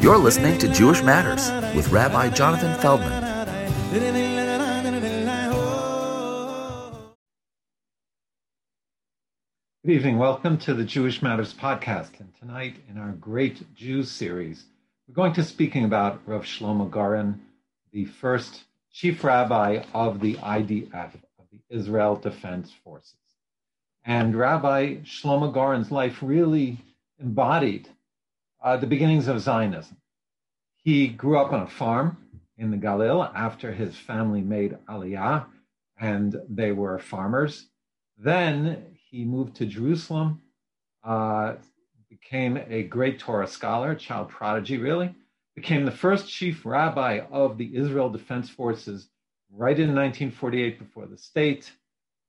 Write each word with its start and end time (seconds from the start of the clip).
You're 0.00 0.16
listening 0.16 0.58
to 0.58 0.68
Jewish 0.68 1.02
Matters 1.02 1.50
with 1.74 1.90
Rabbi 1.90 2.28
Jonathan 2.30 2.72
Feldman. 2.78 3.20
Good 9.84 9.92
evening. 9.92 10.18
Welcome 10.18 10.56
to 10.58 10.74
the 10.74 10.84
Jewish 10.84 11.20
Matters 11.20 11.52
podcast. 11.52 12.20
And 12.20 12.32
tonight, 12.38 12.76
in 12.88 12.96
our 12.96 13.10
Great 13.10 13.74
Jews 13.74 14.08
series, 14.08 14.66
we're 15.08 15.14
going 15.14 15.32
to 15.32 15.42
speaking 15.42 15.84
about 15.84 16.20
Rav 16.26 16.44
Shlomo 16.44 16.88
Goren, 16.88 17.40
the 17.90 18.04
first 18.04 18.62
chief 18.92 19.24
rabbi 19.24 19.82
of 19.94 20.20
the 20.20 20.34
IDF, 20.34 21.14
of 21.40 21.46
the 21.50 21.58
Israel 21.70 22.14
Defense 22.14 22.72
Forces. 22.84 23.16
And 24.04 24.36
Rabbi 24.36 24.98
Shlomo 24.98 25.52
Goren's 25.52 25.90
life 25.90 26.18
really 26.22 26.78
embodied 27.18 27.88
uh, 28.62 28.76
the 28.76 28.86
beginnings 28.86 29.28
of 29.28 29.40
Zionism. 29.40 29.96
He 30.76 31.08
grew 31.08 31.38
up 31.38 31.52
on 31.52 31.62
a 31.62 31.68
farm 31.68 32.16
in 32.56 32.70
the 32.70 32.76
Galil 32.76 33.30
after 33.34 33.72
his 33.72 33.96
family 33.96 34.40
made 34.40 34.78
Aliyah, 34.88 35.46
and 36.00 36.40
they 36.48 36.72
were 36.72 36.98
farmers. 36.98 37.66
Then 38.16 38.96
he 39.10 39.24
moved 39.24 39.56
to 39.56 39.66
Jerusalem, 39.66 40.42
uh, 41.04 41.54
became 42.08 42.58
a 42.68 42.82
great 42.82 43.18
Torah 43.18 43.46
scholar, 43.46 43.94
child 43.94 44.28
prodigy, 44.28 44.78
really, 44.78 45.14
became 45.54 45.84
the 45.84 45.90
first 45.90 46.28
chief 46.28 46.64
rabbi 46.64 47.20
of 47.30 47.58
the 47.58 47.76
Israel 47.76 48.10
Defense 48.10 48.48
Forces 48.48 49.08
right 49.50 49.78
in 49.78 49.94
1948 49.94 50.78
before 50.78 51.06
the 51.06 51.16
state, 51.16 51.72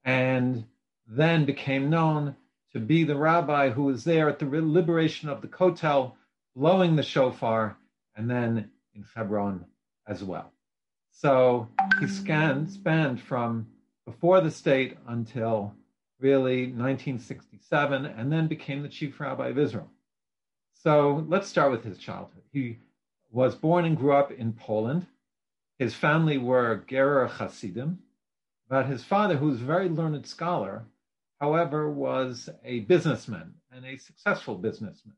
and 0.04 0.64
then 1.08 1.46
became 1.46 1.90
known 1.90 2.36
to 2.74 2.80
be 2.80 3.04
the 3.04 3.16
rabbi 3.16 3.70
who 3.70 3.84
was 3.84 4.04
there 4.04 4.30
at 4.30 4.40
the 4.40 4.46
liberation 4.46 5.28
of 5.28 5.42
the 5.42 5.48
Kotel 5.48 6.14
blowing 6.60 6.98
the 6.98 7.04
shofar, 7.04 7.78
and 8.18 8.30
then 8.30 8.70
in 8.94 9.06
Hebron 9.16 9.66
as 10.06 10.22
well. 10.22 10.52
So 11.12 11.70
he 12.02 12.08
scanned, 12.08 12.70
spanned 12.70 13.22
from 13.22 13.68
before 14.06 14.42
the 14.42 14.52
state 14.52 14.98
until 15.08 15.74
really 16.20 16.64
1967, 16.64 18.06
and 18.06 18.30
then 18.30 18.48
became 18.48 18.82
the 18.82 18.90
chief 18.90 19.22
rabbi 19.22 19.48
of 19.48 19.58
Israel. 19.58 19.90
So 20.74 21.26
let's 21.30 21.48
start 21.48 21.72
with 21.72 21.86
his 21.86 21.98
childhood. 21.98 22.44
He 22.52 22.80
was 23.32 23.56
born 23.56 23.86
and 23.86 23.96
grew 23.98 24.12
up 24.12 24.30
in 24.30 24.52
Poland. 24.52 25.08
His 25.78 25.96
family 25.96 26.38
were 26.38 26.84
Gerer 26.90 27.30
Hasidim, 27.30 28.00
but 28.68 28.86
his 28.86 29.06
father, 29.06 29.38
who 29.38 29.48
was 29.48 29.62
a 29.62 29.66
very 29.66 29.88
learned 29.88 30.28
scholar, 30.28 30.84
however, 31.40 31.90
was 31.90 32.50
a 32.66 32.82
businessman 32.82 33.54
and 33.72 33.86
a 33.86 33.96
successful 33.96 34.56
businessman. 34.56 35.16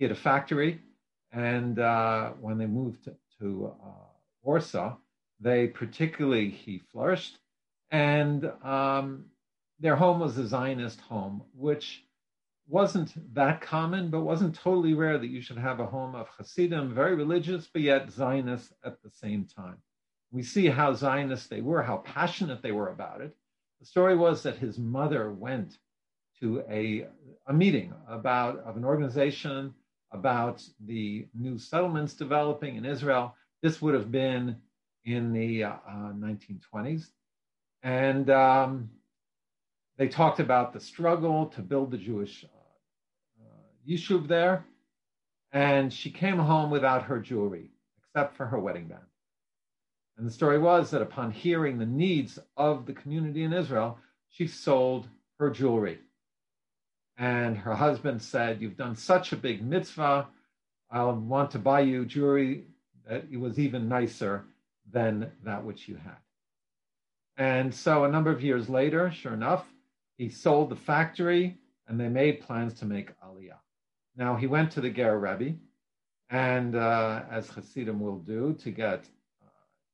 He 0.00 0.06
had 0.06 0.12
a 0.12 0.18
factory, 0.18 0.80
and 1.30 1.78
uh, 1.78 2.30
when 2.40 2.56
they 2.56 2.64
moved 2.64 3.04
to, 3.04 3.14
to 3.38 3.74
uh, 3.84 4.06
Warsaw, 4.42 4.96
they 5.40 5.66
particularly 5.66 6.48
he 6.48 6.78
flourished, 6.78 7.36
and 7.90 8.50
um, 8.64 9.26
their 9.78 9.96
home 9.96 10.18
was 10.18 10.38
a 10.38 10.48
Zionist 10.48 11.02
home, 11.02 11.42
which 11.54 12.02
wasn't 12.66 13.12
that 13.34 13.60
common, 13.60 14.08
but 14.08 14.22
wasn't 14.22 14.54
totally 14.54 14.94
rare 14.94 15.18
that 15.18 15.26
you 15.26 15.42
should 15.42 15.58
have 15.58 15.80
a 15.80 15.86
home 15.86 16.14
of 16.14 16.28
Hasidim, 16.38 16.94
very 16.94 17.14
religious, 17.14 17.68
but 17.70 17.82
yet 17.82 18.10
Zionist 18.10 18.72
at 18.82 19.02
the 19.02 19.10
same 19.10 19.44
time. 19.44 19.76
We 20.30 20.42
see 20.42 20.68
how 20.68 20.94
Zionist 20.94 21.50
they 21.50 21.60
were, 21.60 21.82
how 21.82 21.98
passionate 21.98 22.62
they 22.62 22.72
were 22.72 22.88
about 22.88 23.20
it. 23.20 23.36
The 23.80 23.84
story 23.84 24.16
was 24.16 24.44
that 24.44 24.56
his 24.56 24.78
mother 24.78 25.30
went 25.30 25.76
to 26.40 26.62
a, 26.70 27.06
a 27.46 27.52
meeting 27.52 27.92
about 28.08 28.60
of 28.60 28.78
an 28.78 28.86
organization 28.86 29.74
about 30.12 30.62
the 30.86 31.28
new 31.34 31.58
settlements 31.58 32.14
developing 32.14 32.76
in 32.76 32.84
Israel. 32.84 33.34
This 33.62 33.80
would 33.80 33.94
have 33.94 34.10
been 34.10 34.56
in 35.04 35.32
the 35.32 35.64
uh, 35.64 35.78
1920s. 35.88 37.08
And 37.82 38.28
um, 38.30 38.90
they 39.96 40.08
talked 40.08 40.40
about 40.40 40.72
the 40.72 40.80
struggle 40.80 41.46
to 41.46 41.62
build 41.62 41.90
the 41.90 41.98
Jewish 41.98 42.44
uh, 42.44 43.44
uh, 43.44 43.88
yishuv 43.88 44.28
there. 44.28 44.64
And 45.52 45.92
she 45.92 46.10
came 46.10 46.38
home 46.38 46.70
without 46.70 47.04
her 47.04 47.18
jewelry, 47.18 47.70
except 47.98 48.36
for 48.36 48.46
her 48.46 48.58
wedding 48.58 48.86
band. 48.86 49.02
And 50.16 50.26
the 50.26 50.32
story 50.32 50.58
was 50.58 50.90
that 50.90 51.02
upon 51.02 51.30
hearing 51.30 51.78
the 51.78 51.86
needs 51.86 52.38
of 52.56 52.86
the 52.86 52.92
community 52.92 53.42
in 53.42 53.52
Israel, 53.52 53.98
she 54.28 54.46
sold 54.46 55.08
her 55.38 55.50
jewelry. 55.50 55.98
And 57.20 57.58
her 57.58 57.74
husband 57.74 58.22
said, 58.22 58.62
You've 58.62 58.78
done 58.78 58.96
such 58.96 59.32
a 59.32 59.36
big 59.36 59.62
mitzvah. 59.62 60.26
I'll 60.90 61.14
want 61.14 61.50
to 61.50 61.58
buy 61.58 61.80
you 61.80 62.06
jewelry 62.06 62.64
that 63.06 63.26
it 63.30 63.38
was 63.38 63.58
even 63.58 63.90
nicer 63.90 64.46
than 64.90 65.30
that 65.44 65.62
which 65.62 65.86
you 65.86 65.96
had. 65.96 66.16
And 67.36 67.74
so 67.74 68.04
a 68.04 68.10
number 68.10 68.30
of 68.30 68.42
years 68.42 68.70
later, 68.70 69.12
sure 69.12 69.34
enough, 69.34 69.66
he 70.16 70.30
sold 70.30 70.70
the 70.70 70.76
factory 70.76 71.58
and 71.86 72.00
they 72.00 72.08
made 72.08 72.40
plans 72.40 72.72
to 72.80 72.86
make 72.86 73.12
Aliyah. 73.20 73.58
Now 74.16 74.36
he 74.36 74.46
went 74.46 74.70
to 74.72 74.80
the 74.80 74.90
Ger 74.90 75.18
Rebbe, 75.18 75.56
and 76.30 76.74
uh, 76.74 77.22
as 77.30 77.50
Hasidim 77.50 78.00
will 78.00 78.18
do, 78.18 78.54
to 78.60 78.70
get 78.70 79.04
uh, 79.42 79.48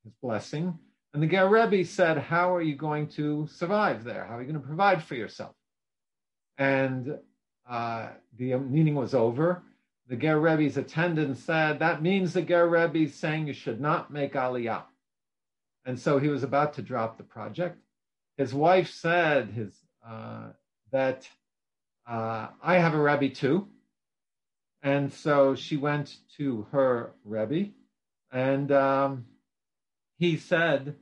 his 0.05 0.13
blessing. 0.23 0.79
And 1.13 1.21
the 1.21 1.27
Ger 1.27 1.49
Rebbe 1.49 1.85
said, 1.85 2.19
How 2.19 2.55
are 2.55 2.63
you 2.63 2.77
going 2.77 3.09
to 3.09 3.49
survive 3.49 4.05
there? 4.05 4.25
How 4.27 4.37
are 4.37 4.43
you 4.43 4.49
going 4.49 4.61
to 4.61 4.67
provide 4.67 5.03
for 5.03 5.17
yourself? 5.17 5.57
And 6.59 7.19
uh, 7.69 8.09
the 8.39 8.57
meeting 8.57 8.95
was 8.95 9.15
over. 9.15 9.63
The 10.09 10.17
Ger 10.17 10.39
Rebbe's 10.39 10.77
attendant 10.77 11.39
said, 11.39 11.81
that 11.81 12.03
means 12.03 12.33
the 12.33 12.43
Ger 12.43 12.69
Rebbe's 12.69 13.15
saying 13.15 13.49
you 13.49 13.53
should 13.53 13.81
not 13.81 14.13
make 14.13 14.35
Aliyah. 14.35 14.85
And 15.85 15.99
so 15.99 16.19
he 16.19 16.29
was 16.29 16.43
about 16.43 16.75
to 16.75 16.83
drop 16.83 17.17
the 17.17 17.25
project. 17.25 17.79
His 18.37 18.55
wife 18.55 18.91
said 18.91 19.51
his, 19.51 19.73
uh, 20.07 20.49
that 20.93 21.29
uh, 22.07 22.49
I 22.63 22.79
have 22.79 22.95
a 22.95 23.01
Rebbe 23.01 23.35
too. 23.35 23.69
And 24.83 25.13
so 25.13 25.55
she 25.55 25.77
went 25.77 26.17
to 26.37 26.67
her 26.71 27.13
Rebbe 27.25 27.71
and 28.31 28.71
um, 28.71 29.27
he 30.19 30.37
said, 30.37 30.95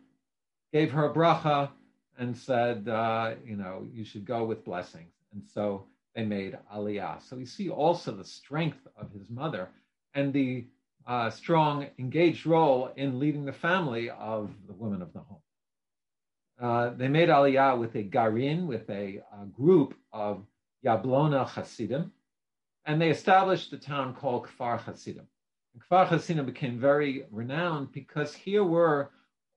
gave 0.73 0.93
her 0.93 1.07
a 1.07 1.13
bracha 1.13 1.71
and 2.19 2.37
said, 2.37 2.89
uh, 2.89 3.35
you 3.45 3.57
know, 3.57 3.87
you 3.93 4.05
should 4.05 4.25
go 4.25 4.45
with 4.45 4.65
blessings. 4.65 5.14
And 5.35 5.43
so 5.47 5.87
they 6.15 6.25
made 6.25 6.59
Aliyah. 6.75 7.23
So 7.23 7.37
we 7.37 7.45
see 7.45 7.69
also 7.69 8.13
the 8.13 8.25
strength 8.25 8.87
of 8.97 9.11
his 9.13 9.29
mother 9.29 9.69
and 10.15 10.33
the 10.33 10.67
uh, 11.07 11.29
strong, 11.29 11.87
engaged 11.99 12.47
role 12.47 12.93
in 12.97 13.19
leading 13.19 13.45
the 13.45 13.53
family 13.53 14.09
of 14.11 14.51
the 14.67 14.73
women 14.73 15.03
of 15.03 15.13
the 15.13 15.21
home. 15.21 15.41
Uh, 16.61 16.91
they 16.91 17.09
made 17.09 17.29
Aliyah 17.29 17.79
with 17.79 17.95
a 17.97 18.03
garin, 18.03 18.67
with 18.67 18.89
a, 18.89 19.21
a 19.43 19.45
group 19.47 19.95
of 20.13 20.47
Yablona 20.85 21.47
Hasidim, 21.47 22.13
and 22.87 23.01
they 23.01 23.11
established 23.11 23.73
a 23.73 23.79
town 23.79 24.15
called 24.15 24.47
Kfar 24.47 24.81
Hasidim. 24.81 25.27
And 25.75 25.83
Kfar 25.83 26.07
Hasidim 26.07 26.47
became 26.47 26.79
very 26.79 27.25
renowned 27.31 27.93
because 27.93 28.33
here 28.35 28.65
were 28.65 29.11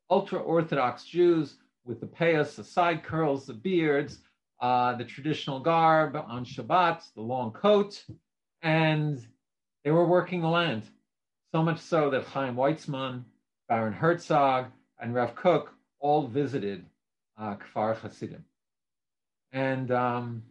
ultra 0.09 0.39
Orthodox 0.39 1.05
Jews 1.05 1.57
with 1.85 1.99
the 1.99 2.07
payas, 2.07 2.55
the 2.55 2.63
side 2.63 3.03
curls, 3.03 3.45
the 3.45 3.53
beards, 3.53 4.19
uh, 4.59 4.95
the 4.95 5.05
traditional 5.05 5.59
garb 5.59 6.15
on 6.15 6.45
Shabbat, 6.45 7.03
the 7.13 7.21
long 7.21 7.51
coat, 7.51 8.03
and 8.61 9.19
they 9.83 9.91
were 9.91 10.05
working 10.05 10.41
the 10.41 10.47
land. 10.47 10.83
So 11.53 11.63
much 11.63 11.79
so 11.79 12.09
that 12.09 12.25
Chaim 12.25 12.55
Weizmann, 12.55 13.23
Baron 13.69 13.93
Herzog, 13.93 14.65
and 14.99 15.13
Rav 15.13 15.35
Kook 15.35 15.73
all 15.99 16.27
visited 16.27 16.85
uh, 17.37 17.55
Kfar 17.55 17.95
Hasidim. 17.95 18.43
And 19.51 19.91
um, 19.91 20.43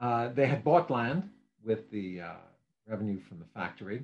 uh, 0.00 0.28
they 0.28 0.46
had 0.46 0.64
bought 0.64 0.90
land 0.90 1.30
with 1.64 1.90
the 1.90 2.20
uh, 2.20 2.34
revenue 2.86 3.18
from 3.20 3.38
the 3.38 3.46
factory. 3.54 4.02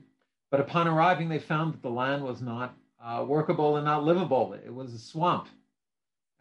But 0.50 0.60
upon 0.60 0.88
arriving, 0.88 1.28
they 1.28 1.38
found 1.38 1.74
that 1.74 1.82
the 1.82 1.90
land 1.90 2.24
was 2.24 2.40
not 2.40 2.74
uh, 3.02 3.24
workable 3.26 3.76
and 3.76 3.84
not 3.84 4.04
livable. 4.04 4.54
It 4.54 4.72
was 4.72 4.94
a 4.94 4.98
swamp. 4.98 5.48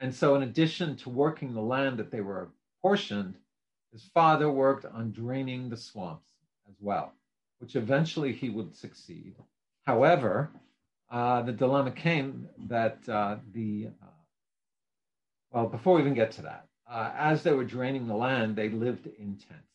And 0.01 0.13
so, 0.13 0.33
in 0.33 0.41
addition 0.41 0.95
to 0.97 1.09
working 1.09 1.53
the 1.53 1.61
land 1.61 1.99
that 1.99 2.09
they 2.09 2.21
were 2.21 2.49
portioned, 2.81 3.35
his 3.91 4.03
father 4.15 4.51
worked 4.51 4.83
on 4.83 5.11
draining 5.11 5.69
the 5.69 5.77
swamps 5.77 6.25
as 6.67 6.75
well, 6.79 7.13
which 7.59 7.75
eventually 7.75 8.33
he 8.33 8.49
would 8.49 8.75
succeed. 8.75 9.35
However, 9.85 10.49
uh, 11.11 11.43
the 11.43 11.51
dilemma 11.51 11.91
came 11.91 12.49
that 12.67 12.97
uh, 13.07 13.37
the, 13.53 13.89
uh, 14.01 14.07
well, 15.51 15.67
before 15.67 15.95
we 15.95 16.01
even 16.01 16.15
get 16.15 16.31
to 16.31 16.41
that, 16.41 16.65
uh, 16.89 17.11
as 17.15 17.43
they 17.43 17.51
were 17.51 17.63
draining 17.63 18.07
the 18.07 18.15
land, 18.15 18.55
they 18.55 18.69
lived 18.69 19.05
in 19.05 19.35
tents. 19.35 19.67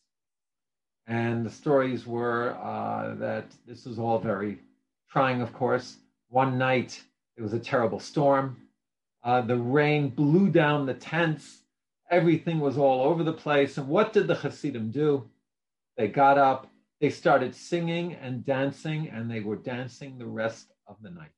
And 1.07 1.47
the 1.47 1.51
stories 1.51 2.05
were 2.05 2.57
uh, 2.61 3.15
that 3.17 3.47
this 3.65 3.85
was 3.85 4.01
all 4.01 4.19
very 4.19 4.59
trying, 5.09 5.41
of 5.41 5.53
course. 5.53 5.99
One 6.31 6.59
night, 6.59 7.01
it 7.37 7.43
was 7.43 7.53
a 7.53 7.61
terrible 7.61 8.01
storm 8.01 8.57
uh, 9.27 9.43
the 9.43 9.59
rain 9.59 10.09
blew 10.09 10.49
down 10.49 10.87
the 10.87 10.95
tents. 10.95 11.65
Everything 12.11 12.61
was 12.61 12.79
all 12.79 13.03
over 13.03 13.23
the 13.23 13.33
place. 13.35 13.77
And 13.77 13.89
what 13.89 14.15
did 14.15 14.27
the 14.27 14.37
Hasidim 14.37 14.91
do? 14.91 15.29
They 15.99 16.09
got 16.09 16.39
up 16.39 16.69
they 17.01 17.11
started 17.11 17.55
singing 17.55 18.15
and 18.15 18.45
dancing, 18.45 19.09
and 19.09 19.31
they 19.31 19.41
were 19.41 19.57
dancing 19.57 20.19
the 20.19 20.27
rest 20.27 20.73
of 20.87 20.97
the 21.03 21.11
night. 21.11 21.31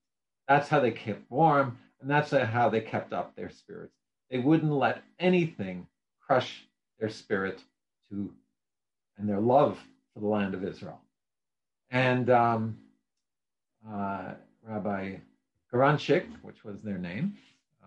That's 0.46 0.68
how 0.68 0.80
they 0.80 0.92
kept 0.92 1.30
warm, 1.30 1.78
and 2.00 2.08
that's 2.08 2.30
how 2.30 2.68
they 2.68 2.80
kept 2.80 3.12
up 3.12 3.34
their 3.34 3.50
spirits. 3.50 3.94
They 4.30 4.38
wouldn't 4.38 4.72
let 4.72 5.02
anything 5.18 5.88
crush 6.20 6.64
their 7.00 7.08
spirit 7.08 7.62
to 8.10 8.32
and 9.16 9.28
their 9.28 9.40
love 9.40 9.78
for 10.14 10.20
the 10.20 10.28
land 10.28 10.54
of 10.54 10.64
Israel. 10.64 11.00
And 11.90 12.30
um, 12.30 12.78
uh, 13.88 14.34
Rabbi 14.62 15.16
Garanchik, 15.72 16.26
which 16.42 16.62
was 16.62 16.82
their 16.82 16.98
name, 16.98 17.36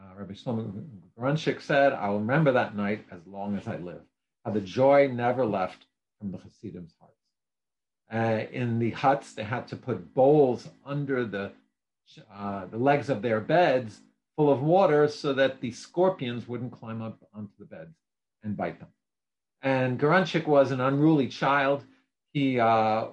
uh, 0.02 0.16
Rabbi 0.18 0.34
Shlomo 0.34 0.84
Garanchik 1.18 1.62
said, 1.62 1.94
I 1.94 2.10
will 2.10 2.20
remember 2.20 2.52
that 2.52 2.76
night 2.76 3.06
as 3.12 3.26
long 3.26 3.58
as 3.58 3.68
I 3.68 3.78
live. 3.78 4.02
How 4.46 4.52
the 4.52 4.62
joy 4.62 5.08
never 5.08 5.46
left 5.46 5.86
from 6.20 6.32
the 6.32 6.38
Hasidim's 6.38 6.96
hearts. 7.00 7.16
Uh, 8.12 8.52
in 8.52 8.80
the 8.80 8.92
huts, 8.92 9.34
they 9.34 9.44
had 9.44 9.68
to 9.68 9.76
put 9.76 10.14
bowls 10.14 10.68
under 10.86 11.26
the, 11.26 11.52
uh, 12.34 12.66
the 12.66 12.78
legs 12.78 13.10
of 13.10 13.22
their 13.22 13.40
beds 13.40 14.02
full 14.36 14.52
of 14.52 14.62
water 14.62 15.08
so 15.08 15.34
that 15.34 15.62
the 15.62 15.72
scorpions 15.72 16.48
wouldn't 16.48 16.72
climb 16.72 17.02
up 17.02 17.20
onto 17.34 17.54
the 17.60 17.66
beds 17.66 17.96
and 18.44 18.58
bite 18.58 18.80
them. 18.80 18.90
And 19.62 20.00
Garanchik 20.00 20.48
was 20.48 20.72
an 20.72 20.82
unruly 20.82 21.28
child. 21.28 21.84
He 22.34 22.60
uh, 22.60 23.08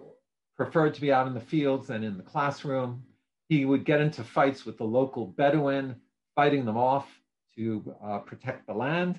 preferred 0.56 0.94
to 0.94 1.00
be 1.00 1.12
out 1.12 1.26
in 1.26 1.34
the 1.34 1.40
fields 1.40 1.88
than 1.88 2.02
in 2.02 2.16
the 2.16 2.22
classroom. 2.22 3.04
He 3.48 3.64
would 3.64 3.84
get 3.84 4.00
into 4.00 4.24
fights 4.24 4.64
with 4.64 4.78
the 4.78 4.84
local 4.84 5.26
Bedouin, 5.26 5.96
fighting 6.38 6.64
them 6.64 6.76
off 6.76 7.08
to 7.56 7.82
uh, 8.00 8.18
protect 8.18 8.64
the 8.64 8.72
land. 8.72 9.18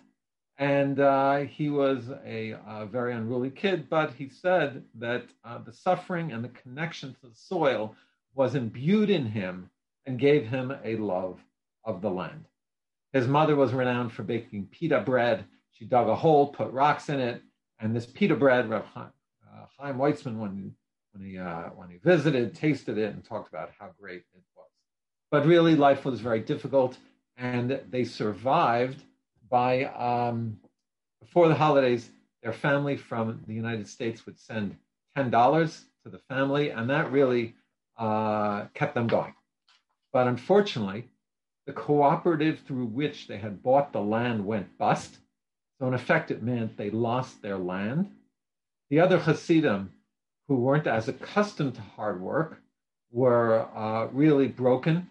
And 0.57 1.01
uh, 1.01 1.39
he 1.39 1.69
was 1.69 2.06
a, 2.25 2.51
a, 2.66 2.86
very 2.86 3.13
unruly 3.13 3.50
kid, 3.50 3.89
but 3.89 4.13
he 4.13 4.30
said 4.30 4.86
that 4.95 5.25
uh, 5.44 5.57
the 5.57 5.74
suffering 5.74 6.31
and 6.31 6.42
the 6.42 6.56
connection 6.63 7.13
to 7.16 7.27
the 7.27 7.36
soil 7.36 7.94
was 8.36 8.56
imbued 8.56 9.10
in 9.10 9.25
him 9.25 9.69
and 10.06 10.18
gave 10.18 10.48
him 10.48 10.74
a 10.86 10.95
love 10.95 11.42
of 11.83 12.01
the 12.01 12.10
land. 12.10 12.45
His 13.12 13.27
mother 13.27 13.57
was 13.57 13.74
renowned 13.74 14.13
for 14.13 14.24
baking 14.24 14.69
pita 14.72 15.01
bread. 15.01 15.44
She 15.72 15.83
dug 15.83 16.07
a 16.07 16.15
hole, 16.15 16.48
put 16.48 16.72
rocks 16.72 17.10
in 17.10 17.19
it, 17.19 17.42
and 17.81 17.94
this 17.94 18.06
pita 18.06 18.36
bread, 18.38 18.69
Rav 18.69 18.86
uh, 18.95 19.07
Chaim 19.77 19.98
Weizmann, 19.98 20.38
when 20.38 20.74
when 21.12 21.30
he 21.30 21.38
uh, 21.38 21.63
when 21.75 21.89
he 21.89 21.98
visited, 21.98 22.56
tasted 22.56 22.98
it, 22.98 23.13
and 23.13 23.25
talked 23.25 23.50
about 23.50 23.72
how 23.77 23.89
great 24.00 24.24
it 24.33 24.44
was. 24.56 24.58
But 25.31 25.45
really, 25.45 25.75
life 25.75 26.05
was 26.05 26.21
very 26.21 26.39
difficult, 26.39 26.97
and 27.37 27.79
they 27.89 28.03
survived 28.03 29.03
by 29.49 29.83
um, 29.85 30.59
before 31.19 31.47
the 31.47 31.55
holidays. 31.55 32.09
Their 32.41 32.53
family 32.53 32.95
from 32.95 33.43
the 33.47 33.53
United 33.53 33.87
States 33.87 34.25
would 34.25 34.39
send 34.39 34.75
ten 35.15 35.29
dollars 35.29 35.85
to 36.03 36.09
the 36.09 36.19
family, 36.29 36.69
and 36.71 36.89
that 36.89 37.11
really 37.11 37.53
uh, 37.97 38.65
kept 38.73 38.95
them 38.95 39.07
going. 39.07 39.33
But 40.11 40.27
unfortunately, 40.27 41.07
the 41.67 41.73
cooperative 41.73 42.61
through 42.65 42.85
which 42.85 43.27
they 43.27 43.37
had 43.37 43.61
bought 43.61 43.93
the 43.93 44.01
land 44.01 44.45
went 44.45 44.77
bust. 44.77 45.17
So 45.77 45.87
in 45.87 45.93
effect, 45.93 46.31
it 46.31 46.41
meant 46.41 46.77
they 46.77 46.89
lost 46.89 47.41
their 47.41 47.57
land. 47.57 48.09
The 48.89 48.99
other 49.01 49.19
Hasidim 49.19 49.91
who 50.47 50.55
weren't 50.55 50.87
as 50.87 51.07
accustomed 51.07 51.75
to 51.75 51.81
hard 51.81 52.19
work 52.19 52.59
were 53.11 53.67
uh, 53.75 54.07
really 54.07 54.47
broken. 54.47 55.09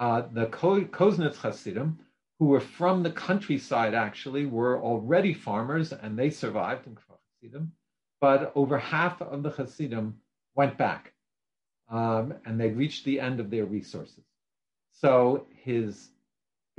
Uh, 0.00 0.22
the 0.32 0.46
Ko- 0.46 0.86
Koznitz 0.86 1.36
Hasidim, 1.36 1.98
who 2.38 2.46
were 2.46 2.60
from 2.60 3.02
the 3.02 3.10
countryside 3.12 3.92
actually, 3.92 4.46
were 4.46 4.82
already 4.82 5.34
farmers 5.34 5.92
and 5.92 6.18
they 6.18 6.30
survived 6.30 6.86
in 6.86 6.96
Hasidim. 7.42 7.70
But 8.18 8.50
over 8.54 8.78
half 8.78 9.20
of 9.20 9.42
the 9.42 9.50
Hasidim 9.50 10.18
went 10.54 10.78
back 10.78 11.12
um, 11.90 12.32
and 12.46 12.58
they 12.58 12.70
reached 12.70 13.04
the 13.04 13.20
end 13.20 13.40
of 13.40 13.50
their 13.50 13.66
resources. 13.66 14.24
So 14.90 15.46
his 15.54 16.08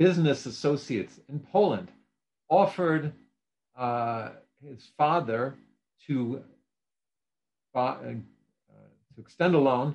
business 0.00 0.46
associates 0.46 1.20
in 1.28 1.38
Poland 1.38 1.92
offered 2.48 3.12
uh, 3.76 4.30
his 4.66 4.90
father 4.98 5.54
to 6.08 6.42
uh, 7.74 7.94
to 8.02 9.20
extend 9.20 9.54
a 9.54 9.58
loan 9.58 9.94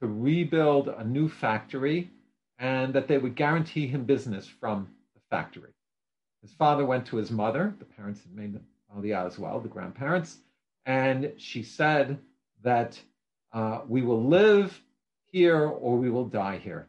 to 0.00 0.06
rebuild 0.08 0.88
a 0.88 1.04
new 1.04 1.28
factory 1.28 2.10
and 2.58 2.94
that 2.94 3.08
they 3.08 3.18
would 3.18 3.34
guarantee 3.34 3.86
him 3.86 4.04
business 4.04 4.46
from 4.46 4.88
the 5.14 5.20
factory. 5.30 5.72
His 6.42 6.52
father 6.52 6.84
went 6.84 7.06
to 7.06 7.16
his 7.16 7.30
mother, 7.30 7.74
the 7.78 7.84
parents 7.84 8.20
had 8.22 8.34
made 8.34 8.60
Aliyah 8.94 9.26
as 9.26 9.38
well, 9.38 9.60
the 9.60 9.68
grandparents, 9.68 10.38
and 10.86 11.32
she 11.36 11.62
said 11.62 12.18
that 12.62 13.00
uh, 13.52 13.80
we 13.88 14.02
will 14.02 14.22
live 14.22 14.80
here 15.24 15.66
or 15.66 15.96
we 15.96 16.10
will 16.10 16.26
die 16.26 16.58
here. 16.58 16.88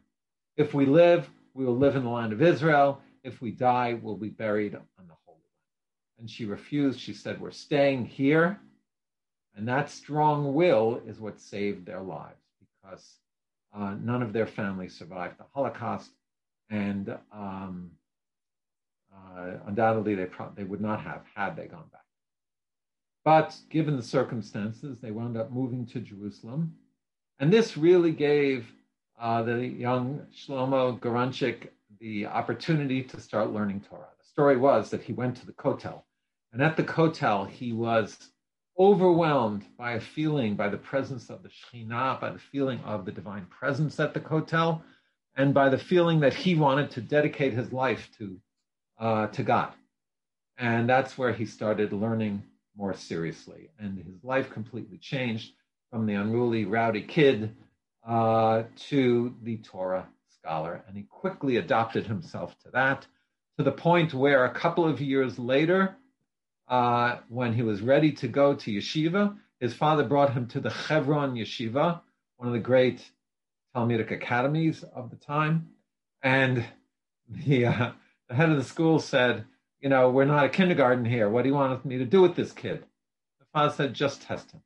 If 0.56 0.74
we 0.74 0.86
live, 0.86 1.28
we 1.54 1.64
will 1.64 1.76
live 1.76 1.96
in 1.96 2.04
the 2.04 2.10
land 2.10 2.32
of 2.32 2.42
Israel. 2.42 3.00
If 3.24 3.40
we 3.40 3.50
die, 3.50 3.98
we'll 4.00 4.16
be 4.16 4.28
buried 4.28 4.74
on 4.74 5.06
the 5.08 5.14
Holy 5.24 5.38
Land. 5.38 6.20
And 6.20 6.30
she 6.30 6.44
refused. 6.44 7.00
She 7.00 7.14
said, 7.14 7.40
We're 7.40 7.50
staying 7.50 8.06
here 8.06 8.60
and 9.56 9.66
that 9.68 9.90
strong 9.90 10.54
will 10.54 11.00
is 11.06 11.18
what 11.18 11.40
saved 11.40 11.86
their 11.86 12.02
lives 12.02 12.36
because 12.60 13.16
uh, 13.76 13.94
none 14.00 14.22
of 14.22 14.32
their 14.32 14.46
families 14.46 14.94
survived 14.94 15.38
the 15.38 15.44
Holocaust. 15.54 16.10
And 16.70 17.16
um, 17.32 17.90
uh, 19.14 19.58
undoubtedly, 19.66 20.14
they, 20.14 20.24
pro- 20.24 20.52
they 20.56 20.64
would 20.64 20.80
not 20.80 21.00
have 21.00 21.22
had 21.34 21.56
they 21.56 21.66
gone 21.66 21.84
back. 21.92 22.02
But 23.24 23.56
given 23.70 23.96
the 23.96 24.02
circumstances, 24.02 25.00
they 25.00 25.10
wound 25.10 25.36
up 25.36 25.50
moving 25.50 25.84
to 25.86 26.00
Jerusalem. 26.00 26.74
And 27.38 27.52
this 27.52 27.76
really 27.76 28.12
gave 28.12 28.72
uh, 29.20 29.42
the 29.42 29.66
young 29.66 30.26
Shlomo 30.34 30.98
Garanchik 30.98 31.68
the 32.00 32.26
opportunity 32.26 33.02
to 33.02 33.20
start 33.20 33.52
learning 33.52 33.84
Torah. 33.88 34.08
The 34.18 34.28
story 34.28 34.56
was 34.56 34.90
that 34.90 35.02
he 35.02 35.12
went 35.12 35.36
to 35.38 35.46
the 35.46 35.52
Kotel. 35.52 36.02
And 36.52 36.62
at 36.62 36.76
the 36.76 36.84
Kotel, 36.84 37.48
he 37.48 37.72
was 37.72 38.30
overwhelmed 38.78 39.64
by 39.78 39.92
a 39.92 40.00
feeling, 40.00 40.54
by 40.54 40.68
the 40.68 40.76
presence 40.76 41.30
of 41.30 41.42
the 41.42 41.48
Shekhinah, 41.48 42.20
by 42.20 42.30
the 42.30 42.38
feeling 42.38 42.80
of 42.80 43.04
the 43.04 43.12
divine 43.12 43.46
presence 43.46 43.98
at 43.98 44.14
the 44.14 44.20
Kotel, 44.20 44.82
and 45.36 45.54
by 45.54 45.68
the 45.68 45.78
feeling 45.78 46.20
that 46.20 46.34
he 46.34 46.54
wanted 46.54 46.90
to 46.92 47.00
dedicate 47.00 47.52
his 47.52 47.72
life 47.72 48.08
to, 48.18 48.38
uh, 48.98 49.26
to 49.28 49.42
God. 49.42 49.72
And 50.58 50.88
that's 50.88 51.18
where 51.18 51.32
he 51.32 51.46
started 51.46 51.92
learning 51.92 52.42
more 52.76 52.94
seriously. 52.94 53.70
And 53.78 53.98
his 53.98 54.22
life 54.22 54.50
completely 54.50 54.98
changed 54.98 55.52
from 55.90 56.06
the 56.06 56.14
unruly, 56.14 56.64
rowdy 56.64 57.02
kid 57.02 57.54
uh, 58.06 58.64
to 58.88 59.34
the 59.42 59.58
Torah 59.58 60.06
scholar. 60.38 60.82
And 60.86 60.96
he 60.96 61.02
quickly 61.04 61.56
adopted 61.56 62.06
himself 62.06 62.58
to 62.60 62.70
that, 62.72 63.06
to 63.58 63.64
the 63.64 63.72
point 63.72 64.14
where 64.14 64.44
a 64.44 64.54
couple 64.54 64.86
of 64.86 65.00
years 65.00 65.38
later, 65.38 65.96
uh, 66.68 67.18
when 67.28 67.52
he 67.52 67.62
was 67.62 67.80
ready 67.80 68.12
to 68.12 68.28
go 68.28 68.54
to 68.54 68.70
yeshiva, 68.70 69.36
his 69.60 69.74
father 69.74 70.04
brought 70.04 70.32
him 70.32 70.46
to 70.48 70.60
the 70.60 70.70
Chevron 70.70 71.34
Yeshiva, 71.34 72.00
one 72.36 72.48
of 72.48 72.52
the 72.52 72.60
great 72.60 73.10
Talmudic 73.74 74.10
academies 74.10 74.82
of 74.82 75.10
the 75.10 75.16
time. 75.16 75.68
And 76.22 76.64
the, 77.28 77.66
uh, 77.66 77.92
the 78.28 78.34
head 78.34 78.50
of 78.50 78.56
the 78.56 78.64
school 78.64 78.98
said, 78.98 79.44
You 79.80 79.88
know, 79.88 80.10
we're 80.10 80.24
not 80.24 80.44
a 80.44 80.50
kindergarten 80.50 81.04
here. 81.04 81.28
What 81.28 81.42
do 81.42 81.48
you 81.48 81.54
want 81.54 81.84
me 81.84 81.98
to 81.98 82.04
do 82.04 82.20
with 82.20 82.36
this 82.36 82.52
kid? 82.52 82.84
The 83.38 83.46
father 83.52 83.72
said, 83.72 83.94
Just 83.94 84.22
test 84.22 84.50
him. 84.52 84.60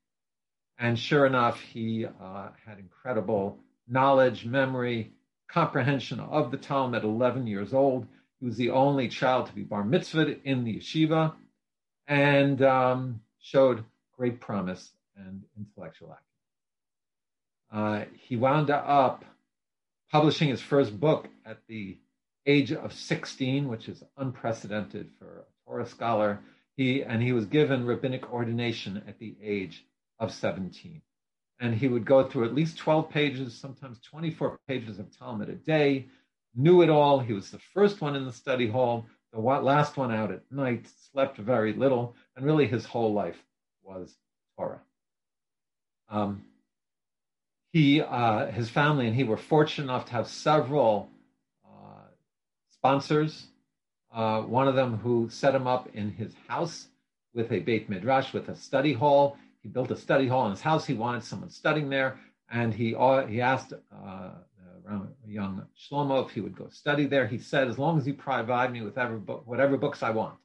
And 0.79 0.99
sure 0.99 1.27
enough, 1.27 1.61
he 1.61 2.07
uh, 2.07 2.49
had 2.67 2.79
incredible 2.79 3.59
knowledge, 3.87 4.47
memory, 4.47 5.13
comprehension 5.49 6.19
of 6.21 6.51
the 6.51 6.57
Talmud 6.57 6.99
at 6.99 7.05
11 7.05 7.47
years 7.47 7.75
old. 7.75 8.07
He 8.41 8.47
was 8.47 8.57
the 8.57 8.71
only 8.71 9.09
child 9.09 9.47
to 9.47 9.53
be 9.53 9.63
bar 9.63 9.85
mitzvahed 9.85 10.41
in 10.45 10.65
the 10.65 10.79
yeshiva 10.79 11.35
and 12.11 12.61
um, 12.63 13.21
showed 13.39 13.85
great 14.19 14.41
promise 14.41 14.91
and 15.17 15.45
intellectual 15.57 16.15
acumen. 17.73 18.03
Uh, 18.03 18.05
he 18.19 18.35
wound 18.35 18.69
up 18.69 19.25
publishing 20.11 20.49
his 20.49 20.61
first 20.61 20.99
book 20.99 21.29
at 21.47 21.59
the 21.69 21.97
age 22.47 22.73
of 22.73 22.93
16, 22.93 23.69
which 23.69 23.89
is 23.89 24.03
unprecedented 24.19 25.09
for 25.19 25.27
a 25.39 25.65
Torah 25.65 25.87
scholar. 25.87 26.41
He 26.77 27.05
and 27.05 27.23
he 27.23 27.33
was 27.33 27.47
given 27.47 27.87
rabbinic 27.87 28.33
ordination 28.33 29.03
at 29.07 29.21
the 29.21 29.37
age 29.41 29.87
of 30.19 30.33
17. 30.35 31.01
And 31.61 31.75
he 31.75 31.87
would 31.87 32.05
go 32.05 32.29
through 32.29 32.47
at 32.47 32.55
least 32.55 32.79
12 32.79 33.09
pages, 33.09 33.55
sometimes 33.55 34.01
24 34.01 34.59
pages 34.67 34.99
of 34.99 35.17
Talmud 35.17 35.49
a 35.49 35.55
day, 35.55 36.07
knew 36.57 36.83
it 36.83 36.91
all. 36.91 37.21
He 37.21 37.35
was 37.35 37.51
the 37.51 37.61
first 37.73 38.01
one 38.01 38.17
in 38.17 38.25
the 38.25 38.33
study 38.33 38.67
hall, 38.67 39.07
the 39.33 39.41
last 39.41 39.97
one 39.97 40.13
out 40.13 40.31
at 40.31 40.43
night, 40.51 40.87
slept 41.13 41.39
very 41.39 41.73
little, 41.73 42.17
and 42.37 42.45
really 42.45 42.67
his 42.67 42.85
whole 42.85 43.13
life 43.13 43.37
was 43.83 44.15
Torah. 44.57 44.81
Um, 46.09 46.45
he, 47.73 48.01
uh, 48.01 48.47
his 48.47 48.69
family, 48.69 49.07
and 49.07 49.15
he 49.15 49.23
were 49.23 49.37
fortunate 49.37 49.85
enough 49.85 50.07
to 50.07 50.13
have 50.13 50.27
several 50.27 51.09
uh, 51.65 52.09
sponsors. 52.71 53.47
Uh, 54.13 54.43
one 54.43 54.67
of 54.67 54.75
them 54.75 54.99
who 54.99 55.29
set 55.31 55.55
him 55.55 55.69
up 55.69 55.89
in 55.95 56.11
his 56.11 56.35
house 56.49 56.89
with 57.33 57.53
a 57.53 57.61
Beit 57.61 57.89
Midrash, 57.89 58.33
with 58.33 58.49
a 58.49 58.57
study 58.57 58.93
hall. 58.93 59.37
he 59.63 59.69
built 59.69 59.93
a 59.93 59.97
study 59.97 60.27
hall 60.27 60.47
in 60.47 60.51
his 60.51 60.61
house. 60.61 60.85
He 60.85 60.95
wanted 60.95 61.23
someone 61.23 61.51
studying 61.51 61.89
there, 61.89 62.19
and 62.51 62.75
he 62.75 62.97
uh, 62.97 63.27
he 63.27 63.41
asked 63.41 63.73
young 65.27 65.67
Shlomo 65.79 66.27
if 66.27 66.33
he 66.33 66.41
would 66.41 66.57
go 66.57 66.69
study 66.69 67.07
there. 67.07 67.27
He 67.27 67.39
said, 67.39 67.69
as 67.69 67.79
long 67.79 67.99
as 67.99 68.07
you 68.07 68.15
provide 68.15 68.73
me 68.73 68.83
with 68.83 68.99
every 68.99 69.19
book, 69.19 69.43
whatever 69.47 69.77
books 69.77 70.03
I 70.03 70.11
want. 70.11 70.37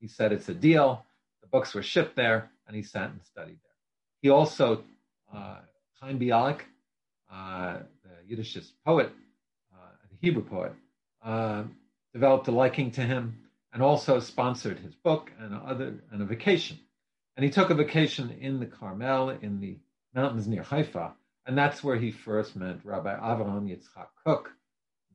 He 0.00 0.08
said 0.08 0.32
it's 0.32 0.48
a 0.48 0.54
deal. 0.54 1.04
The 1.42 1.48
books 1.48 1.74
were 1.74 1.82
shipped 1.82 2.16
there, 2.16 2.50
and 2.66 2.76
he 2.76 2.82
sat 2.82 3.10
and 3.10 3.22
studied 3.22 3.58
there. 3.62 3.76
He 4.20 4.30
also, 4.30 4.84
uh, 5.34 5.58
Chaim 6.00 6.18
Bialik, 6.18 6.60
uh, 7.32 7.78
the 8.02 8.28
Yiddish 8.28 8.58
poet, 8.84 9.10
uh, 9.72 9.90
the 10.10 10.16
Hebrew 10.20 10.44
poet, 10.44 10.72
uh, 11.24 11.64
developed 12.12 12.48
a 12.48 12.50
liking 12.50 12.90
to 12.92 13.02
him 13.02 13.46
and 13.72 13.82
also 13.82 14.20
sponsored 14.20 14.78
his 14.78 14.94
book 14.94 15.30
and 15.38 15.54
other 15.54 15.94
and 16.10 16.22
a 16.22 16.24
vacation. 16.24 16.78
And 17.36 17.44
he 17.44 17.50
took 17.50 17.70
a 17.70 17.74
vacation 17.74 18.30
in 18.40 18.58
the 18.58 18.66
Carmel 18.66 19.30
in 19.30 19.60
the 19.60 19.76
mountains 20.14 20.48
near 20.48 20.62
Haifa, 20.62 21.12
and 21.46 21.56
that's 21.56 21.82
where 21.82 21.96
he 21.96 22.10
first 22.10 22.56
met 22.56 22.84
Rabbi 22.84 23.14
Avraham 23.14 23.68
Yitzchak 23.68 24.08
Kook, 24.24 24.50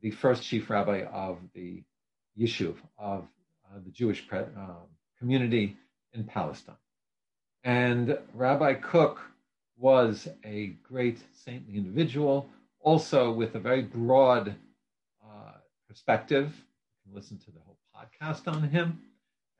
the 0.00 0.10
first 0.10 0.42
chief 0.42 0.70
rabbi 0.70 1.04
of 1.04 1.38
the 1.54 1.82
Yishuv 2.38 2.76
of 2.98 3.24
uh, 3.66 3.78
the 3.84 3.90
Jewish 3.90 4.26
pre- 4.26 4.38
uh, 4.38 4.84
community 5.18 5.76
in 6.14 6.24
Palestine. 6.24 6.76
And 7.64 8.18
Rabbi 8.34 8.74
Kook 8.74 9.20
was 9.76 10.26
a 10.44 10.68
great 10.82 11.18
saintly 11.44 11.76
individual, 11.76 12.48
also 12.80 13.30
with 13.30 13.54
a 13.54 13.60
very 13.60 13.82
broad 13.82 14.54
uh, 15.22 15.52
perspective. 15.88 16.46
You 16.46 17.12
can 17.12 17.14
listen 17.14 17.38
to 17.38 17.50
the 17.50 17.60
whole 17.60 17.78
podcast 17.94 18.48
on 18.48 18.68
him, 18.68 19.02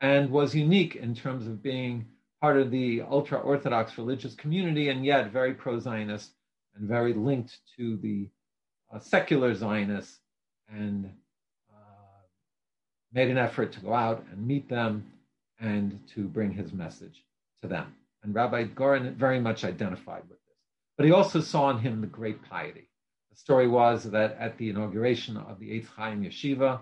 and 0.00 0.30
was 0.30 0.54
unique 0.54 0.96
in 0.96 1.14
terms 1.14 1.46
of 1.46 1.62
being 1.62 2.06
part 2.40 2.56
of 2.56 2.70
the 2.70 3.02
ultra 3.02 3.38
Orthodox 3.38 3.96
religious 3.98 4.34
community 4.34 4.88
and 4.88 5.04
yet 5.04 5.30
very 5.30 5.54
pro 5.54 5.78
Zionist 5.78 6.32
and 6.76 6.88
very 6.88 7.12
linked 7.12 7.58
to 7.76 7.96
the 7.98 8.28
uh, 8.92 8.98
secular 8.98 9.54
Zionists 9.54 10.18
and 10.68 11.10
uh, 11.72 12.22
made 13.12 13.30
an 13.30 13.38
effort 13.38 13.72
to 13.72 13.80
go 13.80 13.92
out 13.92 14.24
and 14.30 14.46
meet 14.46 14.68
them 14.68 15.10
and 15.60 16.00
to 16.14 16.26
bring 16.26 16.52
his 16.52 16.72
message 16.72 17.24
to 17.62 17.68
them. 17.68 17.94
And 18.22 18.34
Rabbi 18.34 18.64
Goren 18.64 19.14
very 19.14 19.40
much 19.40 19.64
identified 19.64 20.22
with 20.28 20.38
this. 20.46 20.56
But 20.96 21.06
he 21.06 21.12
also 21.12 21.40
saw 21.40 21.70
in 21.70 21.78
him 21.78 22.00
the 22.00 22.06
great 22.06 22.42
piety. 22.42 22.88
The 23.30 23.36
story 23.36 23.68
was 23.68 24.04
that 24.10 24.36
at 24.38 24.58
the 24.58 24.68
inauguration 24.68 25.36
of 25.36 25.58
the 25.58 25.70
Etz 25.80 25.88
Chaim 25.96 26.22
Yeshiva, 26.22 26.80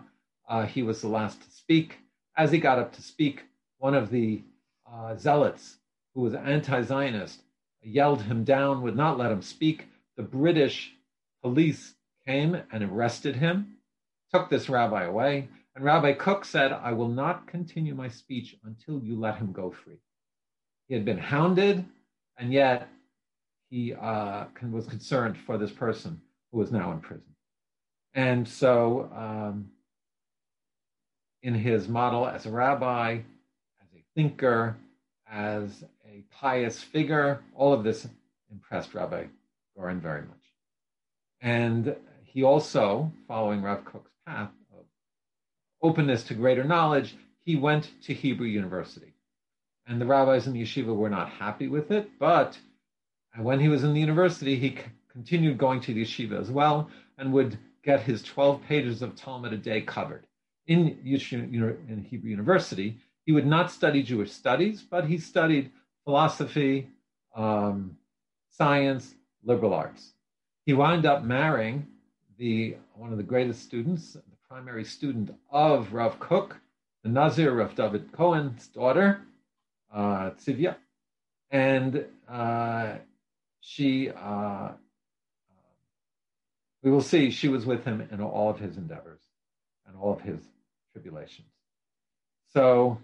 uh, 0.48 0.66
he 0.66 0.82
was 0.82 1.00
the 1.00 1.08
last 1.08 1.42
to 1.42 1.50
speak. 1.50 1.98
As 2.36 2.50
he 2.50 2.58
got 2.58 2.78
up 2.78 2.92
to 2.94 3.02
speak, 3.02 3.44
one 3.78 3.94
of 3.94 4.10
the 4.10 4.42
uh, 4.90 5.14
zealots 5.16 5.76
who 6.14 6.22
was 6.22 6.34
anti 6.34 6.82
Zionist 6.82 7.42
yelled 7.82 8.22
him 8.22 8.44
down, 8.44 8.82
would 8.82 8.96
not 8.96 9.18
let 9.18 9.32
him 9.32 9.42
speak. 9.42 9.86
The 10.16 10.22
British 10.22 10.92
police 11.42 11.94
came 12.26 12.62
and 12.70 12.82
arrested 12.82 13.36
him, 13.36 13.76
took 14.32 14.48
this 14.48 14.68
rabbi 14.68 15.04
away, 15.04 15.48
and 15.74 15.84
Rabbi 15.84 16.12
Kook 16.12 16.44
said, 16.44 16.72
I 16.72 16.92
will 16.92 17.08
not 17.08 17.46
continue 17.46 17.94
my 17.94 18.08
speech 18.08 18.56
until 18.64 19.00
you 19.00 19.18
let 19.18 19.36
him 19.36 19.52
go 19.52 19.70
free. 19.70 20.00
He 20.88 20.94
had 20.94 21.04
been 21.04 21.18
hounded, 21.18 21.84
and 22.36 22.52
yet 22.52 22.88
he 23.70 23.94
uh, 23.94 24.46
was 24.70 24.86
concerned 24.86 25.38
for 25.38 25.56
this 25.56 25.70
person 25.70 26.20
who 26.50 26.58
was 26.58 26.72
now 26.72 26.90
in 26.92 27.00
prison. 27.00 27.34
And 28.14 28.46
so, 28.46 29.08
um, 29.14 29.70
in 31.42 31.54
his 31.54 31.88
model 31.88 32.26
as 32.26 32.46
a 32.46 32.50
rabbi, 32.50 33.12
as 33.80 33.88
a 33.94 34.04
thinker, 34.14 34.76
as 35.30 35.84
a 36.10 36.24
pious 36.32 36.82
figure. 36.82 37.40
All 37.54 37.72
of 37.72 37.84
this 37.84 38.06
impressed 38.50 38.94
Rabbi 38.94 39.26
Goren 39.76 40.00
very 40.00 40.22
much. 40.22 40.36
And 41.40 41.94
he 42.24 42.42
also, 42.42 43.12
following 43.28 43.62
Rav 43.62 43.84
Kook's 43.84 44.10
path 44.26 44.50
of 44.76 44.84
openness 45.82 46.24
to 46.24 46.34
greater 46.34 46.64
knowledge, 46.64 47.16
he 47.44 47.56
went 47.56 47.90
to 48.02 48.14
Hebrew 48.14 48.46
University. 48.46 49.14
And 49.86 50.00
the 50.00 50.06
rabbis 50.06 50.46
in 50.46 50.52
the 50.52 50.62
yeshiva 50.62 50.94
were 50.94 51.10
not 51.10 51.30
happy 51.30 51.68
with 51.68 51.90
it, 51.90 52.10
but 52.18 52.58
when 53.38 53.60
he 53.60 53.68
was 53.68 53.84
in 53.84 53.94
the 53.94 54.00
university, 54.00 54.56
he 54.56 54.70
c- 54.70 54.82
continued 55.10 55.58
going 55.58 55.80
to 55.82 55.94
the 55.94 56.04
yeshiva 56.04 56.38
as 56.40 56.50
well 56.50 56.90
and 57.18 57.32
would 57.32 57.58
get 57.82 58.02
his 58.02 58.22
12 58.22 58.62
pages 58.64 59.00
of 59.02 59.16
Talmud 59.16 59.52
a 59.52 59.56
day 59.56 59.80
covered. 59.80 60.26
In, 60.66 60.98
in 61.04 62.06
Hebrew 62.08 62.30
University, 62.30 62.98
he 63.24 63.32
would 63.32 63.46
not 63.46 63.70
study 63.70 64.02
Jewish 64.02 64.32
studies, 64.32 64.82
but 64.82 65.06
he 65.06 65.18
studied 65.18 65.70
philosophy, 66.04 66.88
um, 67.34 67.96
science, 68.50 69.14
liberal 69.44 69.74
arts. 69.74 70.12
He 70.66 70.72
wound 70.72 71.06
up 71.06 71.24
marrying 71.24 71.86
the 72.38 72.76
one 72.94 73.12
of 73.12 73.18
the 73.18 73.24
greatest 73.24 73.62
students, 73.62 74.12
the 74.12 74.22
primary 74.48 74.84
student 74.84 75.34
of 75.50 75.92
Rav 75.92 76.18
Kook, 76.18 76.56
the 77.02 77.08
Nazir 77.08 77.54
Rav 77.54 77.74
David 77.74 78.12
Cohen's 78.12 78.66
daughter, 78.68 79.22
uh, 79.92 80.30
and 81.50 82.04
uh, 82.28 82.94
she, 83.60 84.10
uh, 84.10 84.68
we 86.82 86.90
will 86.90 87.00
see, 87.00 87.30
she 87.30 87.48
was 87.48 87.66
with 87.66 87.84
him 87.84 88.06
in 88.10 88.20
all 88.20 88.50
of 88.50 88.58
his 88.58 88.76
endeavors 88.76 89.20
and 89.86 89.96
all 89.96 90.12
of 90.12 90.20
his 90.20 90.40
tribulations. 90.92 91.48
So 92.52 92.98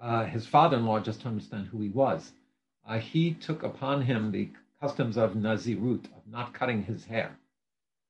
uh, 0.00 0.24
his 0.24 0.46
father-in-law, 0.46 1.00
just 1.00 1.22
to 1.22 1.28
understand 1.28 1.66
who 1.66 1.80
he 1.80 1.88
was, 1.88 2.32
uh, 2.88 2.98
he 2.98 3.34
took 3.34 3.62
upon 3.62 4.02
him 4.02 4.30
the 4.30 4.48
customs 4.80 5.16
of 5.16 5.34
Nazirut, 5.34 6.06
of 6.06 6.26
not 6.26 6.54
cutting 6.54 6.82
his 6.82 7.04
hair. 7.04 7.36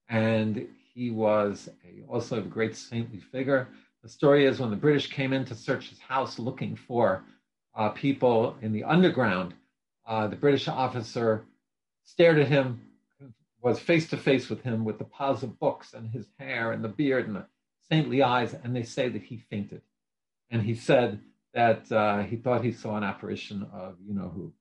And 0.08 0.68
he 0.94 1.10
was 1.10 1.68
a, 1.84 2.10
also 2.10 2.38
a 2.38 2.42
great 2.42 2.76
saintly 2.76 3.18
figure. 3.18 3.68
The 4.02 4.08
story 4.08 4.46
is 4.46 4.60
when 4.60 4.70
the 4.70 4.76
British 4.76 5.08
came 5.08 5.32
in 5.32 5.44
to 5.46 5.54
search 5.54 5.88
his 5.88 5.98
house 5.98 6.38
looking 6.38 6.76
for 6.76 7.24
uh, 7.74 7.90
people 7.90 8.56
in 8.62 8.72
the 8.72 8.84
underground, 8.84 9.54
uh, 10.06 10.26
the 10.26 10.36
British 10.36 10.68
officer 10.68 11.44
stared 12.04 12.38
at 12.38 12.48
him, 12.48 12.80
was 13.62 13.78
face 13.78 14.08
to 14.08 14.16
face 14.16 14.48
with 14.48 14.62
him 14.62 14.84
with 14.84 14.98
the 14.98 15.04
piles 15.04 15.42
of 15.42 15.58
books 15.58 15.92
and 15.92 16.08
his 16.08 16.26
hair 16.38 16.72
and 16.72 16.82
the 16.82 16.88
beard 16.88 17.26
and 17.26 17.36
the 17.36 17.46
saintly 17.88 18.22
eyes, 18.22 18.54
and 18.54 18.74
they 18.74 18.82
say 18.82 19.08
that 19.08 19.22
he 19.22 19.36
fainted. 19.36 19.82
And 20.50 20.62
he 20.62 20.74
said, 20.74 21.20
that 21.54 21.90
uh, 21.90 22.22
he 22.22 22.36
thought 22.36 22.64
he 22.64 22.72
saw 22.72 22.96
an 22.96 23.04
apparition 23.04 23.66
of 23.72 23.96
you 24.06 24.14
know 24.14 24.30
who, 24.34 24.52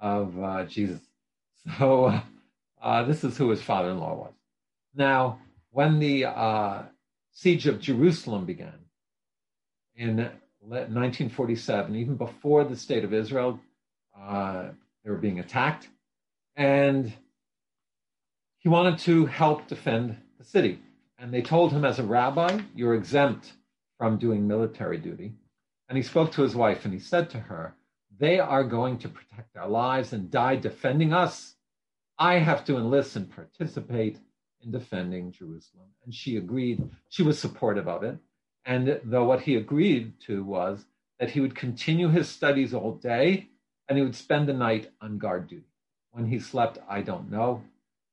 of 0.00 0.42
uh, 0.42 0.64
Jesus. 0.64 1.00
So 1.78 2.20
uh, 2.82 3.04
this 3.04 3.24
is 3.24 3.38
who 3.38 3.48
his 3.48 3.62
father-in-law 3.62 4.16
was. 4.16 4.34
Now, 4.94 5.38
when 5.70 5.98
the 5.98 6.26
uh, 6.26 6.82
siege 7.32 7.66
of 7.66 7.80
Jerusalem 7.80 8.44
began 8.44 8.74
in 9.96 10.28
1947, 10.60 11.96
even 11.96 12.16
before 12.16 12.64
the 12.64 12.76
state 12.76 13.02
of 13.02 13.14
Israel, 13.14 13.58
uh, 14.20 14.64
they 15.02 15.10
were 15.10 15.16
being 15.16 15.40
attacked, 15.40 15.88
and 16.54 17.10
he 18.58 18.68
wanted 18.68 18.98
to 19.00 19.24
help 19.24 19.66
defend 19.66 20.18
the 20.38 20.44
city. 20.44 20.78
And 21.18 21.32
they 21.32 21.40
told 21.40 21.72
him, 21.72 21.86
as 21.86 21.98
a 21.98 22.02
rabbi, 22.02 22.60
you're 22.74 22.94
exempt 22.94 23.50
from 23.96 24.18
doing 24.18 24.46
military 24.46 24.98
duty 24.98 25.32
and 25.88 25.96
he 25.96 26.02
spoke 26.02 26.32
to 26.32 26.42
his 26.42 26.54
wife 26.54 26.84
and 26.84 26.94
he 26.94 27.00
said 27.00 27.30
to 27.30 27.38
her, 27.38 27.74
They 28.18 28.38
are 28.38 28.64
going 28.64 28.98
to 28.98 29.08
protect 29.08 29.56
our 29.56 29.68
lives 29.68 30.12
and 30.12 30.30
die 30.30 30.56
defending 30.56 31.12
us. 31.12 31.54
I 32.18 32.34
have 32.34 32.64
to 32.66 32.76
enlist 32.76 33.16
and 33.16 33.30
participate 33.30 34.18
in 34.62 34.70
defending 34.70 35.32
Jerusalem. 35.32 35.88
And 36.04 36.14
she 36.14 36.36
agreed. 36.36 36.82
She 37.08 37.22
was 37.22 37.38
supportive 37.38 37.88
of 37.88 38.02
it. 38.02 38.16
And 38.64 39.00
though 39.04 39.24
what 39.24 39.42
he 39.42 39.56
agreed 39.56 40.20
to 40.20 40.42
was 40.42 40.84
that 41.18 41.30
he 41.30 41.40
would 41.40 41.54
continue 41.54 42.08
his 42.08 42.28
studies 42.28 42.72
all 42.72 42.94
day 42.94 43.48
and 43.88 43.98
he 43.98 44.04
would 44.04 44.16
spend 44.16 44.48
the 44.48 44.54
night 44.54 44.90
on 45.00 45.18
guard 45.18 45.48
duty. 45.48 45.66
When 46.12 46.26
he 46.26 46.38
slept, 46.38 46.78
I 46.88 47.02
don't 47.02 47.30
know. 47.30 47.62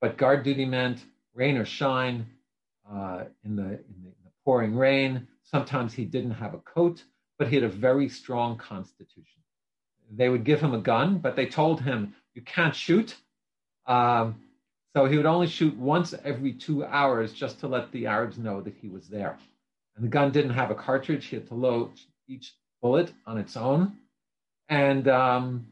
But 0.02 0.18
guard 0.18 0.44
duty 0.44 0.66
meant 0.66 1.06
rain 1.34 1.56
or 1.56 1.66
shine 1.66 2.26
uh, 2.92 3.26
in, 3.46 3.56
the, 3.56 3.64
in, 3.64 3.68
the, 3.68 4.10
in 4.10 4.24
the 4.26 4.32
pouring 4.44 4.76
rain. 4.76 5.28
Sometimes 5.44 5.94
he 5.94 6.04
didn't 6.04 6.32
have 6.32 6.54
a 6.54 6.60
coat 6.60 7.04
but 7.42 7.48
he 7.48 7.56
had 7.56 7.64
a 7.64 7.70
very 7.70 8.08
strong 8.08 8.56
constitution. 8.56 9.42
They 10.12 10.30
would 10.30 10.44
give 10.44 10.62
him 10.62 10.76
a 10.76 10.78
gun, 10.78 11.18
but 11.18 11.36
they 11.36 11.48
told 11.48 11.82
him, 11.82 12.14
you 12.36 12.44
can't 12.44 12.76
shoot. 12.76 13.16
Um, 13.88 14.36
so 14.96 15.06
he 15.06 15.18
would 15.18 15.26
only 15.26 15.48
shoot 15.48 15.76
once 15.76 16.14
every 16.24 16.54
two 16.54 16.86
hours 16.86 17.34
just 17.34 17.60
to 17.62 17.68
let 17.68 17.92
the 17.92 18.06
Arabs 18.06 18.38
know 18.38 18.62
that 18.62 18.76
he 18.80 18.90
was 18.90 19.08
there. 19.08 19.40
And 19.96 20.06
the 20.06 20.08
gun 20.08 20.32
didn't 20.32 20.52
have 20.52 20.70
a 20.70 20.76
cartridge. 20.76 21.26
He 21.26 21.36
had 21.36 21.48
to 21.48 21.56
load 21.56 21.90
each 22.28 22.54
bullet 22.80 23.12
on 23.26 23.40
its 23.40 23.58
own. 23.58 23.94
And 24.70 25.08
um, 25.08 25.66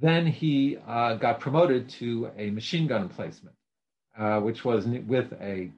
then 0.00 0.26
he 0.26 0.78
uh, 0.86 1.16
got 1.16 1.38
promoted 1.38 1.90
to 2.00 2.30
a 2.38 2.48
machine 2.48 2.86
gun 2.86 3.02
emplacement, 3.02 3.56
uh, 4.18 4.40
which 4.40 4.64
was 4.64 4.86
with 4.86 5.34
a 5.34 5.70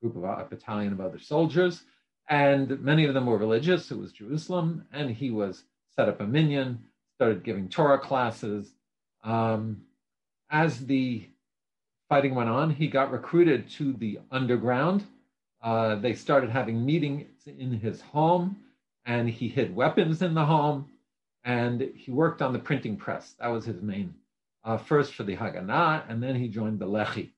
group 0.00 0.14
of 0.14 0.22
a 0.22 0.46
battalion 0.48 0.92
of 0.92 1.00
other 1.00 1.18
soldiers 1.18 1.82
and 2.30 2.80
many 2.80 3.04
of 3.04 3.12
them 3.12 3.26
were 3.26 3.36
religious. 3.36 3.90
It 3.90 3.98
was 3.98 4.12
Jerusalem, 4.12 4.86
and 4.92 5.10
he 5.10 5.30
was 5.30 5.64
set 5.96 6.08
up 6.08 6.20
a 6.20 6.26
minyan, 6.26 6.78
started 7.16 7.42
giving 7.42 7.68
Torah 7.68 7.98
classes. 7.98 8.72
Um, 9.24 9.82
as 10.48 10.86
the 10.86 11.28
fighting 12.08 12.36
went 12.36 12.48
on, 12.48 12.70
he 12.70 12.86
got 12.86 13.10
recruited 13.10 13.68
to 13.70 13.92
the 13.94 14.20
underground. 14.30 15.04
Uh, 15.60 15.96
they 15.96 16.14
started 16.14 16.50
having 16.50 16.86
meetings 16.86 17.26
in 17.46 17.72
his 17.72 18.00
home, 18.00 18.56
and 19.04 19.28
he 19.28 19.48
hid 19.48 19.74
weapons 19.74 20.22
in 20.22 20.32
the 20.32 20.44
home, 20.44 20.88
and 21.44 21.80
he 21.96 22.12
worked 22.12 22.42
on 22.42 22.52
the 22.52 22.58
printing 22.60 22.96
press. 22.96 23.34
That 23.40 23.48
was 23.48 23.64
his 23.64 23.82
main, 23.82 24.14
uh, 24.64 24.76
first 24.78 25.14
for 25.14 25.24
the 25.24 25.36
Haganah, 25.36 26.04
and 26.08 26.22
then 26.22 26.36
he 26.36 26.46
joined 26.46 26.78
the 26.78 26.86
Lehi, 26.86 27.30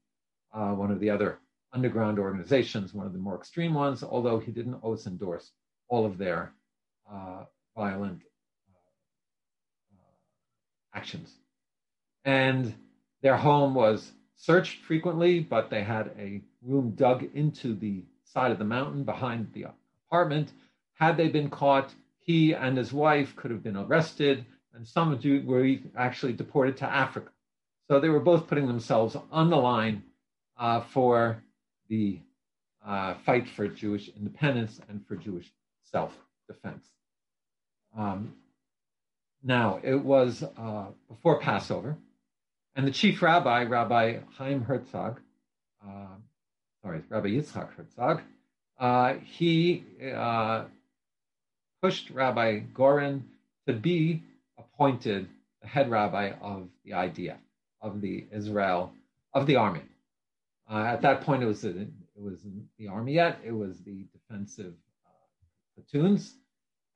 uh, 0.53 0.73
one 0.73 0.91
of 0.91 1.01
the 1.01 1.09
other 1.09 1.39
underground 1.73 2.19
organizations, 2.19 2.93
one 2.93 3.07
of 3.07 3.13
the 3.13 3.19
more 3.19 3.37
extreme 3.37 3.75
ones, 3.75 4.03
although 4.03 4.39
he 4.39 4.53
didn't 4.53 4.75
always 4.75 5.07
endorse 5.07 5.53
all 5.89 6.05
of 6.05 6.19
their 6.19 6.53
uh, 7.11 7.45
violent 7.77 8.21
uh, 9.95 9.99
actions. 10.95 11.35
And 12.25 12.75
their 13.23 13.37
home 13.37 13.75
was 13.75 14.13
searched 14.37 14.85
frequently, 14.85 15.41
but 15.41 15.71
they 15.71 15.83
had 15.83 16.11
a 16.19 16.43
room 16.63 16.91
dug 16.97 17.25
into 17.35 17.75
the 17.75 18.05
side 18.25 18.51
of 18.51 18.59
the 18.59 18.65
mountain 18.65 19.05
behind 19.05 19.49
the 19.53 19.67
apartment. 20.09 20.53
Had 20.95 21.17
they 21.17 21.29
been 21.29 21.51
caught, 21.51 21.95
he 22.19 22.53
and 22.53 22.77
his 22.77 22.93
wife 22.93 23.35
could 23.37 23.51
have 23.51 23.63
been 23.63 23.77
arrested, 23.77 24.45
and 24.75 24.87
some 24.87 25.13
of 25.13 25.23
them 25.23 25.47
were 25.47 25.77
actually 25.97 26.33
deported 26.33 26.77
to 26.79 26.85
Africa. 26.85 27.31
So 27.89 28.01
they 28.01 28.09
were 28.09 28.21
both 28.21 28.47
putting 28.47 28.67
themselves 28.67 29.17
on 29.31 29.51
the 29.51 29.57
line 29.57 30.03
uh, 30.59 30.81
for 30.81 31.43
the 31.93 32.19
uh, 32.87 33.13
fight 33.27 33.47
for 33.47 33.69
Jewish 33.69 34.09
independence 34.17 34.81
and 34.89 35.07
for 35.07 35.15
Jewish 35.15 35.53
self 35.85 36.17
defense. 36.49 36.87
Um, 37.97 38.33
now, 39.43 39.79
it 39.83 39.97
was 39.97 40.43
uh, 40.43 40.87
before 41.07 41.39
Passover, 41.39 41.99
and 42.75 42.87
the 42.87 42.91
chief 42.91 43.21
rabbi, 43.21 43.65
Rabbi 43.65 44.21
Chaim 44.39 44.63
Herzog, 44.63 45.21
uh, 45.87 46.15
sorry, 46.83 47.03
Rabbi 47.11 47.29
Yitzhak 47.29 47.75
Herzog, 47.77 48.23
uh, 48.81 49.15
he 49.23 49.85
uh, 50.17 50.65
pushed 51.83 52.09
Rabbi 52.09 52.61
Goren 52.73 53.29
to 53.67 53.75
be 53.75 54.23
appointed 54.59 55.29
the 55.61 55.69
head 55.69 55.91
rabbi 55.91 56.33
of 56.41 56.69
the 56.87 56.93
IDF, 56.93 57.37
of 57.83 58.01
the 58.01 58.25
Israel, 58.33 58.95
of 59.35 59.47
the 59.47 59.57
army. 59.57 59.83
Uh, 60.73 60.85
at 60.85 61.03
that 61.03 61.21
point, 61.21 61.43
it 61.43 61.47
was, 61.47 61.65
a, 61.65 61.81
it 61.81 61.91
was 62.17 62.41
the 62.79 62.89
army 62.89 63.13
yet, 63.15 63.39
it 63.45 63.53
was 63.53 63.83
the 63.83 64.07
defensive 64.13 64.73
uh, 65.07 65.11
platoons, 65.75 66.35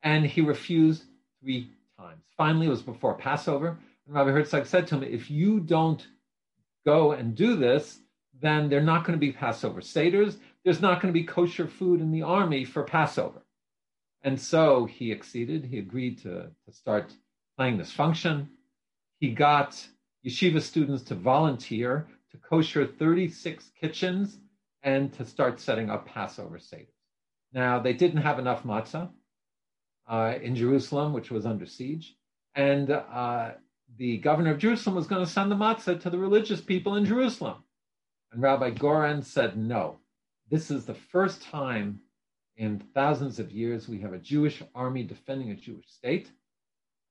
and 0.03 0.25
he 0.25 0.41
refused 0.41 1.05
three 1.43 1.71
times. 1.99 2.25
Finally, 2.39 2.69
it 2.69 2.71
was 2.71 2.81
before 2.81 3.15
Passover, 3.15 3.77
and 4.07 4.15
Rabbi 4.15 4.31
Herzog 4.31 4.65
said 4.65 4.87
to 4.87 4.95
him, 4.95 5.03
if 5.03 5.31
you 5.31 5.61
don't 5.61 6.07
go 6.87 7.13
and 7.13 7.35
do 7.35 7.55
this, 7.57 7.99
then 8.41 8.71
they're 8.71 8.81
not 8.81 9.05
going 9.05 9.19
to 9.19 9.27
be 9.27 9.33
Passover 9.33 9.83
Seders. 9.83 10.37
There's 10.65 10.81
not 10.81 11.03
going 11.03 11.13
to 11.13 11.21
be 11.21 11.27
kosher 11.27 11.67
food 11.67 12.01
in 12.01 12.13
the 12.13 12.23
army 12.23 12.65
for 12.65 12.83
Passover. 12.83 13.43
And 14.23 14.41
so 14.41 14.87
he 14.87 15.13
acceded. 15.13 15.67
He 15.67 15.79
agreed 15.79 16.23
to, 16.23 16.51
to 16.65 16.73
start 16.73 17.13
playing 17.57 17.77
this 17.77 17.93
function. 17.93 18.49
He 19.21 19.31
got 19.31 19.87
yeshiva 20.27 20.63
students 20.63 21.03
to 21.05 21.15
volunteer 21.15 22.07
to 22.37 22.49
kosher 22.49 22.87
36 22.87 23.71
kitchens 23.81 24.39
and 24.83 25.13
to 25.15 25.25
start 25.25 25.61
setting 25.61 25.91
up 25.91 26.07
Passover 26.07 26.59
Seders. 26.59 26.89
Now, 27.53 27.81
they 27.81 27.93
didn't 27.93 28.23
have 28.23 28.39
enough 28.39 28.65
matzah 28.65 29.11
uh, 30.09 30.35
in 30.43 30.55
Jerusalem, 30.55 31.13
which 31.13 31.31
was 31.31 31.47
under 31.47 31.67
siege. 31.67 32.15
And 32.55 32.91
uh, 32.91 33.53
the 33.97 34.19
governor 34.19 34.53
of 34.53 34.59
Jerusalem 34.59 34.97
was 34.97 35.07
going 35.07 35.25
to 35.25 35.31
send 35.31 35.51
the 35.51 35.57
matzah 35.57 36.01
to 36.01 36.11
the 36.11 36.19
religious 36.19 36.61
people 36.61 36.97
in 36.97 37.05
Jerusalem. 37.05 37.63
And 38.33 38.43
Rabbi 38.43 38.71
Goren 38.71 39.23
said, 39.23 39.57
no, 39.57 39.99
this 40.51 40.71
is 40.71 40.85
the 40.85 40.95
first 40.95 41.43
time 41.43 42.01
in 42.57 42.83
thousands 42.95 43.39
of 43.39 43.53
years 43.53 43.89
we 43.89 44.01
have 44.01 44.13
a 44.13 44.19
Jewish 44.19 44.63
army 44.75 45.03
defending 45.03 45.51
a 45.51 45.57
Jewish 45.57 45.91
state, 45.91 46.31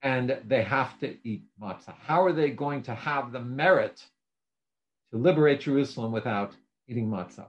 and 0.02 0.40
they 0.46 0.64
have 0.64 1.00
to 1.00 1.16
eat 1.28 1.44
matzah. 1.62 1.96
How 2.00 2.24
are 2.24 2.34
they 2.34 2.50
going 2.52 2.84
to 2.84 2.96
have 2.96 3.32
the 3.32 3.42
merit 3.42 4.04
to 5.16 5.22
liberate 5.22 5.62
Jerusalem 5.62 6.12
without 6.12 6.54
eating 6.88 7.10
matzah? 7.10 7.46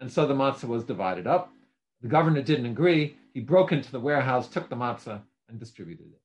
And 0.00 0.10
so 0.10 0.26
the 0.26 0.34
matzah 0.34 0.64
was 0.64 0.82
divided 0.82 1.28
up. 1.28 1.52
The 2.00 2.08
governor 2.08 2.42
didn't 2.42 2.66
agree. 2.66 3.16
He 3.32 3.40
broke 3.40 3.70
into 3.70 3.92
the 3.92 4.00
warehouse, 4.00 4.48
took 4.48 4.68
the 4.68 4.74
matzah, 4.74 5.20
and 5.48 5.60
distributed 5.60 6.06
it. 6.06 6.20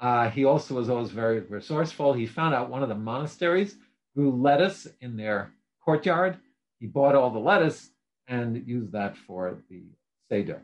Uh, 0.00 0.30
he 0.30 0.46
also 0.46 0.74
was 0.74 0.88
always 0.88 1.10
very 1.10 1.40
resourceful. 1.40 2.14
He 2.14 2.24
found 2.24 2.54
out 2.54 2.70
one 2.70 2.82
of 2.82 2.88
the 2.88 2.94
monasteries 2.94 3.76
grew 4.16 4.30
lettuce 4.30 4.88
in 5.02 5.16
their 5.16 5.52
courtyard. 5.84 6.38
He 6.80 6.86
bought 6.86 7.14
all 7.14 7.30
the 7.30 7.38
lettuce 7.38 7.90
and 8.26 8.66
used 8.66 8.92
that 8.92 9.16
for 9.18 9.58
the 9.68 9.82
Seder. 10.30 10.62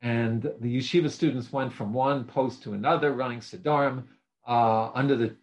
And 0.00 0.42
the 0.42 0.78
yeshiva 0.78 1.10
students 1.10 1.52
went 1.52 1.74
from 1.74 1.92
one 1.92 2.24
post 2.24 2.62
to 2.62 2.72
another, 2.72 3.12
running 3.12 3.40
Sidorim 3.40 4.04
uh, 4.48 4.90
under 4.94 5.14
the 5.14 5.36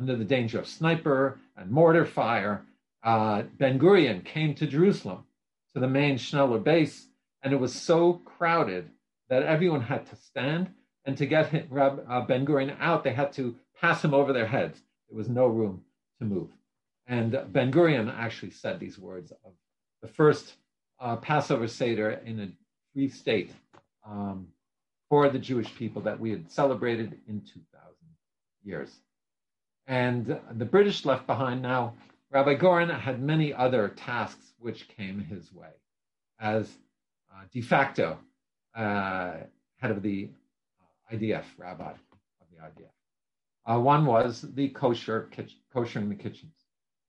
under 0.00 0.16
the 0.16 0.24
danger 0.24 0.58
of 0.58 0.66
sniper 0.66 1.38
and 1.56 1.70
mortar 1.70 2.06
fire. 2.06 2.64
Uh, 3.02 3.42
ben 3.58 3.78
Gurion 3.78 4.24
came 4.24 4.54
to 4.54 4.66
Jerusalem 4.66 5.24
to 5.74 5.80
the 5.80 5.88
main 5.88 6.16
Schneller 6.16 6.62
base, 6.62 7.06
and 7.42 7.52
it 7.52 7.60
was 7.60 7.74
so 7.74 8.14
crowded 8.14 8.88
that 9.28 9.42
everyone 9.42 9.82
had 9.82 10.06
to 10.06 10.16
stand 10.16 10.70
and 11.04 11.16
to 11.18 11.26
get 11.26 11.52
uh, 11.54 12.20
Ben 12.22 12.46
Gurion 12.46 12.76
out, 12.78 13.04
they 13.04 13.12
had 13.12 13.32
to 13.34 13.56
pass 13.80 14.04
him 14.04 14.12
over 14.12 14.32
their 14.32 14.46
heads. 14.46 14.80
There 15.08 15.16
was 15.16 15.28
no 15.28 15.46
room 15.46 15.82
to 16.18 16.24
move. 16.24 16.48
And 17.06 17.32
Ben 17.48 17.72
Gurion 17.72 18.12
actually 18.14 18.52
said 18.52 18.78
these 18.78 18.98
words 18.98 19.32
of 19.44 19.52
the 20.02 20.08
first 20.08 20.54
uh, 21.00 21.16
Passover 21.16 21.68
Seder 21.68 22.10
in 22.24 22.40
a 22.40 22.48
free 22.92 23.08
state 23.08 23.52
um, 24.06 24.48
for 25.08 25.28
the 25.28 25.38
Jewish 25.38 25.74
people 25.74 26.02
that 26.02 26.20
we 26.20 26.30
had 26.30 26.50
celebrated 26.50 27.18
in 27.26 27.40
2,000 27.40 27.64
years. 28.62 28.90
And 29.86 30.38
the 30.52 30.64
British 30.64 31.04
left 31.04 31.26
behind 31.26 31.62
now. 31.62 31.94
Rabbi 32.30 32.54
Goren 32.54 32.90
had 32.90 33.20
many 33.20 33.52
other 33.52 33.88
tasks 33.88 34.52
which 34.58 34.88
came 34.88 35.18
his 35.20 35.52
way 35.52 35.70
as 36.38 36.78
uh, 37.32 37.42
de 37.52 37.60
facto 37.60 38.18
uh, 38.74 39.32
head 39.76 39.90
of 39.90 40.02
the 40.02 40.30
IDF, 41.12 41.44
rabbi 41.58 41.90
of 41.90 42.46
the 42.50 42.62
IDF. 42.62 42.90
Uh, 43.66 43.80
one 43.80 44.06
was 44.06 44.42
the 44.54 44.68
kosher, 44.68 45.28
kosher 45.72 45.98
in 45.98 46.08
the 46.08 46.14
kitchens. 46.14 46.54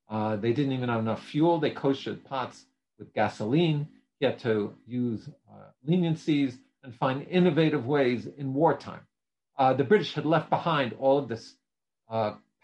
Uh, 0.09 0.35
they 0.35 0.51
didn't 0.51 0.73
even 0.73 0.89
have 0.89 0.99
enough 0.99 1.23
fuel. 1.23 1.59
They 1.59 1.71
koshered 1.71 2.23
pots 2.25 2.65
with 2.99 3.13
gasoline. 3.13 3.87
He 4.19 4.25
had 4.25 4.39
to 4.39 4.73
use 4.85 5.29
uh, 5.49 5.69
leniencies 5.87 6.57
and 6.83 6.93
find 6.95 7.25
innovative 7.27 7.85
ways 7.85 8.27
in 8.37 8.53
wartime. 8.53 9.01
Uh, 9.57 9.73
the 9.73 9.83
British 9.83 10.13
had 10.13 10.25
left 10.25 10.49
behind 10.49 10.93
all 10.99 11.17
of 11.17 11.27
this 11.27 11.55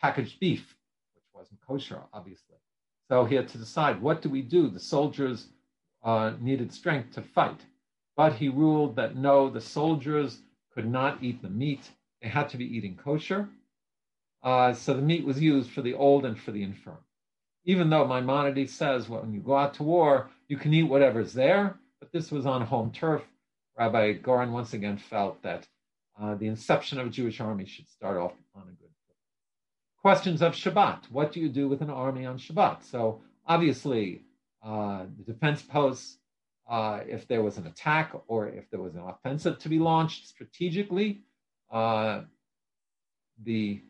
packaged 0.01 0.39
beef, 0.39 0.75
which 1.15 1.25
wasn't 1.33 1.60
kosher, 1.65 2.01
obviously. 2.13 2.55
So 3.10 3.25
he 3.25 3.36
had 3.36 3.47
to 3.49 3.57
decide 3.57 4.01
what 4.01 4.21
do 4.21 4.29
we 4.29 4.41
do? 4.41 4.69
The 4.69 4.79
soldiers 4.79 5.47
uh, 6.03 6.33
needed 6.39 6.73
strength 6.73 7.13
to 7.15 7.21
fight. 7.21 7.60
But 8.15 8.33
he 8.33 8.49
ruled 8.49 8.95
that 8.95 9.15
no, 9.15 9.49
the 9.49 9.62
soldiers 9.62 10.39
could 10.73 10.89
not 10.89 11.23
eat 11.23 11.41
the 11.41 11.49
meat. 11.49 11.89
They 12.21 12.27
had 12.29 12.49
to 12.49 12.57
be 12.57 12.65
eating 12.65 12.95
kosher. 12.95 13.47
Uh, 14.43 14.73
so 14.73 14.93
the 14.93 15.01
meat 15.01 15.25
was 15.25 15.41
used 15.41 15.71
for 15.71 15.81
the 15.81 15.93
old 15.93 16.25
and 16.25 16.39
for 16.39 16.51
the 16.51 16.63
infirm. 16.63 16.97
Even 17.65 17.89
though 17.89 18.07
Maimonides 18.07 18.73
says 18.73 19.10
well, 19.10 19.21
when 19.21 19.33
you 19.33 19.41
go 19.41 19.55
out 19.55 19.73
to 19.75 19.83
war, 19.83 20.29
you 20.47 20.57
can 20.57 20.73
eat 20.73 20.83
whatever's 20.83 21.33
there, 21.33 21.77
but 21.99 22.12
this 22.12 22.31
was 22.31 22.45
on 22.45 22.62
home 22.62 22.91
turf. 22.91 23.23
Rabbi 23.77 24.13
Goren 24.13 24.51
once 24.51 24.73
again 24.73 24.97
felt 24.97 25.41
that 25.43 25.67
uh, 26.19 26.36
the 26.36 26.47
inception 26.47 26.99
of 26.99 27.07
a 27.07 27.10
Jewish 27.10 27.39
army 27.39 27.65
should 27.65 27.89
start 27.89 28.17
off 28.17 28.33
on 28.55 28.63
a 28.63 28.71
good. 28.71 28.87
Questions 30.01 30.41
of 30.41 30.53
Shabbat. 30.53 31.12
What 31.12 31.31
do 31.31 31.39
you 31.39 31.49
do 31.49 31.67
with 31.67 31.81
an 31.81 31.89
army 31.89 32.25
on 32.25 32.38
Shabbat? 32.38 32.83
So 32.83 33.21
obviously, 33.45 34.21
uh, 34.63 35.05
the 35.17 35.31
defense 35.31 35.62
posts 35.62 36.17
uh, 36.69 36.99
if 37.07 37.27
there 37.27 37.41
was 37.41 37.57
an 37.57 37.67
attack 37.67 38.12
or 38.27 38.47
if 38.47 38.69
there 38.69 38.79
was 38.79 38.95
an 38.95 39.01
offensive 39.01 39.57
to 39.60 39.69
be 39.69 39.79
launched 39.79 40.27
strategically, 40.27 41.21
uh, 41.71 42.21
the 43.43 43.81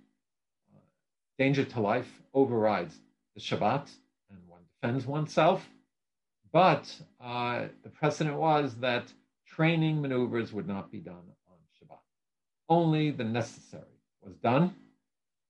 danger 1.37 1.63
to 1.63 1.79
life 1.79 2.21
overrides 2.33 2.95
the 3.35 3.41
Shabbat 3.41 3.89
and 4.29 4.39
one 4.47 4.61
defends 4.81 5.05
oneself. 5.05 5.67
But 6.51 6.93
uh, 7.21 7.65
the 7.83 7.89
precedent 7.89 8.37
was 8.37 8.75
that 8.75 9.11
training 9.45 10.01
maneuvers 10.01 10.53
would 10.53 10.67
not 10.67 10.91
be 10.91 10.99
done 10.99 11.15
on 11.15 11.57
Shabbat. 11.75 11.99
Only 12.69 13.11
the 13.11 13.23
necessary 13.23 13.83
was 14.21 14.35
done. 14.37 14.73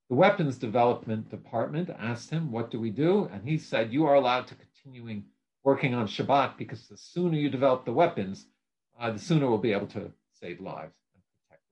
The 0.10 0.16
weapons 0.16 0.58
development 0.58 1.30
department 1.30 1.90
asked 1.90 2.30
him, 2.30 2.52
What 2.52 2.72
do 2.72 2.80
we 2.80 2.92
do? 2.92 3.26
And 3.26 3.44
he 3.44 3.58
said, 3.58 3.92
You 3.92 4.06
are 4.06 4.16
allowed 4.16 4.48
to 4.48 4.56
continuing 4.56 5.26
working 5.66 5.94
on 5.94 6.08
Shabbat 6.08 6.58
because 6.58 6.88
the 6.88 6.96
sooner 6.96 7.38
you 7.38 7.50
develop 7.50 7.84
the 7.84 7.92
weapons, 7.92 8.48
uh, 8.98 9.12
the 9.12 9.20
sooner 9.20 9.50
we'll 9.50 9.58
be 9.58 9.74
able 9.74 9.88
to 9.88 10.14
save 10.40 10.62
lives 10.62 10.94
and 11.14 11.24
protect 11.50 11.64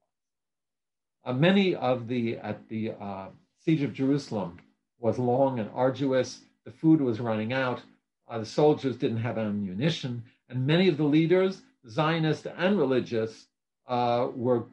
Uh, 1.23 1.33
many 1.33 1.75
of 1.75 2.07
the 2.09 2.37
at 2.39 2.67
the 2.67 2.91
uh, 2.99 3.29
siege 3.63 3.83
of 3.83 3.93
Jerusalem 3.93 4.59
was 4.99 5.17
long 5.17 5.59
and 5.59 5.69
arduous. 5.73 6.41
The 6.65 6.71
food 6.71 6.99
was 6.99 7.21
running 7.21 7.53
out. 7.53 7.81
Uh, 8.27 8.39
the 8.39 8.45
soldiers 8.45 8.97
didn't 8.97 9.23
have 9.27 9.37
ammunition, 9.37 10.23
and 10.49 10.67
many 10.67 10.89
of 10.89 10.97
the 10.97 11.05
leaders, 11.05 11.61
Zionist 11.87 12.47
and 12.47 12.77
religious, 12.77 13.47
uh, 13.87 14.27
were 14.35 14.65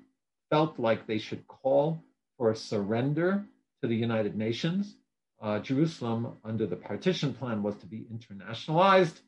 felt 0.50 0.80
like 0.80 1.06
they 1.06 1.18
should 1.18 1.46
call 1.46 2.02
for 2.36 2.50
a 2.50 2.56
surrender 2.56 3.46
to 3.82 3.88
the 3.88 3.96
United 3.96 4.36
Nations. 4.36 4.96
Uh, 5.40 5.58
Jerusalem, 5.58 6.36
under 6.44 6.66
the 6.66 6.76
partition 6.76 7.34
plan, 7.34 7.62
was 7.62 7.74
to 7.76 7.86
be 7.86 8.06
internationalized, 8.12 9.20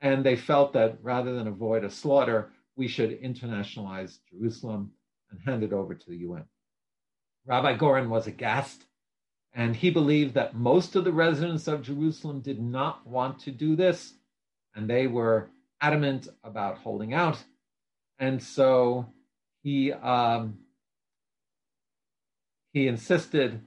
and 0.00 0.24
they 0.24 0.34
felt 0.34 0.72
that 0.72 0.98
rather 1.02 1.34
than 1.34 1.46
avoid 1.46 1.84
a 1.84 1.90
slaughter, 1.90 2.50
we 2.74 2.88
should 2.88 3.20
internationalize 3.20 4.18
Jerusalem 4.30 4.92
and 5.30 5.40
hand 5.44 5.62
it 5.62 5.74
over 5.74 5.94
to 5.94 6.10
the 6.10 6.16
UN. 6.18 6.44
Rabbi 7.46 7.76
Goren 7.76 8.08
was 8.08 8.26
aghast, 8.26 8.82
and 9.52 9.76
he 9.76 9.90
believed 9.90 10.34
that 10.34 10.56
most 10.56 10.96
of 10.96 11.04
the 11.04 11.12
residents 11.12 11.68
of 11.68 11.82
Jerusalem 11.82 12.40
did 12.40 12.60
not 12.60 13.06
want 13.06 13.40
to 13.40 13.50
do 13.50 13.76
this, 13.76 14.14
and 14.74 14.88
they 14.88 15.06
were 15.06 15.50
adamant 15.80 16.28
about 16.42 16.78
holding 16.78 17.12
out. 17.12 17.42
And 18.18 18.42
so 18.42 19.12
he 19.62 19.92
um, 19.92 20.58
he 22.72 22.88
insisted. 22.88 23.60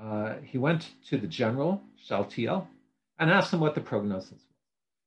Uh, 0.00 0.36
he 0.44 0.58
went 0.58 0.90
to 1.08 1.18
the 1.18 1.26
general 1.26 1.82
Shaltiel 2.08 2.66
and 3.18 3.30
asked 3.30 3.52
him 3.52 3.60
what 3.60 3.74
the 3.74 3.80
prognosis 3.80 4.30
was. 4.30 4.40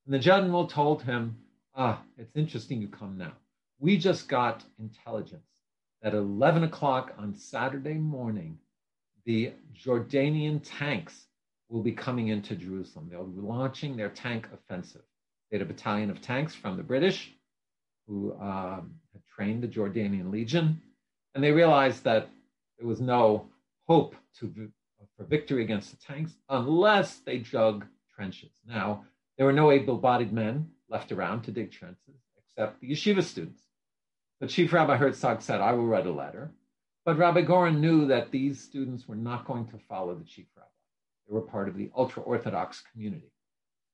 And 0.05 0.13
the 0.13 0.19
general 0.19 0.67
told 0.67 1.03
him, 1.03 1.37
"Ah, 1.75 2.01
it's 2.17 2.35
interesting 2.35 2.81
you 2.81 2.87
come 2.87 3.17
now. 3.17 3.33
We 3.79 3.97
just 3.97 4.27
got 4.27 4.63
intelligence 4.79 5.49
that 6.01 6.13
at 6.13 6.19
11 6.19 6.63
o'clock 6.63 7.13
on 7.17 7.33
Saturday 7.33 7.95
morning, 7.95 8.59
the 9.25 9.53
Jordanian 9.73 10.61
tanks 10.63 11.27
will 11.69 11.81
be 11.81 11.91
coming 11.91 12.27
into 12.27 12.55
Jerusalem. 12.55 13.09
They'll 13.09 13.25
be 13.25 13.41
launching 13.41 13.97
their 13.97 14.09
tank 14.09 14.47
offensive. 14.53 15.01
They 15.49 15.57
had 15.57 15.65
a 15.65 15.73
battalion 15.73 16.09
of 16.09 16.21
tanks 16.21 16.53
from 16.53 16.77
the 16.77 16.83
British 16.83 17.33
who 18.07 18.33
um, 18.39 18.95
had 19.13 19.25
trained 19.35 19.63
the 19.63 19.67
Jordanian 19.67 20.31
Legion, 20.31 20.79
and 21.33 21.43
they 21.43 21.51
realized 21.51 22.03
that 22.03 22.29
there 22.77 22.87
was 22.87 23.01
no 23.01 23.47
hope 23.87 24.15
to, 24.39 24.69
for 25.17 25.25
victory 25.25 25.63
against 25.63 25.91
the 25.91 25.97
tanks 25.97 26.33
unless 26.49 27.17
they 27.19 27.39
dug 27.39 27.85
trenches. 28.15 28.51
Now, 28.67 29.05
there 29.37 29.45
were 29.45 29.53
no 29.53 29.71
able 29.71 29.97
bodied 29.97 30.31
men 30.31 30.69
left 30.89 31.11
around 31.11 31.43
to 31.43 31.51
dig 31.51 31.71
trenches 31.71 32.15
except 32.37 32.79
the 32.79 32.91
yeshiva 32.91 33.23
students. 33.23 33.61
The 34.39 34.47
chief 34.47 34.73
rabbi 34.73 34.97
Herzog 34.97 35.41
said, 35.41 35.61
I 35.61 35.73
will 35.73 35.85
write 35.85 36.07
a 36.07 36.11
letter. 36.11 36.51
But 37.05 37.17
Rabbi 37.17 37.41
Goren 37.41 37.81
knew 37.81 38.07
that 38.07 38.31
these 38.31 38.59
students 38.59 39.07
were 39.07 39.15
not 39.15 39.45
going 39.45 39.67
to 39.67 39.77
follow 39.77 40.15
the 40.15 40.25
chief 40.25 40.47
rabbi. 40.55 40.67
They 41.27 41.33
were 41.33 41.41
part 41.41 41.69
of 41.69 41.77
the 41.77 41.91
ultra 41.95 42.23
Orthodox 42.23 42.83
community. 42.91 43.31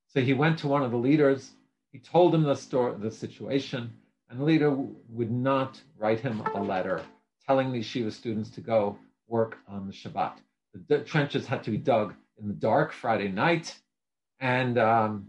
So 0.08 0.22
he 0.22 0.34
went 0.34 0.60
to 0.60 0.68
one 0.68 0.84
of 0.84 0.92
the 0.92 0.98
leaders. 0.98 1.52
He 1.92 2.00
told 2.00 2.34
him 2.34 2.44
the, 2.44 2.56
story, 2.56 2.96
the 2.98 3.12
situation, 3.12 3.92
and 4.30 4.40
the 4.40 4.46
leader 4.46 4.72
would 5.10 5.32
not 5.32 5.82
write 5.98 6.22
him 6.22 6.42
a 6.56 6.62
letter 6.62 7.02
telling 7.46 7.72
the 7.72 7.80
yeshiva 7.80 8.12
students 8.12 8.50
to 8.52 8.62
go 8.62 8.98
work 9.32 9.58
on 9.68 9.88
the 9.88 9.94
Shabbat. 9.94 10.34
The 10.74 10.98
d- 10.98 11.04
trenches 11.06 11.48
had 11.48 11.64
to 11.64 11.72
be 11.72 11.78
dug 11.78 12.14
in 12.40 12.48
the 12.48 12.54
dark 12.54 12.92
Friday 12.92 13.30
night. 13.30 13.76
And 14.40 14.78
um, 14.78 15.28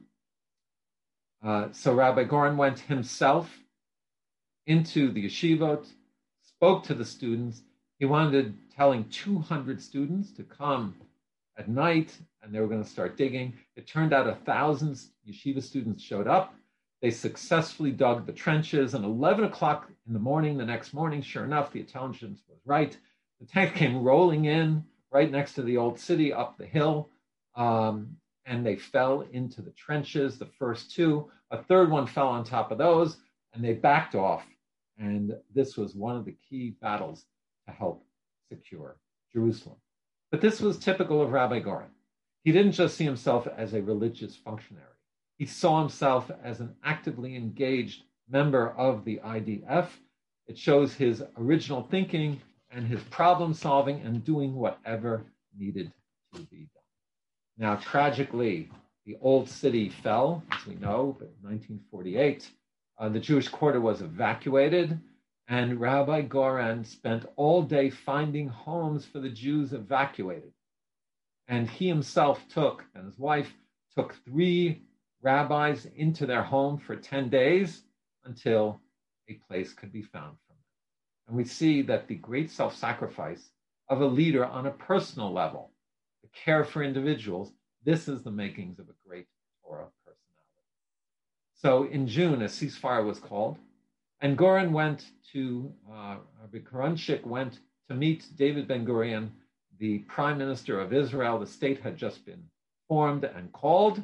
uh, 1.45 1.69
so 1.73 1.95
Rabbi 1.95 2.25
Goren 2.25 2.57
went 2.57 2.81
himself 2.81 3.51
into 4.67 5.13
the 5.13 5.27
yeshivot, 5.27 5.87
spoke 6.43 6.85
to 6.85 6.95
the 6.95 7.05
students. 7.05 7.63
He 7.99 8.05
wanted 8.05 8.55
telling 8.77 9.09
200 9.11 9.81
students 9.81 10.33
to 10.33 10.43
come 10.43 10.97
at 11.57 11.69
night 11.69 12.17
and 12.43 12.53
they 12.53 12.61
were 12.61 12.67
going 12.67 12.83
to 12.83 12.89
start 12.89 13.17
digging. 13.17 13.55
It 13.77 13.87
turned 13.87 14.13
out 14.13 14.29
a 14.29 14.35
thousand 14.35 15.01
yeshiva 15.29 15.63
students 15.63 16.03
showed 16.03 16.27
up. 16.27 16.55
They 17.01 17.11
successfully 17.11 17.91
dug 17.91 18.27
the 18.27 18.33
trenches, 18.33 18.95
and 18.95 19.05
11 19.05 19.45
o'clock 19.45 19.91
in 20.07 20.13
the 20.13 20.21
morning, 20.21 20.57
the 20.57 20.65
next 20.65 20.95
morning, 20.95 21.21
sure 21.21 21.45
enough, 21.45 21.73
the 21.73 21.81
intelligence 21.81 22.43
was 22.49 22.61
right. 22.65 22.97
The 23.43 23.49
tank 23.49 23.75
came 23.75 24.03
rolling 24.03 24.47
in 24.47 24.85
right 25.11 25.31
next 25.31 25.55
to 25.55 25.63
the 25.63 25.77
old 25.77 25.99
city 25.99 26.33
up 26.33 26.57
the 26.57 26.65
hill, 26.65 27.11
um, 27.55 28.17
and 28.47 28.65
they 28.65 28.77
fell 28.77 29.23
into 29.33 29.61
the 29.61 29.73
trenches, 29.73 30.39
the 30.39 30.47
first 30.47 30.91
two. 30.93 31.31
A 31.51 31.63
third 31.63 31.91
one 31.91 32.07
fell 32.07 32.29
on 32.29 32.45
top 32.45 32.73
of 32.73 32.79
those, 32.79 33.19
and 33.53 33.63
they 33.63 33.75
backed 33.75 34.15
off 34.15 34.47
and 34.99 35.35
this 35.55 35.77
was 35.77 35.95
one 35.95 36.17
of 36.17 36.25
the 36.25 36.37
key 36.49 36.77
battles 36.81 37.25
to 37.67 37.73
help 37.73 38.05
secure 38.49 38.97
Jerusalem. 39.33 39.77
But 40.31 40.41
this 40.41 40.61
was 40.61 40.79
typical 40.79 41.21
of 41.21 41.33
Rabbi 41.33 41.59
Goren. 41.59 41.91
He 42.45 42.53
didn't 42.53 42.73
just 42.73 42.97
see 42.97 43.05
himself 43.05 43.47
as 43.57 43.75
a 43.75 43.83
religious 43.83 44.37
functionary, 44.37 44.87
he 45.39 45.47
saw 45.47 45.81
himself 45.81 46.31
as 46.45 46.61
an 46.61 46.77
actively 46.85 47.35
engaged 47.35 48.05
member 48.29 48.71
of 48.71 49.05
the 49.05 49.21
IDF. 49.25 49.89
It 50.47 50.57
shows 50.57 50.95
his 50.95 51.23
original 51.37 51.83
thinking 51.83 52.41
and 52.73 52.87
his 52.87 53.03
problem 53.05 53.55
solving 53.55 54.01
and 54.01 54.25
doing 54.25 54.55
whatever 54.55 55.25
needed 55.57 55.93
to 56.35 56.41
be 56.43 56.69
done. 56.75 56.83
Now, 57.59 57.77
tragically, 57.77 58.71
the 59.05 59.17
old 59.21 59.49
city 59.49 59.89
fell, 59.89 60.43
as 60.51 60.67
we 60.67 60.75
know, 60.77 61.17
in 61.21 61.49
1948. 61.49 62.51
Uh, 62.99 63.09
the 63.09 63.21
Jewish 63.21 63.49
quarter 63.49 63.81
was 63.81 64.01
evacuated, 64.01 64.99
and 65.49 65.81
Rabbi 65.81 66.23
Goren 66.23 66.85
spent 66.85 67.27
all 67.37 67.63
day 67.63 67.91
finding 67.91 68.49
homes 68.49 69.05
for 69.05 69.19
the 69.19 69.29
Jews 69.29 69.73
evacuated. 69.73 70.53
And 71.49 71.69
he 71.69 71.89
himself 71.89 72.41
took, 72.49 72.85
and 72.95 73.05
his 73.05 73.19
wife 73.19 73.53
took 73.95 74.15
three 74.25 74.83
rabbis 75.21 75.87
into 75.97 76.27
their 76.27 76.43
home 76.43 76.79
for 76.79 76.97
10 76.97 77.29
days 77.29 77.83
until 78.25 78.81
a 79.29 79.35
place 79.49 79.73
could 79.73 79.93
be 79.93 80.03
found. 80.03 80.37
And 81.29 81.37
we 81.37 81.45
see 81.45 81.83
that 81.83 82.09
the 82.09 82.17
great 82.17 82.51
self 82.51 82.77
sacrifice 82.77 83.51
of 83.89 84.01
a 84.01 84.07
leader 84.07 84.45
on 84.45 84.67
a 84.67 84.71
personal 84.71 85.33
level, 85.33 85.71
the 86.23 86.29
care 86.29 86.65
for 86.65 86.83
individuals, 86.83 87.53
this 87.85 88.09
is 88.09 88.23
the 88.23 88.31
makings 88.31 88.79
of 88.79 88.89
a 88.89 89.09
great 89.09 89.27
Torah 89.65 89.89
personality. 90.05 90.63
so 91.55 91.85
in 91.85 92.07
June, 92.07 92.43
a 92.43 92.47
ceasefire 92.47 93.05
was 93.05 93.19
called, 93.19 93.59
and 94.21 94.39
Goren 94.39 94.73
went 94.73 95.07
to, 95.33 95.73
uh, 95.93 96.17
went 97.25 97.59
to 97.89 97.95
meet 97.95 98.27
David 98.37 98.69
Ben 98.69 98.87
Gurion, 98.87 99.31
the 99.79 99.99
prime 100.01 100.39
minister 100.39 100.81
of 100.81 100.93
Israel. 100.93 101.41
The 101.41 101.47
state 101.47 101.81
had 101.81 101.97
just 101.97 102.25
been 102.25 102.45
formed 102.89 103.25
and 103.25 103.53
called, 103.53 104.03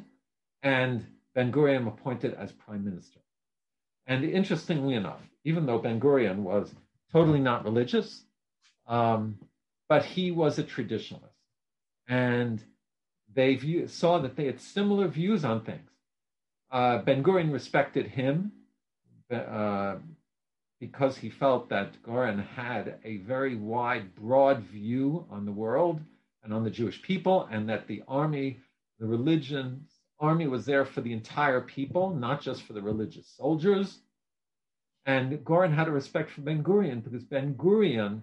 and 0.61 1.05
Ben 1.35 1.51
Gurion 1.51 1.87
appointed 1.87 2.33
as 2.33 2.51
prime 2.51 2.83
minister. 2.83 3.21
And 4.07 4.25
interestingly 4.25 4.95
enough, 4.95 5.21
even 5.45 5.65
though 5.65 5.79
Ben 5.79 5.99
Gurion 5.99 6.39
was 6.39 6.73
totally 7.11 7.39
not 7.39 7.63
religious, 7.63 8.23
um, 8.87 9.37
but 9.87 10.05
he 10.05 10.31
was 10.31 10.59
a 10.59 10.63
traditionalist. 10.63 11.29
And 12.07 12.63
they 13.33 13.55
view, 13.55 13.87
saw 13.87 14.19
that 14.19 14.35
they 14.35 14.45
had 14.45 14.59
similar 14.59 15.07
views 15.07 15.45
on 15.45 15.63
things 15.63 15.89
uh, 16.71 16.99
Ben 16.99 17.23
Gurion 17.23 17.51
respected 17.51 18.07
him 18.07 18.51
uh, 19.31 19.95
because 20.79 21.17
he 21.17 21.29
felt 21.29 21.69
that 21.69 22.01
Goren 22.03 22.39
had 22.39 22.99
a 23.03 23.17
very 23.17 23.55
wide, 23.55 24.15
broad 24.15 24.61
view 24.63 25.25
on 25.29 25.45
the 25.45 25.51
world 25.51 25.99
and 26.43 26.53
on 26.53 26.63
the 26.63 26.69
Jewish 26.69 27.01
people, 27.01 27.47
and 27.51 27.67
that 27.69 27.87
the 27.87 28.03
army, 28.07 28.59
the 28.99 29.07
religion 29.07 29.85
army 30.19 30.47
was 30.47 30.65
there 30.65 30.85
for 30.85 31.01
the 31.01 31.13
entire 31.13 31.61
people, 31.61 32.13
not 32.13 32.41
just 32.41 32.63
for 32.63 32.73
the 32.73 32.81
religious 32.81 33.27
soldiers. 33.35 33.99
And 35.05 35.43
Goren 35.43 35.73
had 35.73 35.87
a 35.87 35.91
respect 35.91 36.31
for 36.31 36.41
Ben 36.41 36.63
Gurion 36.63 37.03
because 37.03 37.23
Ben 37.23 37.55
Gurion, 37.55 38.21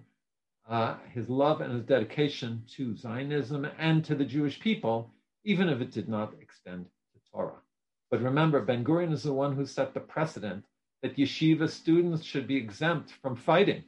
uh, 0.69 0.95
his 1.13 1.27
love 1.29 1.61
and 1.61 1.73
his 1.73 1.83
dedication 1.83 2.63
to 2.75 2.95
Zionism 2.95 3.67
and 3.77 4.05
to 4.05 4.15
the 4.15 4.25
Jewish 4.25 4.59
people, 4.59 5.11
even 5.43 5.69
if 5.69 5.81
it 5.81 5.91
did 5.91 6.07
not 6.07 6.33
extend 6.41 6.85
to 6.85 7.31
Torah. 7.31 7.61
But 8.09 8.21
remember, 8.21 8.61
Ben 8.61 8.83
Gurion 8.85 9.11
is 9.11 9.23
the 9.23 9.33
one 9.33 9.55
who 9.55 9.65
set 9.65 9.93
the 9.93 9.99
precedent 9.99 10.65
that 11.01 11.17
yeshiva 11.17 11.69
students 11.69 12.23
should 12.23 12.47
be 12.47 12.55
exempt 12.55 13.11
from 13.21 13.35
fighting, 13.35 13.83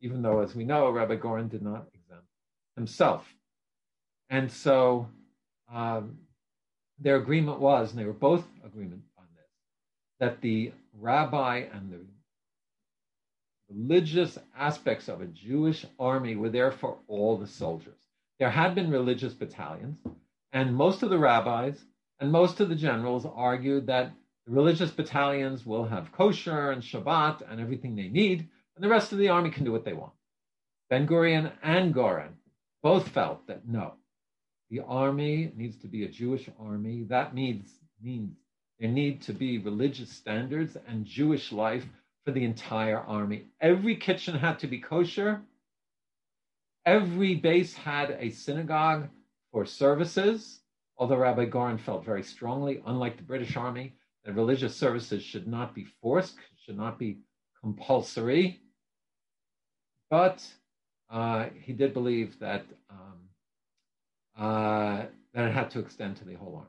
even 0.00 0.22
though, 0.22 0.40
as 0.40 0.54
we 0.54 0.64
know, 0.64 0.90
Rabbi 0.90 1.16
Goren 1.16 1.48
did 1.48 1.62
not 1.62 1.86
exempt 1.94 2.26
himself. 2.76 3.26
And 4.30 4.50
so 4.50 5.08
um, 5.72 6.18
their 6.98 7.16
agreement 7.16 7.60
was, 7.60 7.90
and 7.90 7.98
they 7.98 8.04
were 8.04 8.12
both 8.12 8.44
agreement 8.64 9.02
on 9.18 9.24
this, 9.34 9.50
that 10.20 10.40
the 10.40 10.72
rabbi 10.98 11.64
and 11.72 11.90
the 11.92 12.00
religious 13.68 14.38
aspects 14.56 15.08
of 15.08 15.20
a 15.20 15.26
Jewish 15.26 15.84
army 15.98 16.36
were 16.36 16.50
there 16.50 16.70
for 16.70 16.98
all 17.08 17.36
the 17.36 17.46
soldiers. 17.46 18.00
There 18.38 18.50
had 18.50 18.74
been 18.74 18.90
religious 18.90 19.34
battalions, 19.34 19.98
and 20.52 20.74
most 20.74 21.02
of 21.02 21.10
the 21.10 21.18
rabbis 21.18 21.84
and 22.20 22.30
most 22.30 22.60
of 22.60 22.68
the 22.68 22.76
generals 22.76 23.26
argued 23.26 23.86
that 23.86 24.12
the 24.46 24.52
religious 24.52 24.90
battalions 24.90 25.64
will 25.64 25.84
have 25.84 26.12
kosher 26.12 26.70
and 26.70 26.82
Shabbat 26.82 27.42
and 27.50 27.60
everything 27.60 27.96
they 27.96 28.08
need, 28.08 28.48
and 28.76 28.84
the 28.84 28.88
rest 28.88 29.12
of 29.12 29.18
the 29.18 29.28
army 29.28 29.50
can 29.50 29.64
do 29.64 29.72
what 29.72 29.84
they 29.84 29.92
want. 29.92 30.12
Ben 30.90 31.06
Gurion 31.06 31.52
and 31.62 31.94
Goren 31.94 32.36
both 32.82 33.08
felt 33.08 33.46
that 33.46 33.66
no, 33.66 33.94
the 34.70 34.80
army 34.80 35.50
needs 35.56 35.78
to 35.78 35.88
be 35.88 36.04
a 36.04 36.08
Jewish 36.08 36.48
army. 36.58 37.04
That 37.04 37.34
means, 37.34 37.68
means 38.02 38.36
there 38.78 38.90
need 38.90 39.22
to 39.22 39.32
be 39.32 39.58
religious 39.58 40.10
standards 40.10 40.76
and 40.86 41.04
Jewish 41.04 41.52
life 41.52 41.84
for 42.24 42.32
the 42.32 42.44
entire 42.44 42.98
army. 42.98 43.46
Every 43.60 43.96
kitchen 43.96 44.34
had 44.36 44.58
to 44.60 44.66
be 44.66 44.78
kosher. 44.78 45.42
Every 46.86 47.34
base 47.34 47.74
had 47.74 48.16
a 48.18 48.30
synagogue 48.30 49.08
for 49.52 49.64
services, 49.64 50.60
although 50.98 51.16
Rabbi 51.16 51.46
Goren 51.46 51.78
felt 51.78 52.04
very 52.04 52.22
strongly, 52.22 52.82
unlike 52.86 53.16
the 53.16 53.22
British 53.22 53.56
Army, 53.56 53.94
that 54.24 54.34
religious 54.34 54.76
services 54.76 55.22
should 55.22 55.46
not 55.46 55.74
be 55.74 55.84
forced, 56.02 56.36
should 56.56 56.76
not 56.76 56.98
be 56.98 57.18
compulsory. 57.60 58.60
But 60.10 60.46
uh, 61.10 61.46
he 61.60 61.72
did 61.72 61.94
believe 61.94 62.38
that 62.40 62.66
um, 62.90 63.28
uh, 64.36 65.06
that 65.32 65.48
it 65.48 65.52
had 65.52 65.70
to 65.70 65.78
extend 65.80 66.16
to 66.16 66.24
the 66.24 66.34
whole 66.34 66.56
army, 66.56 66.68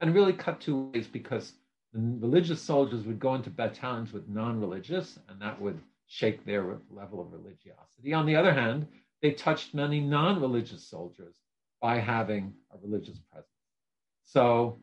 and 0.00 0.14
really 0.14 0.32
cut 0.32 0.60
two 0.60 0.90
ways 0.92 1.06
because 1.06 1.52
the 1.92 2.00
religious 2.20 2.60
soldiers 2.60 3.04
would 3.04 3.18
go 3.18 3.34
into 3.34 3.50
battalions 3.50 4.12
with 4.12 4.28
non-religious, 4.28 5.18
and 5.28 5.40
that 5.40 5.60
would 5.60 5.80
shake 6.06 6.44
their 6.44 6.78
level 6.90 7.20
of 7.20 7.32
religiosity. 7.32 8.12
On 8.12 8.26
the 8.26 8.36
other 8.36 8.52
hand, 8.52 8.86
they 9.22 9.32
touched 9.32 9.74
many 9.74 10.00
non-religious 10.00 10.86
soldiers 10.88 11.34
by 11.80 11.98
having 11.98 12.52
a 12.72 12.78
religious 12.82 13.18
presence. 13.30 13.50
So 14.24 14.78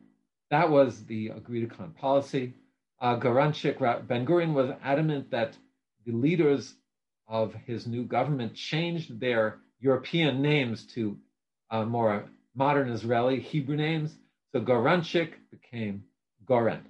that 0.50 0.70
was 0.70 1.04
the 1.04 1.28
agreed 1.28 1.70
upon 1.70 1.92
policy. 1.92 2.54
Uh, 3.00 3.18
Garanchik 3.18 3.78
Ben 4.06 4.26
Gurion 4.26 4.52
was 4.52 4.70
adamant 4.82 5.30
that 5.30 5.56
the 6.06 6.12
leaders 6.12 6.74
of 7.28 7.54
his 7.54 7.86
new 7.86 8.04
government 8.04 8.54
changed 8.54 9.20
their 9.20 9.58
European 9.80 10.42
names 10.42 10.86
to 10.86 11.16
uh, 11.70 11.84
more 11.84 12.24
modern 12.54 12.88
Israeli 12.88 13.40
Hebrew 13.40 13.76
names. 13.76 14.16
So 14.54 14.60
Garanchik 14.60 15.32
became 15.50 16.04
Goren. 16.46 16.86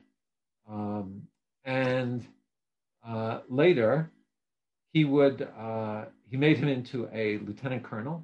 Um, 0.69 1.23
and 1.65 2.23
uh, 3.07 3.41
later, 3.49 4.11
he 4.93 5.07
would 5.07 5.49
uh, 5.59 6.05
he 6.29 6.37
made 6.37 6.59
him 6.59 6.69
into 6.69 7.09
a 7.11 7.39
lieutenant 7.39 7.83
colonel. 7.83 8.23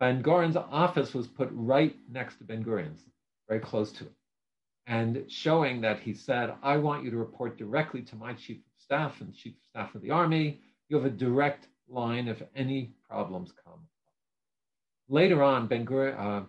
Ben 0.00 0.24
Gurion's 0.24 0.56
office 0.56 1.14
was 1.14 1.28
put 1.28 1.50
right 1.52 1.94
next 2.10 2.38
to 2.38 2.44
Ben 2.44 2.64
Gurion's, 2.64 3.00
very 3.48 3.60
close 3.60 3.92
to 3.92 4.06
it, 4.06 4.12
and 4.88 5.24
showing 5.28 5.80
that 5.82 6.00
he 6.00 6.12
said, 6.12 6.52
"I 6.60 6.76
want 6.78 7.04
you 7.04 7.12
to 7.12 7.16
report 7.16 7.56
directly 7.56 8.02
to 8.02 8.16
my 8.16 8.32
chief 8.32 8.56
of 8.56 8.82
staff 8.82 9.20
and 9.20 9.32
chief 9.32 9.52
of 9.52 9.64
staff 9.70 9.94
of 9.94 10.02
the 10.02 10.10
army. 10.10 10.58
You 10.88 10.96
have 10.96 11.06
a 11.06 11.10
direct 11.10 11.68
line 11.88 12.26
if 12.26 12.42
any 12.56 12.90
problems 13.08 13.52
come." 13.64 13.86
Later 15.08 15.44
on, 15.44 15.68
Ben 15.68 15.86
Gurion, 15.86 16.18
uh, 16.18 16.44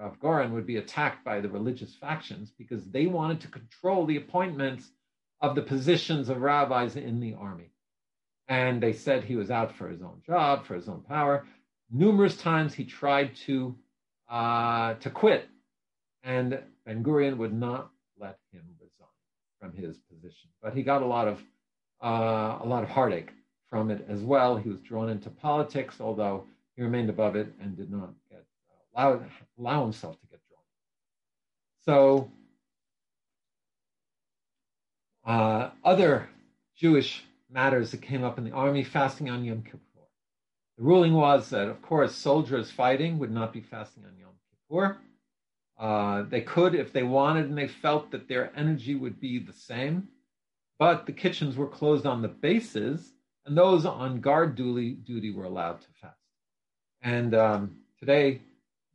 Rav 0.00 0.18
Goren 0.18 0.54
would 0.54 0.66
be 0.66 0.78
attacked 0.78 1.24
by 1.24 1.40
the 1.40 1.48
religious 1.50 1.94
factions 1.94 2.50
because 2.56 2.86
they 2.86 3.06
wanted 3.06 3.40
to 3.42 3.48
control 3.48 4.06
the 4.06 4.16
appointments 4.16 4.90
of 5.42 5.54
the 5.54 5.62
positions 5.62 6.30
of 6.30 6.40
rabbis 6.40 6.96
in 6.96 7.20
the 7.20 7.34
army. 7.34 7.70
And 8.48 8.82
they 8.82 8.94
said 8.94 9.22
he 9.22 9.36
was 9.36 9.50
out 9.50 9.76
for 9.76 9.88
his 9.88 10.00
own 10.00 10.22
job, 10.26 10.64
for 10.64 10.74
his 10.74 10.88
own 10.88 11.02
power. 11.02 11.44
Numerous 11.90 12.36
times 12.36 12.72
he 12.72 12.84
tried 12.84 13.36
to, 13.46 13.76
uh, 14.28 14.94
to 14.94 15.10
quit, 15.10 15.48
and 16.22 16.58
Ben 16.86 17.04
Gurion 17.04 17.36
would 17.36 17.52
not 17.52 17.90
let 18.18 18.38
him 18.52 18.62
resign 18.80 19.08
from 19.60 19.72
his 19.72 19.98
position. 19.98 20.48
But 20.62 20.74
he 20.74 20.82
got 20.82 21.02
a 21.02 21.06
lot 21.06 21.28
of, 21.28 21.42
uh, 22.02 22.58
a 22.62 22.66
lot 22.66 22.82
of 22.82 22.88
heartache 22.88 23.32
from 23.68 23.90
it 23.90 24.06
as 24.08 24.22
well. 24.22 24.56
He 24.56 24.70
was 24.70 24.80
drawn 24.80 25.10
into 25.10 25.28
politics, 25.30 26.00
although 26.00 26.46
he 26.74 26.82
remained 26.82 27.10
above 27.10 27.36
it 27.36 27.52
and 27.60 27.76
did 27.76 27.90
not 27.90 28.10
allow, 28.94 29.22
allow 29.58 29.82
himself 29.82 30.20
to 30.20 30.26
get 30.26 30.40
drunk. 30.48 30.64
So, 31.84 32.30
uh, 35.24 35.70
other 35.84 36.28
Jewish 36.76 37.24
matters 37.50 37.90
that 37.90 38.02
came 38.02 38.24
up 38.24 38.38
in 38.38 38.44
the 38.44 38.52
army, 38.52 38.84
fasting 38.84 39.28
on 39.30 39.44
Yom 39.44 39.62
Kippur. 39.62 39.78
The 40.78 40.84
ruling 40.84 41.12
was 41.12 41.50
that, 41.50 41.68
of 41.68 41.82
course, 41.82 42.14
soldiers 42.14 42.70
fighting 42.70 43.18
would 43.18 43.30
not 43.30 43.52
be 43.52 43.60
fasting 43.60 44.04
on 44.04 44.16
Yom 44.18 44.32
Kippur. 44.68 44.98
Uh, 45.78 46.22
they 46.28 46.40
could 46.40 46.74
if 46.74 46.92
they 46.92 47.02
wanted 47.02 47.46
and 47.46 47.56
they 47.56 47.68
felt 47.68 48.10
that 48.10 48.28
their 48.28 48.52
energy 48.56 48.94
would 48.94 49.18
be 49.18 49.38
the 49.38 49.52
same, 49.52 50.08
but 50.78 51.06
the 51.06 51.12
kitchens 51.12 51.56
were 51.56 51.66
closed 51.66 52.06
on 52.06 52.22
the 52.22 52.28
bases, 52.28 53.12
and 53.46 53.56
those 53.56 53.86
on 53.86 54.20
guard 54.20 54.54
duty, 54.54 55.30
were 55.30 55.44
allowed 55.44 55.80
to 55.80 55.88
fast. 56.00 56.16
And 57.02 57.34
um, 57.34 57.76
today, 57.98 58.42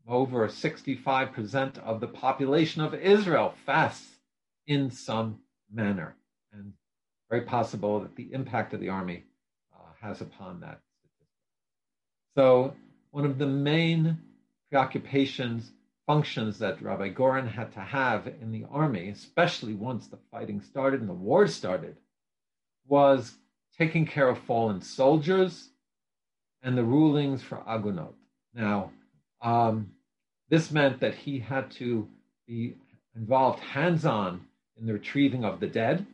over 0.07 0.47
65% 0.47 1.77
of 1.79 1.99
the 1.99 2.07
population 2.07 2.81
of 2.81 2.93
Israel 2.93 3.53
fasts 3.65 4.19
in 4.67 4.91
some 4.91 5.39
manner. 5.71 6.15
And 6.53 6.73
very 7.29 7.41
possible 7.41 7.99
that 8.01 8.15
the 8.15 8.31
impact 8.33 8.73
of 8.73 8.79
the 8.79 8.89
army 8.89 9.23
uh, 9.73 9.93
has 10.01 10.21
upon 10.21 10.61
that 10.61 10.79
So, 12.35 12.73
one 13.11 13.25
of 13.25 13.37
the 13.37 13.47
main 13.47 14.17
preoccupations, 14.69 15.71
functions 16.05 16.59
that 16.59 16.81
Rabbi 16.81 17.09
Goren 17.09 17.47
had 17.47 17.73
to 17.73 17.79
have 17.79 18.27
in 18.27 18.51
the 18.51 18.65
army, 18.69 19.09
especially 19.09 19.73
once 19.73 20.07
the 20.07 20.19
fighting 20.31 20.61
started 20.61 21.01
and 21.01 21.09
the 21.09 21.13
war 21.13 21.47
started, 21.47 21.97
was 22.87 23.37
taking 23.77 24.05
care 24.05 24.29
of 24.29 24.37
fallen 24.39 24.81
soldiers 24.81 25.69
and 26.61 26.77
the 26.77 26.83
rulings 26.83 27.41
for 27.41 27.63
Agunot. 27.67 28.13
Now, 28.53 28.91
um, 29.41 29.91
this 30.55 30.71
meant 30.71 31.01
that 31.01 31.13
he 31.13 31.37
had 31.37 31.69
to 31.69 32.07
be 32.47 32.75
involved 33.13 33.59
hands 33.59 34.05
on 34.05 34.39
in 34.79 34.85
the 34.85 34.93
retrieving 34.93 35.43
of 35.43 35.59
the 35.59 35.67
dead. 35.67 36.07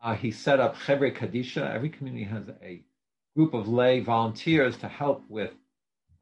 Uh, 0.00 0.14
he 0.14 0.30
set 0.30 0.60
up 0.60 0.76
Chevre 0.76 1.10
Kadisha. 1.10 1.68
Every 1.68 1.88
community 1.88 2.22
has 2.22 2.44
a 2.62 2.80
group 3.34 3.54
of 3.54 3.66
lay 3.66 3.98
volunteers 3.98 4.76
to 4.76 4.86
help 4.86 5.24
with 5.28 5.50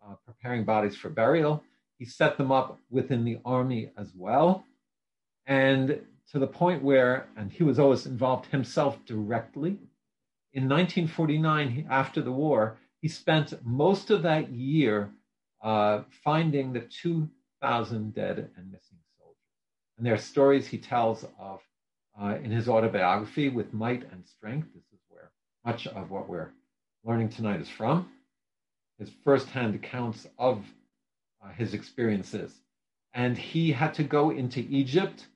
uh, 0.02 0.14
preparing 0.24 0.64
bodies 0.64 0.96
for 0.96 1.10
burial. 1.10 1.62
He 1.98 2.06
set 2.06 2.38
them 2.38 2.50
up 2.50 2.78
within 2.88 3.26
the 3.26 3.38
army 3.44 3.90
as 3.98 4.10
well. 4.16 4.64
And 5.44 6.00
to 6.32 6.38
the 6.38 6.46
point 6.46 6.82
where, 6.82 7.28
and 7.36 7.52
he 7.52 7.62
was 7.62 7.78
always 7.78 8.06
involved 8.06 8.46
himself 8.46 9.04
directly. 9.04 9.76
In 10.54 10.66
1949, 10.66 11.88
after 11.90 12.22
the 12.22 12.32
war, 12.32 12.78
he 13.02 13.08
spent 13.08 13.52
most 13.66 14.08
of 14.10 14.22
that 14.22 14.48
year 14.48 15.10
uh, 15.62 16.04
finding 16.24 16.72
the 16.72 16.80
two 16.80 17.28
thousand 17.60 18.14
dead 18.14 18.50
and 18.56 18.70
missing 18.70 18.98
soldiers. 19.18 19.36
And 19.96 20.06
there 20.06 20.14
are 20.14 20.18
stories 20.18 20.66
he 20.66 20.78
tells 20.78 21.24
of 21.38 21.60
uh, 22.20 22.36
in 22.42 22.50
his 22.50 22.68
autobiography 22.68 23.48
with 23.48 23.72
might 23.72 24.02
and 24.12 24.26
strength. 24.26 24.68
This 24.74 24.84
is 24.92 25.00
where 25.08 25.30
much 25.64 25.86
of 25.86 26.10
what 26.10 26.28
we're 26.28 26.50
learning 27.04 27.30
tonight 27.30 27.60
is 27.60 27.68
from. 27.68 28.08
His 28.98 29.10
firsthand 29.24 29.74
accounts 29.74 30.26
of 30.38 30.64
uh, 31.42 31.50
his 31.50 31.74
experiences. 31.74 32.52
And 33.14 33.36
he 33.36 33.72
had 33.72 33.94
to 33.94 34.04
go 34.04 34.30
into 34.30 34.60
Egypt 34.60 35.26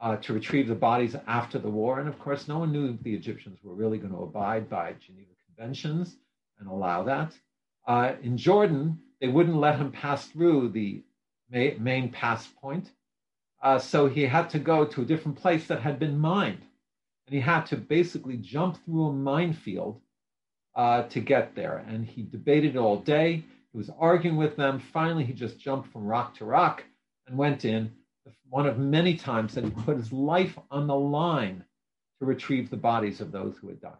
uh, 0.00 0.16
to 0.16 0.32
retrieve 0.32 0.68
the 0.68 0.74
bodies 0.74 1.16
after 1.26 1.58
the 1.58 1.68
war. 1.68 2.00
And 2.00 2.08
of 2.08 2.18
course, 2.18 2.48
no 2.48 2.60
one 2.60 2.72
knew 2.72 2.96
the 3.02 3.14
Egyptians 3.14 3.58
were 3.62 3.74
really 3.74 3.98
going 3.98 4.12
to 4.12 4.22
abide 4.22 4.68
by 4.70 4.94
Geneva 5.04 5.32
Conventions 5.46 6.16
and 6.58 6.68
allow 6.68 7.02
that. 7.04 7.32
Uh, 7.86 8.12
in 8.22 8.36
Jordan, 8.36 8.98
they 9.20 9.28
wouldn't 9.28 9.56
let 9.56 9.78
him 9.78 9.90
pass 9.90 10.26
through 10.26 10.70
the 10.70 11.02
main 11.50 12.10
pass 12.10 12.46
point. 12.46 12.90
Uh, 13.62 13.78
so 13.78 14.08
he 14.08 14.22
had 14.22 14.48
to 14.50 14.58
go 14.58 14.84
to 14.84 15.02
a 15.02 15.04
different 15.04 15.38
place 15.38 15.66
that 15.66 15.80
had 15.80 15.98
been 15.98 16.18
mined. 16.18 16.62
And 17.26 17.34
he 17.34 17.40
had 17.40 17.66
to 17.66 17.76
basically 17.76 18.36
jump 18.36 18.82
through 18.84 19.06
a 19.06 19.12
minefield 19.12 20.00
uh, 20.74 21.02
to 21.04 21.20
get 21.20 21.54
there. 21.54 21.84
And 21.86 22.06
he 22.06 22.22
debated 22.22 22.76
all 22.76 22.96
day. 22.96 23.44
He 23.72 23.78
was 23.78 23.90
arguing 23.98 24.36
with 24.36 24.56
them. 24.56 24.78
Finally, 24.78 25.24
he 25.24 25.32
just 25.32 25.58
jumped 25.58 25.92
from 25.92 26.06
rock 26.06 26.36
to 26.38 26.44
rock 26.44 26.84
and 27.26 27.36
went 27.36 27.64
in. 27.64 27.92
One 28.48 28.66
of 28.66 28.78
many 28.78 29.16
times 29.16 29.54
that 29.54 29.64
he 29.64 29.70
put 29.70 29.96
his 29.96 30.12
life 30.12 30.58
on 30.70 30.86
the 30.86 30.96
line 30.96 31.64
to 32.18 32.26
retrieve 32.26 32.68
the 32.68 32.76
bodies 32.76 33.20
of 33.20 33.32
those 33.32 33.56
who 33.56 33.68
had 33.68 33.80
died. 33.80 33.92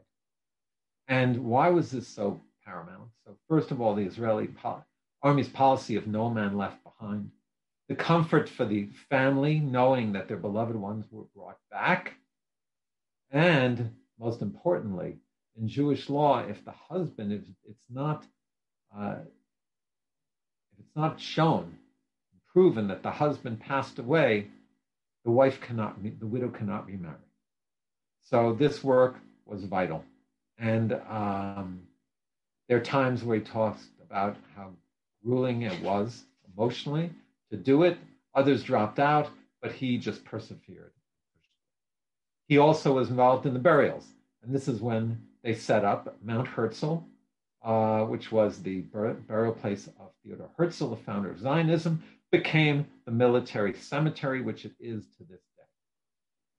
And 1.08 1.44
why 1.44 1.68
was 1.70 1.90
this 1.90 2.06
so 2.08 2.40
paramount? 2.64 3.10
So, 3.24 3.36
first 3.48 3.70
of 3.70 3.80
all, 3.80 3.94
the 3.94 4.04
Israeli 4.04 4.48
po- 4.48 4.84
army's 5.22 5.48
policy 5.48 5.96
of 5.96 6.06
no 6.06 6.30
man 6.30 6.56
left 6.56 6.82
behind 6.82 7.30
the 7.90 7.96
comfort 7.96 8.48
for 8.48 8.64
the 8.64 8.88
family 9.10 9.58
knowing 9.58 10.12
that 10.12 10.28
their 10.28 10.36
beloved 10.36 10.76
ones 10.76 11.04
were 11.10 11.24
brought 11.34 11.58
back. 11.72 12.14
And 13.32 13.96
most 14.18 14.42
importantly, 14.42 15.16
in 15.56 15.68
Jewish 15.68 16.08
law, 16.08 16.38
if 16.38 16.64
the 16.64 16.70
husband, 16.70 17.32
if 17.32 17.42
it's 17.68 17.84
not, 17.90 18.24
uh, 18.96 19.16
if 20.72 20.78
it's 20.78 20.96
not 20.96 21.20
shown, 21.20 21.76
proven 22.52 22.86
that 22.88 23.02
the 23.02 23.10
husband 23.10 23.58
passed 23.58 23.98
away, 23.98 24.46
the 25.24 25.32
wife 25.32 25.60
cannot, 25.60 26.00
the 26.02 26.26
widow 26.26 26.48
cannot 26.48 26.86
remarry. 26.86 27.16
So 28.22 28.52
this 28.52 28.84
work 28.84 29.16
was 29.46 29.64
vital, 29.64 30.04
and 30.58 30.92
um, 30.92 31.82
There 32.68 32.78
are 32.78 32.84
times 32.84 33.24
where 33.24 33.36
he 33.36 33.42
talks 33.42 33.82
about 34.00 34.36
how 34.54 34.70
grueling 35.24 35.62
it 35.62 35.82
was 35.82 36.24
emotionally 36.54 37.10
to 37.50 37.56
do 37.56 37.82
it. 37.82 37.98
Others 38.34 38.62
dropped 38.62 38.98
out, 38.98 39.30
but 39.60 39.72
he 39.72 39.98
just 39.98 40.24
persevered. 40.24 40.92
He 42.46 42.58
also 42.58 42.94
was 42.94 43.10
involved 43.10 43.46
in 43.46 43.52
the 43.52 43.60
burials, 43.60 44.06
and 44.42 44.54
this 44.54 44.68
is 44.68 44.80
when 44.80 45.20
they 45.42 45.54
set 45.54 45.84
up 45.84 46.16
Mount 46.22 46.48
Herzl, 46.48 47.04
uh, 47.62 48.04
which 48.04 48.32
was 48.32 48.62
the 48.62 48.80
bur- 48.80 49.14
burial 49.14 49.52
place 49.52 49.88
of 49.98 50.10
Theodor 50.24 50.48
Herzl, 50.56 50.88
the 50.88 50.96
founder 50.96 51.30
of 51.30 51.38
Zionism, 51.38 52.02
became 52.30 52.86
the 53.04 53.10
military 53.10 53.74
cemetery, 53.74 54.40
which 54.42 54.64
it 54.64 54.72
is 54.80 55.04
to 55.18 55.24
this 55.24 55.42
day. 55.56 55.64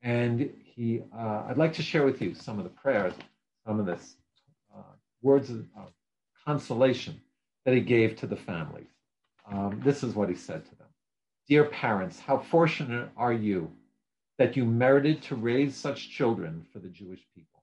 And 0.02 0.54
he, 0.64 1.02
uh, 1.16 1.44
I'd 1.48 1.58
like 1.58 1.74
to 1.74 1.84
share 1.84 2.06
with 2.06 2.22
you 2.22 2.34
some 2.34 2.58
of 2.58 2.64
the 2.64 2.70
prayers, 2.70 3.14
some 3.66 3.80
of 3.80 3.86
the 3.86 3.98
uh, 4.74 4.82
words 5.22 5.50
of 5.50 5.66
consolation 6.46 7.20
that 7.66 7.74
he 7.74 7.82
gave 7.82 8.16
to 8.18 8.28
the 8.28 8.36
families. 8.36 8.88
Um, 9.52 9.82
this 9.84 10.04
is 10.04 10.16
what 10.16 10.30
he 10.30 10.36
said 10.36 10.66
to 10.66 10.76
them 10.76 10.81
Dear 11.48 11.66
parents, 11.66 12.20
how 12.20 12.38
fortunate 12.40 13.10
are 13.18 13.34
you 13.34 13.72
that 14.42 14.58
you 14.58 14.66
merited 14.66 15.22
to 15.22 15.36
raise 15.36 15.76
such 15.76 16.10
children 16.10 16.66
for 16.74 16.80
the 16.80 16.88
Jewish 16.88 17.20
people. 17.36 17.62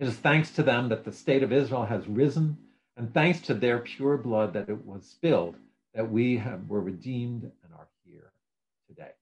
It 0.00 0.08
is 0.08 0.16
thanks 0.16 0.50
to 0.56 0.64
them 0.64 0.88
that 0.88 1.04
the 1.04 1.12
state 1.12 1.44
of 1.44 1.52
Israel 1.52 1.84
has 1.84 2.08
risen, 2.08 2.58
and 2.96 3.14
thanks 3.14 3.40
to 3.42 3.54
their 3.54 3.78
pure 3.78 4.16
blood 4.16 4.54
that 4.54 4.68
it 4.68 4.84
was 4.84 5.04
spilled, 5.04 5.54
that 5.94 6.10
we 6.10 6.36
have, 6.38 6.68
were 6.68 6.80
redeemed 6.80 7.44
and 7.44 7.72
are 7.78 7.86
here 8.04 8.32
today. 8.88 9.12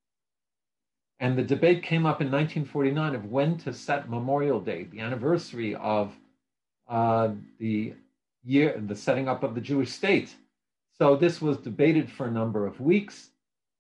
And 1.21 1.37
the 1.37 1.43
debate 1.43 1.83
came 1.83 2.07
up 2.07 2.23
in 2.23 2.31
1949 2.31 3.15
of 3.15 3.31
when 3.31 3.59
to 3.59 3.75
set 3.75 4.09
Memorial 4.09 4.61
Day, 4.61 4.85
the 4.85 5.01
anniversary 5.01 5.75
of 5.75 6.17
uh, 6.89 7.33
the 7.59 7.93
year, 8.45 8.81
the 8.83 8.97
setting 8.97 9.29
up 9.29 9.43
of 9.43 9.55
the 9.55 9.61
Jewish 9.61 9.91
state. 9.91 10.35
So 11.01 11.15
this 11.15 11.41
was 11.41 11.59
debated 11.59 12.11
for 12.11 12.27
a 12.27 12.31
number 12.31 12.67
of 12.67 12.81
weeks. 12.81 13.31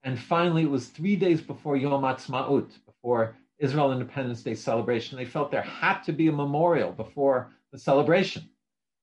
And 0.04 0.18
finally, 0.18 0.62
it 0.62 0.70
was 0.70 0.86
three 0.86 1.16
days 1.16 1.40
before 1.40 1.76
Yom 1.76 2.02
Ha'atzmaut, 2.02 2.70
before 2.86 3.36
Israel 3.58 3.92
Independence 3.92 4.42
Day 4.42 4.54
celebration. 4.54 5.18
They 5.18 5.24
felt 5.24 5.50
there 5.50 5.62
had 5.62 6.02
to 6.02 6.12
be 6.12 6.28
a 6.28 6.32
memorial 6.32 6.92
before 6.92 7.50
the 7.72 7.78
celebration. 7.78 8.48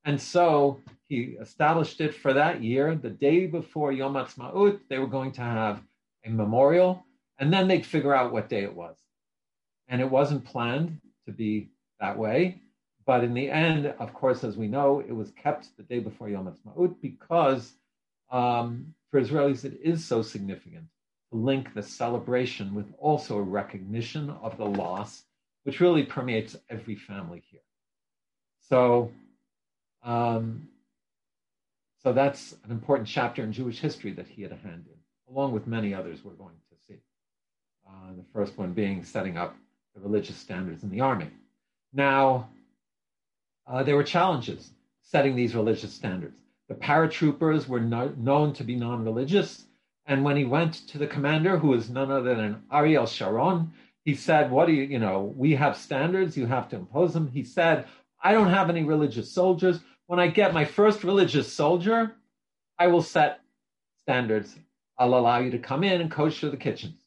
And 0.06 0.20
so 0.20 0.80
he 1.10 1.36
established 1.42 2.00
it 2.00 2.16
for 2.16 2.32
that 2.34 2.64
year. 2.64 2.96
The 2.96 3.10
day 3.10 3.48
before 3.48 3.92
Yom 3.92 4.16
Ha'atzmaut, 4.16 4.80
they 4.90 4.98
were 4.98 5.08
going 5.08 5.34
to 5.34 5.42
have 5.42 5.82
a 6.24 6.30
memorial, 6.30 7.06
and 7.38 7.52
then 7.52 7.68
they'd 7.68 7.86
figure 7.86 8.16
out 8.16 8.32
what 8.32 8.50
day 8.50 8.64
it 8.64 8.74
was. 8.74 8.96
And 9.90 10.02
it 10.02 10.10
wasn't 10.10 10.46
planned 10.46 11.00
to 11.26 11.34
be 11.34 11.70
that 12.00 12.18
way. 12.18 12.62
But 13.06 13.24
in 13.24 13.34
the 13.34 13.52
end, 13.52 13.88
of 14.00 14.14
course, 14.14 14.44
as 14.44 14.58
we 14.58 14.68
know, 14.68 15.02
it 15.02 15.12
was 15.12 15.32
kept 15.32 15.76
the 15.76 15.84
day 15.84 16.00
before 16.00 16.30
Yom 16.30 16.46
Ha'atzmaut 16.46 16.96
because 17.02 17.74
um, 18.32 18.94
for 19.12 19.22
Israelis 19.22 19.66
it 19.66 19.80
is 19.82 20.04
so 20.04 20.22
significant 20.22 20.86
to 21.32 21.38
link 21.38 21.74
the 21.74 21.84
celebration 21.84 22.74
with 22.74 22.94
also 22.98 23.38
a 23.38 23.42
recognition 23.42 24.30
of 24.30 24.58
the 24.58 24.66
loss, 24.66 25.24
which 25.64 25.80
really 25.80 26.04
permeates 26.04 26.56
every 26.70 26.96
family 26.96 27.44
here. 27.50 27.62
So, 28.62 29.12
um, 30.04 30.68
so 32.04 32.14
that's 32.14 32.56
an 32.64 32.72
important 32.72 33.08
chapter 33.08 33.44
in 33.44 33.52
Jewish 33.52 33.80
history 33.80 34.14
that 34.14 34.28
he 34.28 34.42
had 34.42 34.52
a 34.52 34.56
hand 34.56 34.86
in, 34.88 35.34
along 35.34 35.54
with 35.54 35.68
many 35.68 35.94
others 35.94 36.24
we're 36.24 36.34
going 36.34 36.56
to 36.70 36.76
see. 36.88 37.00
Uh, 37.88 38.14
the 38.16 38.26
first 38.34 38.58
one 38.58 38.74
being 38.74 39.04
setting 39.04 39.38
up 39.38 39.56
the 39.96 40.02
religious 40.02 40.38
standards 40.38 40.84
in 40.84 40.90
the 40.90 41.02
army. 41.02 41.30
Now, 41.94 42.50
uh, 43.68 43.84
there 43.84 43.96
were 43.96 44.04
challenges 44.04 44.70
setting 45.02 45.36
these 45.36 45.56
religious 45.56 45.94
standards. 45.94 46.38
The 46.68 46.76
paratroopers 46.76 47.68
were 47.68 47.80
no, 47.80 48.10
known 48.18 48.54
to 48.54 48.64
be 48.64 48.76
non 48.76 49.04
religious. 49.04 49.66
And 50.08 50.24
when 50.24 50.38
he 50.38 50.46
went 50.46 50.88
to 50.88 50.98
the 50.98 51.08
commander, 51.08 51.58
who 51.58 51.70
was 51.70 51.90
none 51.90 52.12
other 52.12 52.36
than 52.36 52.64
Ariel 52.72 53.06
Sharon, 53.06 53.72
he 54.04 54.16
said, 54.16 54.52
What 54.52 54.66
do 54.66 54.74
you, 54.74 54.84
you 54.84 55.00
know, 55.00 55.34
we 55.36 55.54
have 55.56 55.78
standards, 55.78 56.38
you 56.38 56.46
have 56.46 56.70
to 56.70 56.76
impose 56.76 57.14
them. 57.14 57.28
He 57.28 57.44
said, 57.44 57.86
I 58.24 58.32
don't 58.32 58.50
have 58.50 58.70
any 58.70 58.84
religious 58.84 59.32
soldiers. 59.32 59.80
When 60.08 60.20
I 60.20 60.28
get 60.28 60.54
my 60.54 60.66
first 60.66 61.04
religious 61.04 61.52
soldier, 61.52 62.16
I 62.78 62.88
will 62.88 63.02
set 63.02 63.42
standards. 64.04 64.56
I'll 64.98 65.16
allow 65.16 65.40
you 65.40 65.52
to 65.52 65.60
come 65.60 65.84
in 65.84 66.02
and 66.02 66.12
kosher 66.12 66.50
the 66.50 66.58
kitchens. 66.58 67.00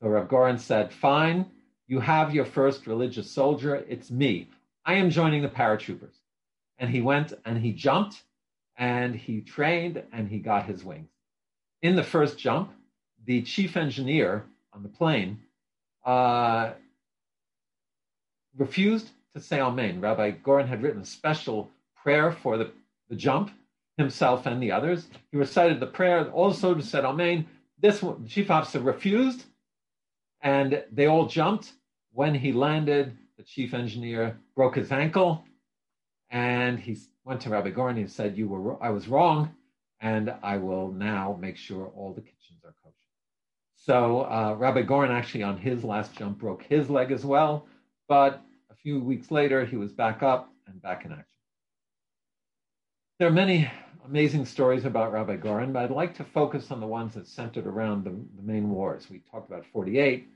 So 0.00 0.08
Rav 0.08 0.28
Goren 0.28 0.58
said, 0.58 0.92
Fine, 0.92 1.46
you 1.86 2.00
have 2.00 2.34
your 2.34 2.44
first 2.44 2.86
religious 2.86 3.30
soldier. 3.30 3.84
It's 3.88 4.10
me. 4.10 4.50
I 4.84 4.94
am 4.94 5.10
joining 5.10 5.42
the 5.42 5.48
paratroopers. 5.48 6.18
And 6.78 6.90
he 6.90 7.00
went 7.00 7.32
and 7.44 7.58
he 7.58 7.72
jumped 7.72 8.22
and 8.76 9.14
he 9.14 9.40
trained 9.40 10.02
and 10.12 10.28
he 10.28 10.38
got 10.38 10.66
his 10.66 10.84
wings. 10.84 11.08
In 11.82 11.96
the 11.96 12.02
first 12.02 12.38
jump, 12.38 12.72
the 13.24 13.42
chief 13.42 13.76
engineer 13.76 14.44
on 14.72 14.82
the 14.82 14.88
plane 14.88 15.40
uh, 16.04 16.72
refused 18.56 19.10
to 19.34 19.40
say 19.40 19.60
Amen. 19.60 20.00
Rabbi 20.00 20.30
Goren 20.30 20.68
had 20.68 20.82
written 20.82 21.02
a 21.02 21.06
special 21.06 21.70
prayer 22.02 22.32
for 22.32 22.56
the, 22.56 22.70
the 23.08 23.16
jump, 23.16 23.50
himself 23.96 24.46
and 24.46 24.62
the 24.62 24.72
others. 24.72 25.06
He 25.30 25.38
recited 25.38 25.80
the 25.80 25.86
prayer, 25.86 26.28
all 26.30 26.50
the 26.50 26.56
soldiers 26.56 26.88
said 26.88 27.04
Amen. 27.04 27.46
This 27.78 28.02
one, 28.02 28.26
chief 28.26 28.50
officer 28.50 28.80
refused, 28.80 29.44
and 30.40 30.82
they 30.92 31.06
all 31.06 31.26
jumped. 31.26 31.72
When 32.12 32.34
he 32.34 32.52
landed, 32.52 33.16
the 33.36 33.42
chief 33.42 33.74
engineer 33.74 34.38
broke 34.54 34.76
his 34.76 34.92
ankle, 34.92 35.44
and 36.30 36.78
he 36.78 36.96
went 37.24 37.40
to 37.42 37.50
Rabbi 37.50 37.70
Goren 37.70 37.96
and 37.96 38.10
said, 38.10 38.36
"You 38.36 38.48
were, 38.48 38.82
I 38.82 38.90
was 38.90 39.08
wrong, 39.08 39.54
and 40.00 40.34
I 40.42 40.56
will 40.58 40.92
now 40.92 41.36
make 41.40 41.56
sure 41.56 41.88
all 41.88 42.12
the 42.12 42.20
kitchens 42.20 42.64
are 42.64 42.74
kosher." 42.82 42.94
So 43.76 44.22
uh, 44.22 44.54
Rabbi 44.58 44.82
Goren 44.82 45.10
actually, 45.10 45.42
on 45.42 45.58
his 45.58 45.84
last 45.84 46.14
jump, 46.14 46.38
broke 46.38 46.62
his 46.62 46.88
leg 46.90 47.12
as 47.12 47.24
well, 47.24 47.66
but 48.08 48.42
a 48.70 48.74
few 48.74 49.00
weeks 49.00 49.30
later, 49.30 49.64
he 49.64 49.76
was 49.76 49.92
back 49.92 50.22
up 50.22 50.52
and 50.66 50.80
back 50.80 51.04
in 51.04 51.12
action. 51.12 51.26
There 53.18 53.28
are 53.28 53.32
many 53.32 53.70
amazing 54.04 54.44
stories 54.44 54.84
about 54.84 55.12
Rabbi 55.12 55.36
Goren, 55.36 55.72
but 55.72 55.84
I'd 55.84 55.90
like 55.90 56.14
to 56.16 56.24
focus 56.24 56.70
on 56.70 56.80
the 56.80 56.86
ones 56.86 57.14
that 57.14 57.26
centered 57.26 57.66
around 57.66 58.04
the, 58.04 58.10
the 58.10 58.42
main 58.42 58.68
wars. 58.68 59.08
We 59.08 59.20
talked 59.30 59.48
about 59.48 59.64
48, 59.72 60.28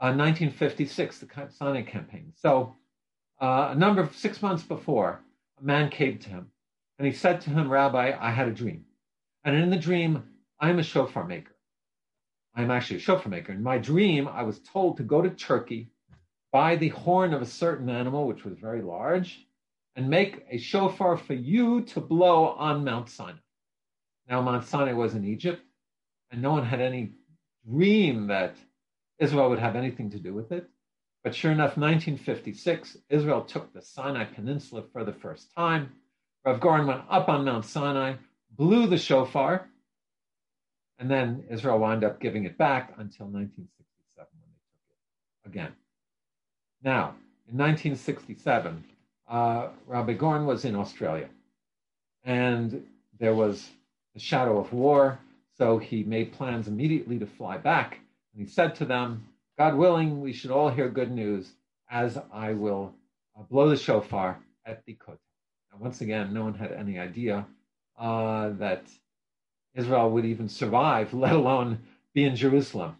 uh, 0.00 0.12
1956, 0.14 1.18
the 1.18 1.48
Sinai 1.50 1.82
campaign. 1.82 2.32
So, 2.36 2.74
uh, 3.40 3.68
a 3.70 3.74
number 3.74 4.00
of 4.00 4.14
six 4.16 4.42
months 4.42 4.62
before, 4.62 5.20
a 5.62 5.64
man 5.64 5.90
came 5.90 6.18
to 6.18 6.28
him 6.28 6.50
and 6.98 7.06
he 7.06 7.12
said 7.12 7.40
to 7.42 7.50
him, 7.50 7.70
Rabbi, 7.70 8.16
I 8.20 8.30
had 8.30 8.48
a 8.48 8.52
dream. 8.52 8.84
And 9.44 9.56
in 9.56 9.70
the 9.70 9.76
dream, 9.76 10.24
I'm 10.60 10.78
a 10.78 10.82
shofar 10.82 11.26
maker. 11.26 11.52
I'm 12.54 12.70
actually 12.70 12.96
a 12.96 13.00
shofar 13.00 13.30
maker. 13.30 13.52
In 13.52 13.62
my 13.62 13.78
dream, 13.78 14.28
I 14.28 14.42
was 14.42 14.60
told 14.60 14.96
to 14.96 15.02
go 15.02 15.22
to 15.22 15.30
Turkey, 15.30 15.90
buy 16.52 16.76
the 16.76 16.88
horn 16.88 17.32
of 17.32 17.42
a 17.42 17.46
certain 17.46 17.88
animal, 17.88 18.26
which 18.26 18.44
was 18.44 18.58
very 18.58 18.82
large, 18.82 19.46
and 19.96 20.08
make 20.08 20.44
a 20.50 20.58
shofar 20.58 21.16
for 21.16 21.34
you 21.34 21.82
to 21.82 22.00
blow 22.00 22.48
on 22.50 22.84
Mount 22.84 23.08
Sinai. 23.08 23.38
Now, 24.28 24.42
Mount 24.42 24.66
Sinai 24.66 24.92
was 24.92 25.14
in 25.14 25.24
Egypt, 25.24 25.62
and 26.30 26.42
no 26.42 26.52
one 26.52 26.64
had 26.64 26.80
any 26.80 27.12
dream 27.68 28.26
that 28.28 28.56
Israel 29.18 29.48
would 29.50 29.58
have 29.58 29.76
anything 29.76 30.10
to 30.10 30.18
do 30.18 30.34
with 30.34 30.52
it. 30.52 30.68
But 31.22 31.34
sure 31.34 31.52
enough, 31.52 31.76
1956, 31.76 32.98
Israel 33.08 33.42
took 33.42 33.72
the 33.72 33.82
Sinai 33.82 34.24
Peninsula 34.24 34.82
for 34.92 35.04
the 35.04 35.12
first 35.12 35.54
time. 35.54 35.92
Rav 36.44 36.60
Goren 36.60 36.86
went 36.86 37.02
up 37.08 37.28
on 37.28 37.44
Mount 37.44 37.64
Sinai, 37.64 38.14
blew 38.50 38.88
the 38.88 38.98
shofar, 38.98 39.68
and 40.98 41.10
then 41.10 41.44
Israel 41.48 41.78
wound 41.78 42.02
up 42.02 42.20
giving 42.20 42.44
it 42.44 42.58
back 42.58 42.88
until 42.98 43.26
1967 43.26 44.26
when 44.40 44.50
they 44.50 44.58
took 44.72 44.96
it 45.44 45.48
again. 45.48 45.72
Now, 46.82 47.14
in 47.48 47.56
1967, 47.56 48.84
uh, 49.28 49.68
Rabbi 49.86 50.14
was 50.14 50.64
in 50.64 50.74
Australia, 50.74 51.28
and 52.24 52.84
there 53.20 53.34
was 53.34 53.70
the 54.14 54.20
shadow 54.20 54.58
of 54.58 54.72
war, 54.72 55.20
so 55.56 55.78
he 55.78 56.02
made 56.02 56.32
plans 56.32 56.66
immediately 56.66 57.18
to 57.20 57.26
fly 57.26 57.58
back 57.58 58.00
and 58.34 58.42
he 58.42 58.48
said 58.48 58.74
to 58.76 58.84
them, 58.84 59.26
God 59.58 59.76
willing, 59.76 60.20
we 60.20 60.32
should 60.32 60.50
all 60.50 60.70
hear 60.70 60.88
good 60.88 61.10
news 61.10 61.52
as 61.90 62.18
I 62.32 62.52
will 62.54 62.94
uh, 63.38 63.42
blow 63.42 63.68
the 63.68 63.76
shofar 63.76 64.38
at 64.64 64.84
the 64.86 64.94
Kotel. 64.94 65.18
And 65.72 65.80
once 65.80 66.00
again, 66.00 66.32
no 66.32 66.44
one 66.44 66.54
had 66.54 66.72
any 66.72 66.98
idea 66.98 67.46
uh, 67.98 68.50
that 68.58 68.84
Israel 69.74 70.10
would 70.10 70.24
even 70.24 70.48
survive, 70.48 71.12
let 71.14 71.32
alone 71.34 71.80
be 72.14 72.24
in 72.24 72.36
Jerusalem. 72.36 72.96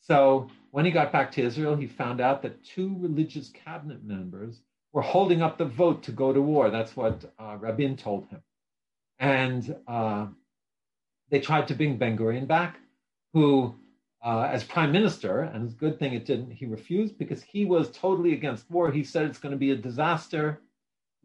So 0.00 0.48
when 0.70 0.84
he 0.84 0.90
got 0.90 1.12
back 1.12 1.32
to 1.32 1.42
Israel, 1.42 1.76
he 1.76 1.86
found 1.86 2.20
out 2.20 2.42
that 2.42 2.64
two 2.64 2.96
religious 2.98 3.50
cabinet 3.50 4.04
members 4.04 4.60
were 4.92 5.02
holding 5.02 5.42
up 5.42 5.58
the 5.58 5.64
vote 5.64 6.02
to 6.04 6.12
go 6.12 6.32
to 6.32 6.40
war. 6.40 6.70
That's 6.70 6.96
what 6.96 7.24
uh, 7.38 7.56
Rabin 7.58 7.96
told 7.96 8.26
him. 8.28 8.42
And 9.18 9.76
uh, 9.86 10.26
they 11.30 11.40
tried 11.40 11.68
to 11.68 11.74
bring 11.74 11.96
Ben 11.96 12.18
Gurion 12.18 12.46
back, 12.46 12.78
who 13.32 13.74
uh, 14.24 14.48
as 14.50 14.64
prime 14.64 14.90
minister, 14.90 15.42
and 15.42 15.66
it's 15.66 15.74
a 15.74 15.78
good 15.78 15.98
thing 15.98 16.14
it 16.14 16.24
didn't. 16.24 16.50
He 16.50 16.64
refused 16.64 17.18
because 17.18 17.42
he 17.42 17.66
was 17.66 17.90
totally 17.90 18.32
against 18.32 18.70
war. 18.70 18.90
He 18.90 19.04
said 19.04 19.26
it's 19.26 19.38
going 19.38 19.52
to 19.52 19.58
be 19.58 19.72
a 19.72 19.76
disaster. 19.76 20.62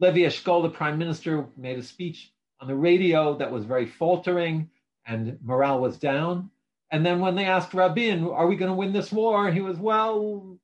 Levi 0.00 0.20
Eshkol, 0.20 0.62
the 0.62 0.68
prime 0.68 0.98
minister, 0.98 1.46
made 1.56 1.78
a 1.78 1.82
speech 1.82 2.30
on 2.60 2.68
the 2.68 2.74
radio 2.74 3.38
that 3.38 3.50
was 3.50 3.64
very 3.64 3.86
faltering 3.86 4.68
and 5.06 5.38
morale 5.42 5.80
was 5.80 5.96
down. 5.96 6.50
And 6.90 7.04
then 7.04 7.20
when 7.20 7.36
they 7.36 7.46
asked 7.46 7.72
Rabin, 7.72 8.26
are 8.28 8.46
we 8.46 8.56
going 8.56 8.70
to 8.70 8.76
win 8.76 8.92
this 8.92 9.10
war? 9.10 9.50
He 9.50 9.62
was, 9.62 9.78
well, 9.78 10.58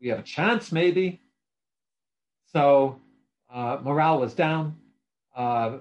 we 0.00 0.08
have 0.08 0.18
a 0.18 0.22
chance 0.22 0.72
maybe. 0.72 1.20
So 2.52 3.00
uh, 3.52 3.78
morale 3.82 4.18
was 4.18 4.34
down. 4.34 4.76
Uh, 5.34 5.78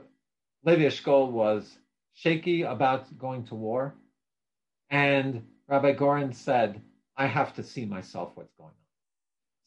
Levi 0.63 0.83
Eshkol 0.83 1.31
was 1.31 1.75
shaky 2.13 2.63
about 2.63 3.17
going 3.17 3.45
to 3.45 3.55
war. 3.55 3.95
And 4.89 5.43
Rabbi 5.67 5.93
Goren 5.93 6.33
said, 6.33 6.81
I 7.17 7.27
have 7.27 7.53
to 7.55 7.63
see 7.63 7.85
myself 7.85 8.31
what's 8.35 8.53
going 8.57 8.69
on. 8.69 8.75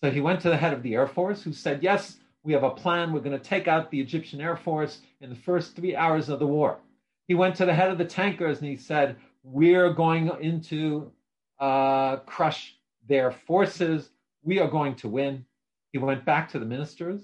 So 0.03 0.11
he 0.11 0.21
went 0.21 0.41
to 0.43 0.49
the 0.49 0.57
head 0.57 0.73
of 0.73 0.83
the 0.83 0.95
Air 0.95 1.09
Force, 1.09 1.43
who 1.43 1.53
said, 1.53 1.83
Yes, 1.83 2.19
we 2.45 2.53
have 2.53 2.62
a 2.62 2.71
plan. 2.71 3.12
We're 3.12 3.21
going 3.21 3.39
to 3.39 3.45
take 3.45 3.66
out 3.66 3.91
the 3.91 4.01
Egyptian 4.01 4.41
Air 4.41 4.57
Force 4.57 5.01
in 5.21 5.31
the 5.31 5.37
first 5.37 5.75
three 5.75 5.97
hours 5.97 6.29
of 6.29 6.39
the 6.39 6.47
war. 6.47 6.79
He 7.27 7.35
went 7.35 7.57
to 7.57 7.66
the 7.66 7.75
head 7.75 7.91
of 7.91 7.99
the 7.99 8.05
tankers 8.05 8.61
and 8.61 8.69
he 8.69 8.77
said, 8.77 9.16
We're 9.43 9.93
going 9.93 10.31
into 10.41 11.11
uh, 11.59 12.19
crush 12.19 12.77
their 13.09 13.33
forces. 13.33 14.11
We 14.43 14.61
are 14.61 14.69
going 14.69 14.95
to 14.97 15.09
win. 15.09 15.45
He 15.93 15.99
went 15.99 16.25
back 16.25 16.51
to 16.51 16.59
the 16.59 16.66
ministers. 16.66 17.23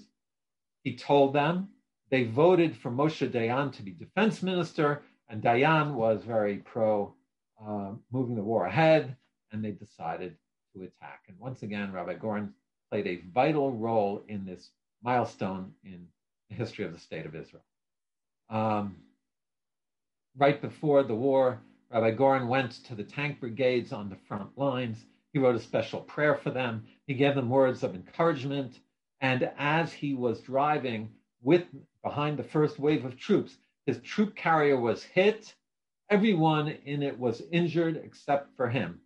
He 0.83 0.95
told 0.95 1.33
them 1.33 1.69
they 2.09 2.25
voted 2.25 2.75
for 2.75 2.91
Moshe 2.91 3.29
Dayan 3.31 3.71
to 3.73 3.81
be 3.81 3.91
defense 3.91 4.43
minister, 4.43 5.01
and 5.29 5.41
Dayan 5.41 5.93
was 5.93 6.23
very 6.23 6.57
pro 6.57 7.13
uh, 7.63 7.91
moving 8.11 8.35
the 8.35 8.43
war 8.43 8.65
ahead, 8.65 9.15
and 9.51 9.63
they 9.63 9.71
decided 9.71 10.35
to 10.73 10.83
attack. 10.83 11.23
And 11.27 11.39
once 11.39 11.63
again, 11.63 11.91
Rabbi 11.91 12.15
Goren 12.15 12.53
played 12.89 13.07
a 13.07 13.21
vital 13.33 13.71
role 13.71 14.23
in 14.27 14.45
this 14.45 14.69
milestone 15.03 15.73
in 15.83 16.07
the 16.49 16.55
history 16.55 16.85
of 16.85 16.93
the 16.93 16.99
state 16.99 17.25
of 17.25 17.35
Israel. 17.35 17.63
Um, 18.49 18.97
right 20.37 20.61
before 20.61 21.03
the 21.03 21.15
war, 21.15 21.59
Rabbi 21.91 22.11
Goren 22.11 22.47
went 22.47 22.83
to 22.85 22.95
the 22.95 23.03
tank 23.03 23.39
brigades 23.39 23.93
on 23.93 24.09
the 24.09 24.17
front 24.27 24.57
lines. 24.57 25.05
He 25.33 25.39
wrote 25.39 25.55
a 25.55 25.59
special 25.59 26.01
prayer 26.01 26.35
for 26.35 26.49
them. 26.49 26.85
He 27.07 27.13
gave 27.13 27.35
them 27.35 27.49
words 27.49 27.83
of 27.83 27.95
encouragement. 27.95 28.79
And 29.21 29.49
as 29.57 29.93
he 29.93 30.13
was 30.13 30.41
driving 30.41 31.09
with 31.41 31.63
behind 32.03 32.37
the 32.37 32.43
first 32.43 32.79
wave 32.79 33.05
of 33.05 33.17
troops, 33.17 33.57
his 33.85 33.99
troop 34.01 34.35
carrier 34.35 34.79
was 34.79 35.03
hit. 35.03 35.53
Everyone 36.09 36.69
in 36.69 37.03
it 37.03 37.19
was 37.19 37.41
injured 37.51 37.97
except 38.03 38.55
for 38.55 38.69
him. 38.69 39.01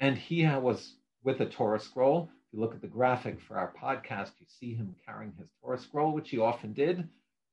And 0.00 0.16
he 0.16 0.46
was 0.46 0.96
with 1.22 1.40
a 1.40 1.46
Torah 1.46 1.80
scroll 1.80 2.30
if 2.50 2.54
you 2.54 2.60
look 2.62 2.74
at 2.74 2.80
the 2.80 2.88
graphic 2.88 3.40
for 3.40 3.56
our 3.56 3.72
podcast, 3.80 4.32
you 4.40 4.46
see 4.48 4.74
him 4.74 4.96
carrying 5.06 5.32
his 5.38 5.48
Torah 5.62 5.78
scroll, 5.78 6.12
which 6.12 6.30
he 6.30 6.38
often 6.40 6.72
did. 6.72 7.08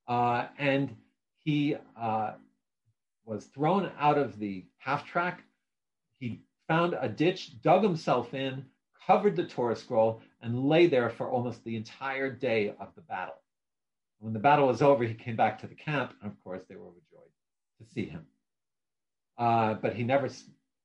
Uh, 0.07 0.47
and 0.57 0.95
he 1.37 1.75
uh, 1.95 2.31
was 3.23 3.45
thrown 3.45 3.91
out 3.99 4.17
of 4.17 4.39
the 4.39 4.65
half 4.79 5.05
track. 5.05 5.43
He 6.17 6.41
found 6.67 6.95
a 6.99 7.07
ditch, 7.07 7.61
dug 7.61 7.83
himself 7.83 8.33
in, 8.33 8.65
covered 9.05 9.35
the 9.35 9.45
Torah 9.45 9.75
scroll, 9.75 10.19
and 10.41 10.67
lay 10.67 10.87
there 10.87 11.11
for 11.11 11.29
almost 11.29 11.63
the 11.63 11.75
entire 11.75 12.31
day 12.31 12.73
of 12.79 12.87
the 12.95 13.01
battle. 13.01 13.35
When 14.17 14.33
the 14.33 14.39
battle 14.39 14.65
was 14.65 14.81
over, 14.81 15.03
he 15.03 15.13
came 15.13 15.35
back 15.35 15.59
to 15.61 15.67
the 15.67 15.75
camp, 15.75 16.15
and 16.23 16.31
of 16.31 16.43
course, 16.43 16.63
they 16.67 16.75
were 16.75 16.87
overjoyed 16.87 17.29
to 17.77 17.85
see 17.93 18.05
him. 18.05 18.25
Uh, 19.37 19.75
but 19.75 19.93
he 19.95 20.03
never 20.03 20.29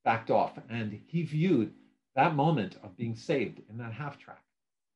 backed 0.05 0.30
off, 0.30 0.59
and 0.68 1.00
he 1.07 1.22
viewed 1.22 1.72
that 2.14 2.34
moment 2.34 2.76
of 2.82 2.96
being 2.96 3.16
saved 3.16 3.61
in 3.70 3.78
that 3.78 3.92
half 3.92 4.18
track, 4.18 4.42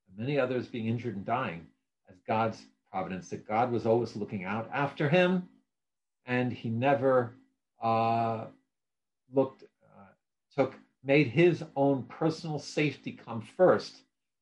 and 0.07 0.17
many 0.17 0.39
others 0.39 0.67
being 0.67 0.87
injured 0.87 1.15
and 1.15 1.25
dying, 1.25 1.65
as 2.09 2.15
God's 2.27 2.61
providence, 2.91 3.29
that 3.29 3.47
God 3.47 3.71
was 3.71 3.85
always 3.85 4.15
looking 4.15 4.43
out 4.43 4.69
after 4.71 5.09
him, 5.09 5.49
and 6.25 6.51
he 6.53 6.69
never 6.69 7.33
uh, 7.81 8.45
looked, 9.33 9.63
uh, 9.63 10.11
took, 10.55 10.75
made 11.03 11.27
his 11.27 11.63
own 11.75 12.03
personal 12.03 12.59
safety 12.59 13.11
come 13.11 13.41
first. 13.55 13.95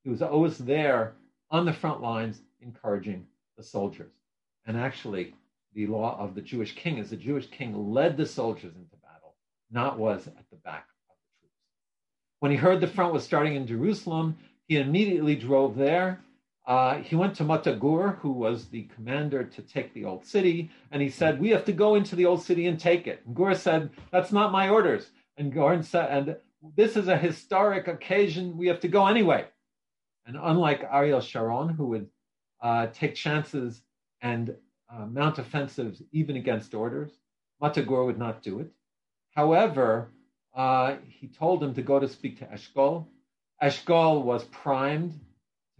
He 0.04 0.10
was 0.10 0.22
always 0.22 0.58
there 0.58 1.14
on 1.52 1.66
the 1.66 1.74
front 1.74 2.02
lines, 2.02 2.42
encouraging 2.62 3.28
the 3.58 3.64
soldiers. 3.64 4.12
And 4.66 4.78
actually, 4.78 5.34
the 5.74 5.88
law 5.88 6.18
of 6.20 6.36
the 6.36 6.42
Jewish 6.42 6.76
king 6.76 6.98
is 6.98 7.10
the 7.10 7.16
Jewish 7.16 7.48
king 7.48 7.94
led 7.94 8.18
the 8.18 8.26
soldiers 8.26 8.76
into 8.76 8.95
not 9.72 9.98
was 9.98 10.28
at 10.28 10.50
the 10.50 10.58
back 10.58 10.88
of 10.88 10.96
the 11.10 11.16
troops. 11.42 11.56
when 12.40 12.52
he 12.52 12.58
heard 12.58 12.82
the 12.82 12.88
front 12.88 13.14
was 13.14 13.24
starting 13.24 13.56
in 13.56 13.68
Jerusalem, 13.68 14.38
he 14.68 14.78
immediately 14.78 15.36
drove 15.36 15.76
there. 15.76 16.22
Uh, 16.68 16.96
he 16.98 17.16
went 17.16 17.36
to 17.36 17.44
Motta 17.44 17.80
Gur, 17.80 18.18
who 18.22 18.32
was 18.32 18.66
the 18.66 18.84
commander 18.96 19.44
to 19.44 19.62
take 19.62 19.94
the 19.94 20.06
old 20.06 20.26
city, 20.26 20.72
and 20.92 21.02
he 21.02 21.10
said, 21.10 21.40
"We 21.40 21.50
have 21.52 21.66
to 21.66 21.72
go 21.72 21.96
into 21.96 22.16
the 22.16 22.26
old 22.26 22.42
city 22.42 22.66
and 22.66 22.80
take 22.80 23.06
it." 23.06 23.22
And 23.26 23.36
Gur 23.36 23.54
said, 23.54 23.92
"That's 24.12 24.32
not 24.32 24.52
my 24.52 24.70
orders." 24.70 25.12
And 25.38 25.54
Gur 25.54 25.84
said, 25.84 26.10
"And 26.10 26.38
this 26.76 26.98
is 26.98 27.08
a 27.08 27.18
historic 27.18 27.88
occasion. 27.88 28.58
We 28.58 28.68
have 28.68 28.80
to 28.80 28.88
go 28.88 29.06
anyway." 29.06 29.48
And 30.26 30.38
unlike 30.42 30.84
Ariel 30.92 31.22
Sharon, 31.22 31.70
who 31.70 31.86
would 31.88 32.10
uh, 32.62 32.88
take 32.88 33.14
chances 33.14 33.84
and 34.22 34.56
uh, 34.92 35.06
mount 35.06 35.38
offensives 35.38 36.02
even 36.12 36.36
against 36.36 36.74
orders, 36.74 37.12
Motta 37.62 37.86
Gur 37.86 38.06
would 38.06 38.18
not 38.18 38.42
do 38.42 38.60
it. 38.60 38.72
However, 39.36 40.10
uh, 40.56 40.96
he 41.10 41.28
told 41.28 41.62
him 41.62 41.74
to 41.76 41.82
go 41.82 42.00
to 42.00 42.08
speak 42.08 42.40
to 42.40 42.46
Eshkol. 42.46 43.06
Eshkol 43.62 44.24
was 44.24 44.46
primed 44.46 45.20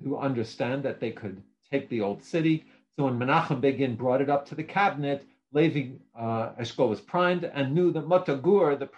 to 0.04 0.18
understand 0.18 0.84
that 0.84 1.00
they 1.00 1.12
could 1.12 1.42
take 1.72 1.90
the 1.90 2.02
old 2.02 2.22
city. 2.22 2.66
So 2.96 3.06
when 3.06 3.18
Menachem 3.18 3.62
Begin 3.62 3.96
brought 3.96 4.22
it 4.22 4.30
up 4.30 4.46
to 4.48 4.56
the 4.56 4.64
cabinet, 4.64 5.26
Levi 5.54 5.94
uh, 6.18 6.52
was 6.78 7.00
primed 7.02 7.46
and 7.46 7.74
knew 7.74 7.92
that 7.94 8.08
Motta 8.08 8.42
Gur, 8.42 8.76
the 8.76 8.90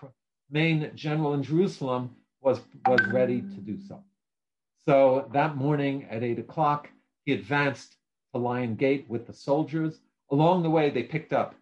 main 0.49 0.91
general 0.95 1.36
in 1.36 1.43
Jerusalem, 1.43 2.16
was, 2.41 2.60
was 2.88 2.99
ready 3.08 3.41
to 3.41 3.60
do 3.62 3.78
so. 3.88 4.03
So 4.88 5.30
that 5.34 5.55
morning 5.55 6.08
at 6.10 6.24
eight 6.24 6.39
o'clock, 6.39 6.89
he 7.26 7.34
advanced 7.34 7.95
to 8.34 8.39
Lion 8.39 8.76
Gate 8.76 9.05
with 9.08 9.28
the 9.28 9.34
soldiers. 9.34 9.99
Along 10.32 10.64
the 10.64 10.70
way, 10.70 10.89
they 10.89 11.03
picked 11.03 11.34
up 11.34 11.55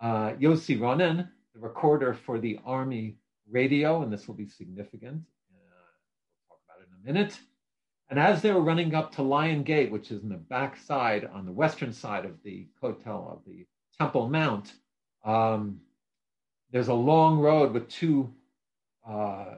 uh, 0.00 0.30
Yossi 0.32 0.78
Ronen, 0.78 1.28
recorder 1.60 2.14
for 2.14 2.38
the 2.38 2.58
army 2.64 3.16
radio, 3.50 4.02
and 4.02 4.12
this 4.12 4.26
will 4.26 4.34
be 4.34 4.46
significant. 4.46 5.22
Uh, 5.52 5.58
we'll 6.48 6.56
talk 6.56 6.60
about 6.64 6.80
it 6.82 6.88
in 6.88 7.00
a 7.00 7.12
minute. 7.12 7.38
And 8.08 8.18
as 8.18 8.42
they 8.42 8.52
were 8.52 8.60
running 8.60 8.94
up 8.94 9.14
to 9.14 9.22
Lion 9.22 9.62
Gate, 9.62 9.90
which 9.90 10.10
is 10.10 10.22
in 10.22 10.28
the 10.28 10.36
back 10.36 10.76
side, 10.76 11.28
on 11.32 11.46
the 11.46 11.52
western 11.52 11.92
side 11.92 12.24
of 12.24 12.42
the 12.42 12.66
Kotel 12.82 13.32
of 13.32 13.40
the 13.46 13.66
Temple 13.98 14.28
Mount, 14.28 14.72
um, 15.24 15.80
there's 16.72 16.88
a 16.88 16.94
long 16.94 17.38
road 17.38 17.72
with 17.72 17.88
two 17.88 18.32
uh, 19.06 19.56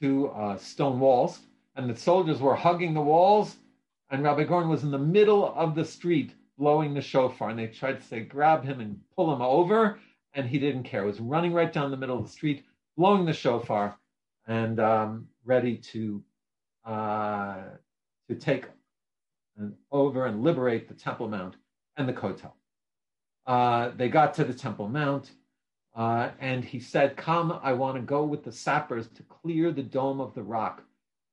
two 0.00 0.28
uh, 0.28 0.56
stone 0.58 1.00
walls, 1.00 1.40
and 1.74 1.88
the 1.88 1.96
soldiers 1.96 2.40
were 2.40 2.54
hugging 2.54 2.94
the 2.94 3.00
walls, 3.00 3.56
and 4.10 4.22
Rabbi 4.22 4.44
Goren 4.44 4.68
was 4.68 4.82
in 4.82 4.90
the 4.90 4.98
middle 4.98 5.54
of 5.54 5.74
the 5.74 5.84
street 5.84 6.32
blowing 6.58 6.94
the 6.94 7.00
shofar, 7.00 7.50
and 7.50 7.58
they 7.58 7.66
tried 7.66 8.00
to 8.00 8.06
say, 8.06 8.20
grab 8.20 8.64
him 8.64 8.80
and 8.80 9.00
pull 9.14 9.32
him 9.34 9.42
over, 9.42 9.98
and 10.36 10.46
he 10.46 10.58
didn't 10.58 10.84
care. 10.84 11.00
He 11.00 11.06
was 11.08 11.18
running 11.18 11.52
right 11.52 11.72
down 11.72 11.90
the 11.90 11.96
middle 11.96 12.18
of 12.18 12.24
the 12.24 12.30
street, 12.30 12.64
blowing 12.96 13.24
the 13.24 13.32
shofar 13.32 13.98
and 14.46 14.78
um, 14.78 15.26
ready 15.44 15.76
to 15.78 16.22
uh, 16.84 17.62
to 18.28 18.34
take 18.36 18.66
over 19.90 20.26
and 20.26 20.44
liberate 20.44 20.86
the 20.86 20.94
Temple 20.94 21.28
Mount 21.28 21.56
and 21.96 22.08
the 22.08 22.12
Kotel. 22.12 22.52
Uh, 23.46 23.90
they 23.96 24.08
got 24.08 24.34
to 24.34 24.44
the 24.44 24.52
Temple 24.52 24.88
Mount, 24.88 25.32
uh, 25.96 26.30
and 26.38 26.64
he 26.64 26.78
said, 26.78 27.16
"Come, 27.16 27.58
I 27.62 27.72
want 27.72 27.96
to 27.96 28.02
go 28.02 28.24
with 28.24 28.44
the 28.44 28.52
sappers 28.52 29.08
to 29.08 29.22
clear 29.22 29.72
the 29.72 29.82
dome 29.82 30.20
of 30.20 30.34
the 30.34 30.42
rock 30.42 30.82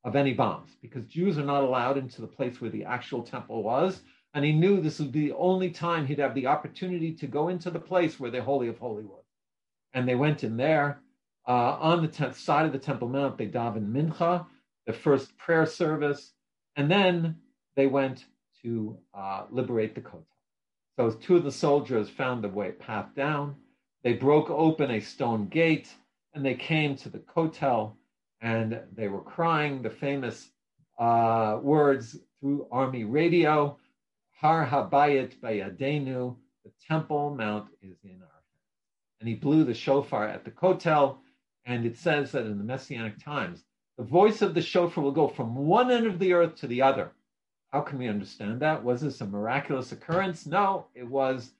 of 0.05 0.15
any 0.15 0.33
bombs, 0.33 0.71
because 0.81 1.05
Jews 1.05 1.37
are 1.37 1.45
not 1.45 1.63
allowed 1.63 1.97
into 1.97 2.21
the 2.21 2.27
place 2.27 2.61
where 2.61 2.71
the 2.71 2.85
actual 2.85 3.21
temple 3.21 3.63
was." 3.63 4.01
And 4.33 4.43
he 4.43 4.51
knew 4.51 4.81
this 4.81 4.99
would 4.99 5.11
be 5.11 5.27
the 5.27 5.35
only 5.35 5.69
time 5.69 6.07
he'd 6.07 6.19
have 6.19 6.33
the 6.33 6.47
opportunity 6.47 7.13
to 7.13 7.27
go 7.27 7.49
into 7.49 7.69
the 7.69 7.79
place 7.79 8.19
where 8.19 8.31
the 8.31 8.41
Holy 8.41 8.67
of 8.67 8.79
Holy 8.79 9.03
was. 9.03 9.23
And 9.93 10.07
they 10.07 10.15
went 10.15 10.43
in 10.43 10.57
there, 10.57 11.01
uh, 11.47 11.77
on 11.79 12.01
the 12.01 12.07
te- 12.07 12.33
side 12.33 12.65
of 12.65 12.71
the 12.71 12.79
Temple 12.79 13.09
Mount, 13.09 13.37
they 13.37 13.47
davened 13.47 13.91
mincha, 13.91 14.45
the 14.87 14.93
first 14.93 15.37
prayer 15.37 15.65
service, 15.65 16.33
and 16.75 16.89
then 16.89 17.35
they 17.75 17.87
went 17.87 18.25
to 18.63 18.97
uh, 19.13 19.45
liberate 19.51 19.93
the 19.93 20.01
Kotel. 20.01 20.25
So 20.97 21.11
two 21.11 21.37
of 21.37 21.43
the 21.43 21.51
soldiers 21.51 22.09
found 22.09 22.43
the 22.43 22.49
way 22.49 22.71
path 22.71 23.13
down. 23.15 23.55
They 24.03 24.13
broke 24.13 24.49
open 24.49 24.91
a 24.91 24.99
stone 24.99 25.47
gate 25.47 25.93
and 26.33 26.45
they 26.45 26.55
came 26.55 26.95
to 26.97 27.09
the 27.09 27.19
Kotel 27.19 27.93
and 28.41 28.79
they 28.93 29.07
were 29.07 29.21
crying 29.21 29.81
the 29.81 29.89
famous 29.89 30.49
uh, 30.99 31.59
words 31.61 32.17
through 32.39 32.67
army 32.71 33.05
radio, 33.05 33.77
Har 34.43 34.65
Habayit 34.67 35.39
Bayadenu, 35.39 36.35
the 36.65 36.71
Temple 36.85 37.33
Mount 37.33 37.69
is 37.81 37.95
in 38.03 38.21
our 38.21 38.27
hands. 38.27 38.67
And 39.21 39.29
he 39.29 39.35
blew 39.35 39.63
the 39.63 39.73
shofar 39.73 40.27
at 40.27 40.43
the 40.43 40.51
Kotel 40.51 41.19
and 41.65 41.85
it 41.85 41.95
says 41.95 42.33
that 42.33 42.45
in 42.45 42.57
the 42.57 42.63
Messianic 42.65 43.23
times, 43.23 43.63
the 43.97 44.03
voice 44.03 44.41
of 44.41 44.53
the 44.53 44.61
shofar 44.61 45.01
will 45.01 45.13
go 45.13 45.29
from 45.29 45.55
one 45.55 45.89
end 45.89 46.07
of 46.07 46.19
the 46.19 46.33
earth 46.33 46.55
to 46.55 46.67
the 46.67 46.81
other. 46.81 47.13
How 47.71 47.79
can 47.79 47.97
we 47.97 48.09
understand 48.09 48.59
that? 48.59 48.83
Was 48.83 48.99
this 48.99 49.21
a 49.21 49.25
miraculous 49.25 49.93
occurrence? 49.93 50.45
No, 50.45 50.87
it 50.93 51.07
was 51.07 51.53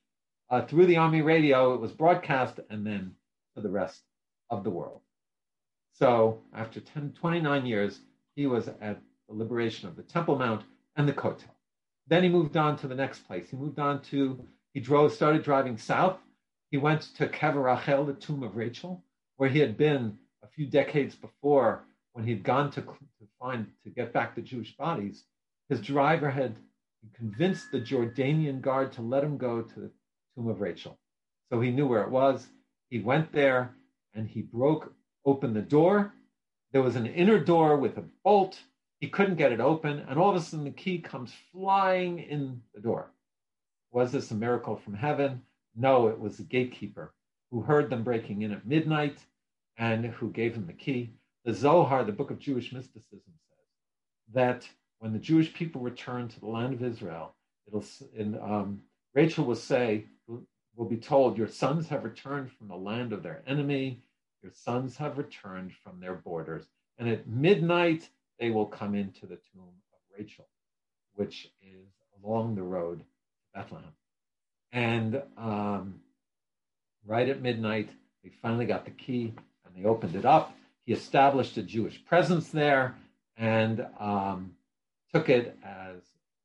uh, 0.49 0.63
through 0.63 0.87
the 0.87 0.97
army 0.97 1.21
radio. 1.21 1.75
It 1.75 1.79
was 1.79 1.93
broadcast 1.93 2.59
and 2.69 2.85
then 2.85 3.15
to 3.55 3.61
the 3.61 3.69
rest 3.69 4.01
of 4.49 4.65
the 4.65 4.71
world. 4.71 4.99
So 5.93 6.41
after 6.53 6.81
10, 6.81 7.13
29 7.17 7.65
years, 7.65 8.01
he 8.35 8.45
was 8.45 8.67
at 8.67 8.99
the 9.29 9.35
liberation 9.35 9.87
of 9.87 9.95
the 9.95 10.03
Temple 10.03 10.37
Mount 10.37 10.63
and 10.97 11.07
the 11.07 11.13
Kotel. 11.13 11.52
Then 12.07 12.23
he 12.23 12.29
moved 12.29 12.57
on 12.57 12.77
to 12.77 12.87
the 12.87 12.95
next 12.95 13.25
place. 13.27 13.49
He 13.49 13.57
moved 13.57 13.79
on 13.79 14.01
to, 14.03 14.45
he 14.73 14.79
drove, 14.79 15.13
started 15.13 15.43
driving 15.43 15.77
south. 15.77 16.19
He 16.71 16.77
went 16.77 17.01
to 17.15 17.27
Kever 17.27 17.63
Rachel, 17.63 18.05
the 18.05 18.13
tomb 18.13 18.43
of 18.43 18.55
Rachel, 18.55 19.03
where 19.37 19.49
he 19.49 19.59
had 19.59 19.77
been 19.77 20.17
a 20.43 20.47
few 20.47 20.65
decades 20.65 21.15
before 21.15 21.85
when 22.13 22.25
he'd 22.25 22.43
gone 22.43 22.71
to, 22.71 22.81
to 22.81 23.27
find, 23.39 23.67
to 23.83 23.89
get 23.89 24.13
back 24.13 24.35
the 24.35 24.41
Jewish 24.41 24.75
bodies. 24.75 25.23
His 25.69 25.81
driver 25.81 26.29
had 26.29 26.55
convinced 27.13 27.71
the 27.71 27.79
Jordanian 27.79 28.61
guard 28.61 28.91
to 28.93 29.01
let 29.01 29.23
him 29.23 29.37
go 29.37 29.61
to 29.61 29.79
the 29.79 29.91
tomb 30.35 30.47
of 30.47 30.61
Rachel. 30.61 30.97
So 31.51 31.61
he 31.61 31.71
knew 31.71 31.87
where 31.87 32.03
it 32.03 32.09
was. 32.09 32.47
He 32.89 32.99
went 32.99 33.31
there 33.31 33.75
and 34.13 34.27
he 34.27 34.41
broke 34.41 34.93
open 35.25 35.53
the 35.53 35.61
door. 35.61 36.13
There 36.71 36.81
was 36.81 36.95
an 36.95 37.05
inner 37.05 37.39
door 37.39 37.77
with 37.77 37.97
a 37.97 38.03
bolt 38.23 38.59
he 39.03 39.09
couldn't 39.09 39.35
get 39.35 39.51
it 39.51 39.59
open, 39.59 39.99
and 40.07 40.17
all 40.17 40.29
of 40.29 40.35
a 40.37 40.39
sudden 40.39 40.63
the 40.63 40.71
key 40.71 40.97
comes 40.97 41.33
flying 41.51 42.19
in 42.19 42.61
the 42.73 42.79
door. 42.79 43.11
Was 43.91 44.13
this 44.13 44.31
a 44.31 44.33
miracle 44.33 44.77
from 44.77 44.93
heaven? 44.93 45.41
No, 45.75 46.07
it 46.07 46.17
was 46.17 46.37
the 46.37 46.43
gatekeeper 46.43 47.13
who 47.51 47.59
heard 47.59 47.89
them 47.89 48.05
breaking 48.05 48.43
in 48.43 48.53
at 48.53 48.65
midnight 48.65 49.17
and 49.77 50.05
who 50.05 50.31
gave 50.31 50.55
him 50.55 50.67
the 50.67 50.71
key. 50.71 51.11
The 51.43 51.53
Zohar, 51.53 52.05
the 52.05 52.13
book 52.13 52.31
of 52.31 52.39
Jewish 52.39 52.71
mysticism, 52.71 53.33
says 53.49 54.33
that 54.33 54.69
when 54.99 55.11
the 55.11 55.19
Jewish 55.19 55.53
people 55.53 55.81
return 55.81 56.29
to 56.29 56.39
the 56.39 56.47
land 56.47 56.73
of 56.73 56.81
Israel, 56.81 57.35
it'll 57.67 57.83
um, 58.41 58.83
Rachel 59.13 59.43
will 59.43 59.55
say, 59.55 60.05
will 60.77 60.87
be 60.87 60.95
told, 60.95 61.37
Your 61.37 61.49
sons 61.49 61.89
have 61.89 62.05
returned 62.05 62.53
from 62.53 62.69
the 62.69 62.77
land 62.77 63.11
of 63.11 63.21
their 63.21 63.43
enemy, 63.47 64.01
your 64.41 64.53
sons 64.53 64.95
have 64.95 65.17
returned 65.17 65.73
from 65.83 65.99
their 65.99 66.15
borders. 66.15 66.63
And 66.97 67.09
at 67.09 67.27
midnight, 67.27 68.07
they 68.39 68.49
will 68.49 68.65
come 68.65 68.95
into 68.95 69.25
the 69.25 69.39
tomb 69.51 69.73
of 69.93 69.99
Rachel, 70.17 70.47
which 71.15 71.49
is 71.61 71.87
along 72.23 72.55
the 72.55 72.63
road 72.63 72.99
to 72.99 73.05
Bethlehem. 73.53 73.93
And 74.71 75.21
um, 75.37 75.99
right 77.05 77.29
at 77.29 77.41
midnight, 77.41 77.89
they 78.23 78.31
finally 78.41 78.65
got 78.65 78.85
the 78.85 78.91
key 78.91 79.33
and 79.65 79.75
they 79.75 79.87
opened 79.87 80.15
it 80.15 80.25
up. 80.25 80.55
He 80.85 80.93
established 80.93 81.57
a 81.57 81.63
Jewish 81.63 82.03
presence 82.05 82.49
there 82.49 82.95
and 83.37 83.85
um, 83.99 84.53
took 85.13 85.29
it 85.29 85.57
as 85.63 86.01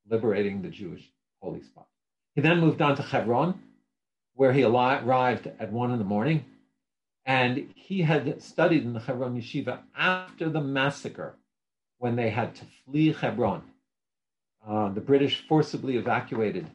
liberating 0.09 0.63
the 0.63 0.69
Jewish 0.69 1.05
holy 1.41 1.63
spot. 1.63 1.87
He 2.35 2.41
then 2.41 2.61
moved 2.61 2.83
on 2.83 2.97
to 2.97 3.03
Hebron, 3.03 3.61
where 4.35 4.53
he 4.53 4.63
arrived 4.63 5.49
at 5.59 5.73
one 5.73 5.91
in 5.91 5.99
the 5.99 6.05
morning. 6.05 6.45
And 7.25 7.73
he 7.75 8.03
had 8.03 8.43
studied 8.43 8.85
in 8.85 8.93
the 8.93 9.01
Hebron 9.01 9.37
yeshiva 9.37 9.81
after 9.97 10.49
the 10.49 10.61
massacre 10.61 11.35
when 11.99 12.17
they 12.17 12.31
had 12.31 12.55
to 12.57 12.65
flee 12.85 13.13
Hebron. 13.13 13.63
Uh, 14.67 14.91
the 14.91 15.01
British 15.01 15.47
forcibly 15.49 15.97
evacuated 15.97 16.69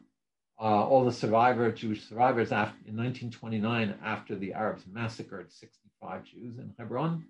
uh, 0.60 0.86
all 0.86 1.04
the 1.04 1.12
survivor 1.12 1.70
Jewish 1.72 2.08
survivors 2.08 2.52
after, 2.52 2.76
in 2.86 2.96
1929 2.96 3.94
after 4.04 4.36
the 4.36 4.52
Arabs 4.52 4.84
massacred 4.90 5.52
65 5.52 6.24
Jews 6.24 6.58
in 6.58 6.72
Hebron. 6.78 7.24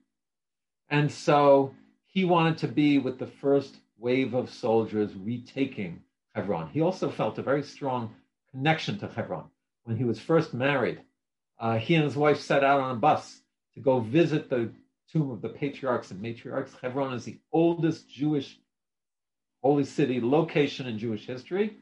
And 0.91 1.11
so 1.11 1.75
he 2.07 2.25
wanted 2.25 2.59
to 2.59 2.69
be 2.69 2.99
with 2.99 3.19
the 3.19 3.27
first 3.27 3.77
wave 3.99 4.35
of 4.35 4.51
soldiers 4.51 5.11
retaking 5.17 6.03
Hebron. 6.35 6.69
He 6.69 6.81
also 6.81 7.11
felt 7.11 7.39
a 7.39 7.43
very 7.43 7.63
strong 7.63 8.15
connection 8.51 8.99
to 8.99 9.09
Hebron. 9.09 9.45
When 9.85 9.97
he 9.97 10.05
was 10.05 10.21
first 10.21 10.55
married, 10.55 11.01
uh, 11.59 11.79
he 11.79 11.95
and 11.95 12.05
his 12.05 12.17
wife 12.17 12.41
set 12.41 12.65
out 12.65 12.81
on 12.81 12.97
a 12.97 12.99
bus 12.99 13.41
to 13.75 13.81
go 13.81 14.01
visit 14.01 14.49
the 14.49 14.71
tomb 15.15 15.31
of 15.31 15.41
the 15.41 15.49
patriarchs 15.49 16.11
and 16.11 16.21
matriarchs. 16.21 16.73
Hebron 16.83 17.15
is 17.15 17.25
the 17.25 17.39
oldest 17.53 18.11
Jewish 18.11 18.59
holy 19.63 19.85
city 19.85 20.21
location 20.21 20.87
in 20.87 20.99
Jewish 20.99 21.25
history. 21.27 21.77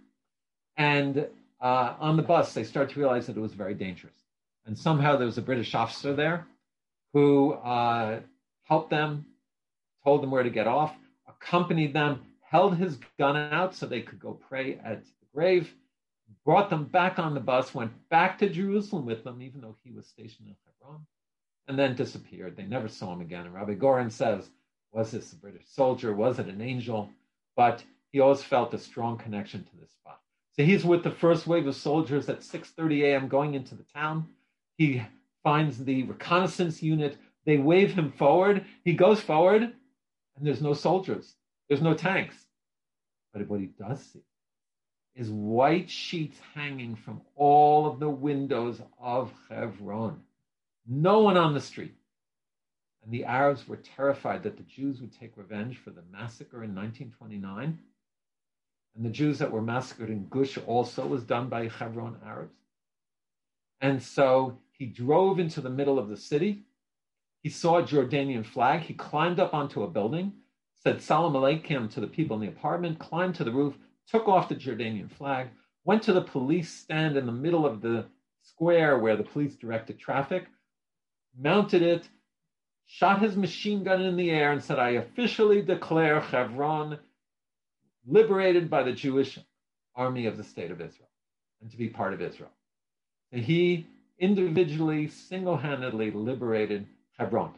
And 0.76 1.26
uh, 1.60 1.94
on 1.98 2.16
the 2.16 2.22
bus, 2.22 2.52
they 2.52 2.64
start 2.64 2.90
to 2.90 3.00
realize 3.00 3.26
that 3.26 3.36
it 3.36 3.40
was 3.40 3.54
very 3.54 3.74
dangerous. 3.74 4.14
And 4.66 4.78
somehow 4.78 5.16
there 5.16 5.26
was 5.26 5.38
a 5.38 5.42
British 5.42 5.74
officer 5.74 6.14
there 6.14 6.46
who 7.12 7.54
uh, 7.54 8.20
helped 8.64 8.90
them, 8.90 9.26
told 10.04 10.22
them 10.22 10.30
where 10.30 10.42
to 10.42 10.50
get 10.50 10.66
off, 10.66 10.94
accompanied 11.26 11.94
them, 11.94 12.20
held 12.42 12.76
his 12.76 12.98
gun 13.18 13.36
out 13.36 13.74
so 13.74 13.86
they 13.86 14.02
could 14.02 14.20
go 14.20 14.38
pray 14.48 14.78
at 14.84 15.04
the 15.04 15.26
grave, 15.34 15.74
brought 16.44 16.70
them 16.70 16.84
back 16.84 17.18
on 17.18 17.34
the 17.34 17.40
bus, 17.40 17.74
went 17.74 17.92
back 18.10 18.38
to 18.38 18.48
Jerusalem 18.48 19.06
with 19.06 19.24
them, 19.24 19.40
even 19.40 19.62
though 19.62 19.76
he 19.82 19.90
was 19.90 20.06
stationed 20.06 20.48
in 20.48 20.56
Hebron 20.66 21.06
and 21.68 21.78
then 21.78 21.94
disappeared. 21.94 22.56
They 22.56 22.64
never 22.64 22.88
saw 22.88 23.12
him 23.12 23.20
again. 23.20 23.46
And 23.46 23.54
Rabbi 23.54 23.74
Goren 23.74 24.10
says, 24.10 24.50
was 24.92 25.10
this 25.10 25.32
a 25.32 25.36
British 25.36 25.66
soldier? 25.68 26.14
Was 26.14 26.38
it 26.38 26.46
an 26.46 26.60
angel? 26.60 27.08
But 27.56 27.82
he 28.10 28.20
always 28.20 28.42
felt 28.42 28.74
a 28.74 28.78
strong 28.78 29.16
connection 29.16 29.64
to 29.64 29.76
this 29.80 29.90
spot. 29.92 30.20
So 30.52 30.64
he's 30.64 30.84
with 30.84 31.02
the 31.02 31.10
first 31.10 31.46
wave 31.46 31.66
of 31.66 31.74
soldiers 31.74 32.28
at 32.28 32.40
6:30 32.40 33.04
a.m. 33.04 33.28
going 33.28 33.54
into 33.54 33.74
the 33.74 33.84
town. 33.84 34.28
He 34.76 35.02
finds 35.42 35.78
the 35.78 36.02
reconnaissance 36.02 36.82
unit. 36.82 37.16
They 37.46 37.56
wave 37.56 37.94
him 37.94 38.12
forward. 38.12 38.66
He 38.84 38.92
goes 38.92 39.20
forward, 39.20 39.62
and 39.62 40.46
there's 40.46 40.60
no 40.60 40.74
soldiers. 40.74 41.34
There's 41.68 41.80
no 41.80 41.94
tanks. 41.94 42.36
But 43.32 43.48
what 43.48 43.60
he 43.60 43.66
does 43.66 44.04
see 44.04 44.22
is 45.14 45.30
white 45.30 45.88
sheets 45.88 46.38
hanging 46.54 46.96
from 46.96 47.22
all 47.34 47.86
of 47.86 47.98
the 47.98 48.10
windows 48.10 48.80
of 49.00 49.32
Hebron 49.48 50.22
no 50.86 51.20
one 51.20 51.36
on 51.36 51.54
the 51.54 51.60
street. 51.60 51.94
And 53.04 53.12
the 53.12 53.24
Arabs 53.24 53.66
were 53.66 53.76
terrified 53.76 54.42
that 54.44 54.56
the 54.56 54.62
Jews 54.62 55.00
would 55.00 55.18
take 55.18 55.36
revenge 55.36 55.78
for 55.78 55.90
the 55.90 56.04
massacre 56.10 56.62
in 56.62 56.74
1929. 56.74 57.78
And 58.94 59.04
the 59.04 59.10
Jews 59.10 59.38
that 59.38 59.50
were 59.50 59.62
massacred 59.62 60.10
in 60.10 60.28
Gush 60.28 60.58
also 60.66 61.06
was 61.06 61.24
done 61.24 61.48
by 61.48 61.68
Hebron 61.68 62.18
Arabs. 62.24 62.54
And 63.80 64.02
so 64.02 64.58
he 64.70 64.86
drove 64.86 65.38
into 65.38 65.60
the 65.60 65.70
middle 65.70 65.98
of 65.98 66.08
the 66.08 66.16
city. 66.16 66.62
He 67.42 67.48
saw 67.48 67.78
a 67.78 67.82
Jordanian 67.82 68.46
flag. 68.46 68.82
He 68.82 68.94
climbed 68.94 69.40
up 69.40 69.54
onto 69.54 69.82
a 69.82 69.90
building, 69.90 70.32
said 70.78 71.02
Salam 71.02 71.32
Aleikum 71.32 71.90
to 71.92 72.00
the 72.00 72.06
people 72.06 72.36
in 72.36 72.42
the 72.42 72.52
apartment, 72.52 73.00
climbed 73.00 73.34
to 73.36 73.44
the 73.44 73.50
roof, 73.50 73.74
took 74.06 74.28
off 74.28 74.48
the 74.48 74.54
Jordanian 74.54 75.10
flag, 75.10 75.48
went 75.84 76.02
to 76.04 76.12
the 76.12 76.22
police 76.22 76.70
stand 76.72 77.16
in 77.16 77.26
the 77.26 77.32
middle 77.32 77.66
of 77.66 77.80
the 77.80 78.06
square 78.42 78.98
where 78.98 79.16
the 79.16 79.24
police 79.24 79.56
directed 79.56 79.98
traffic, 79.98 80.46
mounted 81.38 81.82
it, 81.82 82.08
shot 82.86 83.22
his 83.22 83.36
machine 83.36 83.84
gun 83.84 84.02
in 84.02 84.16
the 84.16 84.30
air, 84.30 84.52
and 84.52 84.62
said, 84.62 84.78
I 84.78 84.90
officially 84.90 85.62
declare 85.62 86.20
Hebron 86.20 86.98
liberated 88.06 88.68
by 88.68 88.82
the 88.82 88.92
Jewish 88.92 89.38
army 89.94 90.26
of 90.26 90.36
the 90.36 90.44
state 90.44 90.70
of 90.70 90.80
Israel 90.80 91.08
and 91.60 91.70
to 91.70 91.76
be 91.76 91.88
part 91.88 92.12
of 92.12 92.20
Israel. 92.20 92.50
And 93.30 93.42
he 93.42 93.86
individually, 94.18 95.08
single 95.08 95.56
handedly 95.56 96.10
liberated 96.10 96.86
Hebron. 97.18 97.54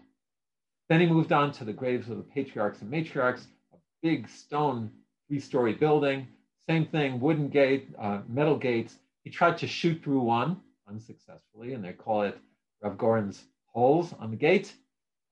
Then 0.89 1.01
he 1.01 1.07
moved 1.07 1.33
on 1.33 1.53
to 1.53 1.65
the 1.65 1.73
graves 1.73 2.09
of 2.09 2.17
the 2.17 2.23
patriarchs 2.23 2.81
and 2.81 2.91
matriarchs, 2.91 3.47
a 3.73 3.77
big 4.03 4.29
stone 4.29 4.91
three 5.29 5.41
story 5.41 5.75
building. 5.75 6.27
Same 6.69 6.87
thing, 6.87 7.21
wooden 7.21 7.49
gate, 7.49 7.89
uh, 7.99 8.21
metal 8.29 8.57
gates. 8.57 8.97
He 9.23 9.31
tried 9.31 9.59
to 9.59 9.67
shoot 9.67 10.03
through 10.03 10.21
one 10.21 10.61
unsuccessfully, 10.89 11.75
and 11.75 11.85
they 11.85 11.93
call 11.93 12.23
it 12.23 12.39
Rav 12.83 12.97
Goren's 12.97 13.45
holes 13.75 14.15
on 14.19 14.31
the 14.31 14.37
gate. 14.37 14.75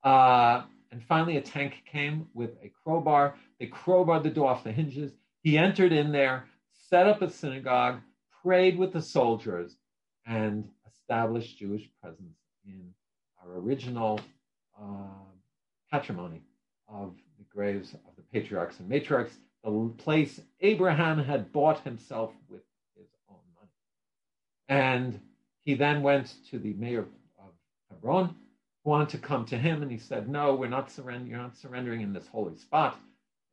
Uh, 0.03 0.62
and 0.90 1.03
finally, 1.03 1.36
a 1.36 1.40
tank 1.40 1.82
came 1.90 2.28
with 2.34 2.51
a 2.62 2.70
crowbar. 2.82 3.34
They 3.59 3.66
crowbarred 3.66 4.24
the 4.24 4.30
door 4.30 4.51
off 4.51 4.64
the 4.64 4.72
hinges. 4.72 5.12
He 5.43 5.57
entered 5.57 5.93
in 5.93 6.12
there, 6.12 6.45
set 6.72 7.07
up 7.07 7.22
a 7.22 7.30
synagogue, 7.30 8.01
prayed 8.43 8.76
with 8.76 8.93
the 8.93 9.01
soldiers, 9.01 9.76
and 10.26 10.68
established 10.86 11.59
Jewish 11.59 11.88
presence 12.01 12.36
in 12.66 12.93
our 13.43 13.59
original 13.59 14.20
uh, 14.80 15.22
patrimony 15.90 16.43
of 16.88 17.14
the 17.38 17.45
graves 17.45 17.95
of 17.95 18.16
the 18.16 18.22
patriarchs 18.32 18.78
and 18.80 18.90
matriarchs, 18.90 19.32
the 19.64 19.93
place 19.99 20.40
Abraham 20.61 21.18
had 21.18 21.53
bought 21.53 21.80
himself 21.80 22.32
with 22.49 22.62
his 22.97 23.09
own 23.28 23.38
money. 23.55 23.70
And 24.68 25.20
he 25.64 25.74
then 25.74 26.03
went 26.03 26.34
to 26.51 26.59
the 26.59 26.72
mayor 26.74 27.07
Hebron, 28.03 28.34
wanted 28.82 29.11
to 29.11 29.18
come 29.18 29.44
to 29.46 29.57
him, 29.57 29.80
and 29.80 29.90
he 29.90 29.96
said, 29.96 30.28
"No, 30.28 30.57
we're 30.57 30.66
not 30.66 30.90
surrendering. 30.90 31.30
You're 31.30 31.38
not 31.38 31.57
surrendering 31.57 32.00
in 32.00 32.12
this 32.12 32.26
holy 32.26 32.57
spot." 32.57 32.98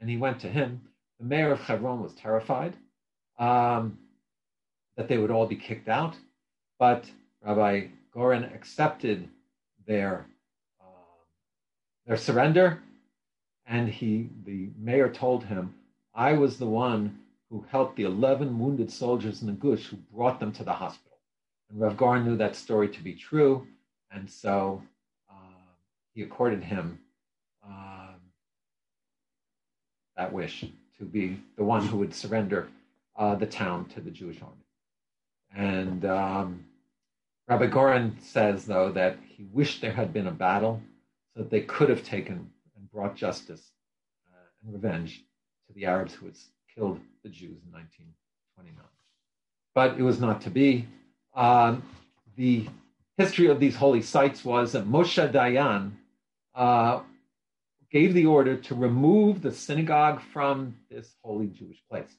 And 0.02 0.10
he 0.10 0.18
went 0.18 0.40
to 0.40 0.50
him. 0.50 0.82
The 1.20 1.26
mayor 1.26 1.52
of 1.52 1.62
Hebron 1.62 2.02
was 2.02 2.16
terrified 2.16 2.76
um, 3.38 4.00
that 4.96 5.08
they 5.08 5.20
would 5.20 5.30
all 5.30 5.46
be 5.46 5.56
kicked 5.56 5.88
out, 5.88 6.18
but 6.80 7.12
Rabbi 7.44 7.90
Goren 8.12 8.44
accepted 8.44 9.30
their 9.86 10.26
uh, 10.82 11.24
their 12.08 12.18
surrender, 12.18 12.82
and 13.68 13.88
he 13.88 14.30
the 14.46 14.72
mayor 14.80 15.12
told 15.12 15.44
him, 15.44 15.76
"I 16.16 16.34
was 16.34 16.58
the 16.58 16.66
one 16.66 17.20
who 17.52 17.66
helped 17.70 17.98
the 17.98 18.04
11 18.04 18.58
wounded 18.58 18.92
soldiers 18.92 19.42
in 19.42 19.48
the 19.48 19.54
Gush 19.54 19.86
who 19.88 19.98
brought 20.12 20.40
them 20.40 20.52
to 20.54 20.64
the 20.64 20.74
hospital. 20.74 21.18
And 21.70 21.80
Rav 21.80 21.98
Goren 21.98 22.24
knew 22.24 22.38
that 22.38 22.56
story 22.56 22.88
to 22.90 23.02
be 23.02 23.14
true, 23.14 23.68
and 24.12 24.30
so 24.30 24.82
uh, 25.30 25.34
he 26.14 26.22
accorded 26.24 26.64
him 26.64 27.00
um, 27.66 28.16
that 30.18 30.32
wish 30.34 30.66
to 30.98 31.06
be 31.06 31.40
the 31.58 31.64
one 31.64 31.86
who 31.86 31.98
would 31.98 32.14
surrender 32.14 32.68
uh, 33.16 33.36
the 33.36 33.46
town 33.46 33.86
to 33.86 34.02
the 34.02 34.12
Jewish 34.12 34.42
army. 34.42 34.56
And 35.56 36.06
um, 36.06 36.66
Rabbi 37.48 37.68
Goren 37.68 38.18
says, 38.22 38.66
though, 38.66 38.92
that 38.92 39.18
he 39.28 39.46
wished 39.52 39.82
there 39.82 39.92
had 39.92 40.14
been 40.14 40.28
a 40.28 40.32
battle 40.32 40.82
so 41.34 41.42
that 41.42 41.50
they 41.50 41.62
could 41.62 41.90
have 41.90 42.04
taken 42.04 42.50
and 42.76 42.92
brought 42.92 43.16
justice 43.16 43.72
uh, 44.32 44.46
and 44.64 44.74
revenge 44.74 45.24
to 45.68 45.74
the 45.74 45.86
Arabs 45.86 46.14
who 46.14 46.28
had 46.28 46.36
killed 46.74 47.00
the 47.24 47.30
Jews 47.30 47.58
in 47.66 47.72
1929. 47.72 48.86
But 49.74 49.98
it 49.98 50.04
was 50.04 50.20
not 50.20 50.42
to 50.42 50.50
be. 50.50 50.88
Um, 51.36 51.84
the 52.36 52.68
history 53.20 53.48
of 53.48 53.60
these 53.60 53.76
holy 53.76 54.02
sites 54.02 54.46
was 54.46 54.72
that 54.72 54.88
Moshe 54.88 55.30
Dayan 55.34 55.92
uh, 56.56 57.02
gave 57.92 58.14
the 58.14 58.26
order 58.26 58.56
to 58.56 58.74
remove 58.74 59.42
the 59.42 59.52
synagogue 59.52 60.22
from 60.32 60.78
this 60.90 61.16
holy 61.22 61.48
Jewish 61.48 61.84
place 61.92 62.16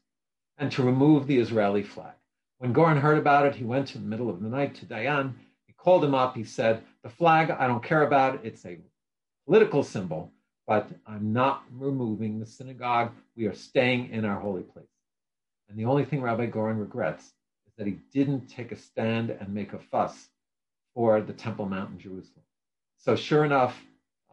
and 0.59 0.71
to 0.73 0.83
remove 0.83 1.27
the 1.27 1.39
Israeli 1.39 1.83
flag. 1.83 2.13
When 2.59 2.75
Goren 2.75 2.99
heard 2.99 3.17
about 3.17 3.47
it, 3.47 3.55
he 3.55 3.65
went 3.65 3.95
in 3.95 4.03
the 4.03 4.09
middle 4.09 4.29
of 4.29 4.43
the 4.43 4.49
night 4.51 4.75
to 4.75 4.85
Dayan. 4.85 5.33
He 5.67 5.73
called 5.73 6.05
him 6.05 6.15
up. 6.15 6.37
He 6.37 6.45
said, 6.45 6.83
The 7.03 7.09
flag, 7.09 7.51
I 7.51 7.67
don't 7.67 7.83
care 7.83 8.03
about. 8.03 8.45
It's 8.45 8.67
a 8.67 8.77
political 9.47 9.83
symbol, 9.83 10.31
but 10.67 10.87
I'm 11.07 11.33
not 11.33 11.65
removing 11.73 12.39
the 12.39 12.47
synagogue. 12.47 13.13
We 13.37 13.47
are 13.47 13.55
staying 13.55 14.11
in 14.11 14.27
our 14.27 14.39
holy 14.39 14.65
place. 14.65 14.85
And 15.71 15.79
the 15.79 15.87
only 15.87 16.05
thing 16.05 16.21
Rabbi 16.21 16.45
Goren 16.45 16.77
regrets 16.77 17.25
is 17.25 17.73
that 17.79 17.87
he 17.87 17.97
didn't 18.13 18.49
take 18.49 18.71
a 18.71 18.77
stand 18.77 19.31
and 19.31 19.55
make 19.55 19.73
a 19.73 19.79
fuss 19.79 20.29
for 20.95 21.21
the 21.21 21.33
Temple 21.33 21.67
Mount 21.67 21.91
in 21.91 21.99
Jerusalem. 21.99 22.45
So, 22.99 23.17
sure 23.17 23.45
enough, 23.45 23.81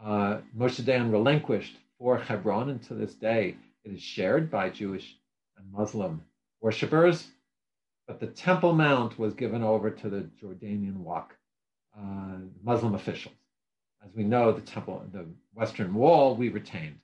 uh, 0.04 0.40
Moshe 0.58 0.82
Dayan 0.82 1.12
relinquished 1.12 1.78
for 1.98 2.18
Hebron, 2.18 2.70
and 2.70 2.84
to 2.84 2.94
this 2.94 3.14
day 3.14 3.56
it 3.84 3.92
is 3.92 4.02
shared 4.02 4.52
by 4.52 4.70
Jewish 4.70 5.16
and 5.58 5.72
Muslim 5.72 6.24
worshippers. 6.62 7.28
But 8.08 8.20
the 8.20 8.28
Temple 8.28 8.74
Mount 8.74 9.18
was 9.20 9.34
given 9.34 9.64
over 9.64 9.90
to 9.90 10.10
the 10.10 10.30
Jordanian 10.42 11.04
Waqf, 11.04 11.32
uh, 11.98 12.40
Muslim 12.64 12.96
officials. 12.96 13.36
As 14.06 14.14
we 14.16 14.24
know, 14.24 14.52
the 14.52 14.62
temple, 14.62 15.04
the 15.12 15.26
Western 15.54 15.94
Wall, 15.94 16.36
we 16.36 16.50
retained, 16.50 17.00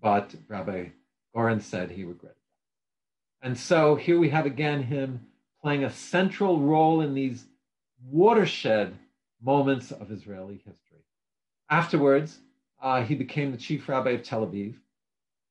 but 0.00 0.34
Rabbi 0.48 0.88
Goren 1.34 1.60
said 1.60 1.90
he 1.90 2.04
regretted 2.04 2.36
that. 2.36 3.46
And 3.46 3.58
so 3.58 3.94
here 3.94 4.18
we 4.18 4.28
have 4.30 4.44
again 4.44 4.82
him 4.82 5.26
playing 5.62 5.84
a 5.84 5.90
central 5.90 6.58
role 6.60 7.00
in 7.00 7.14
these 7.14 7.46
watershed 8.10 8.94
moments 9.42 9.90
of 9.92 10.10
Israeli 10.10 10.56
history. 10.56 11.04
Afterwards, 11.70 12.38
uh, 12.80 13.02
he 13.02 13.14
became 13.14 13.52
the 13.52 13.58
chief 13.58 13.88
rabbi 13.88 14.10
of 14.10 14.22
Tel 14.22 14.46
Aviv, 14.46 14.74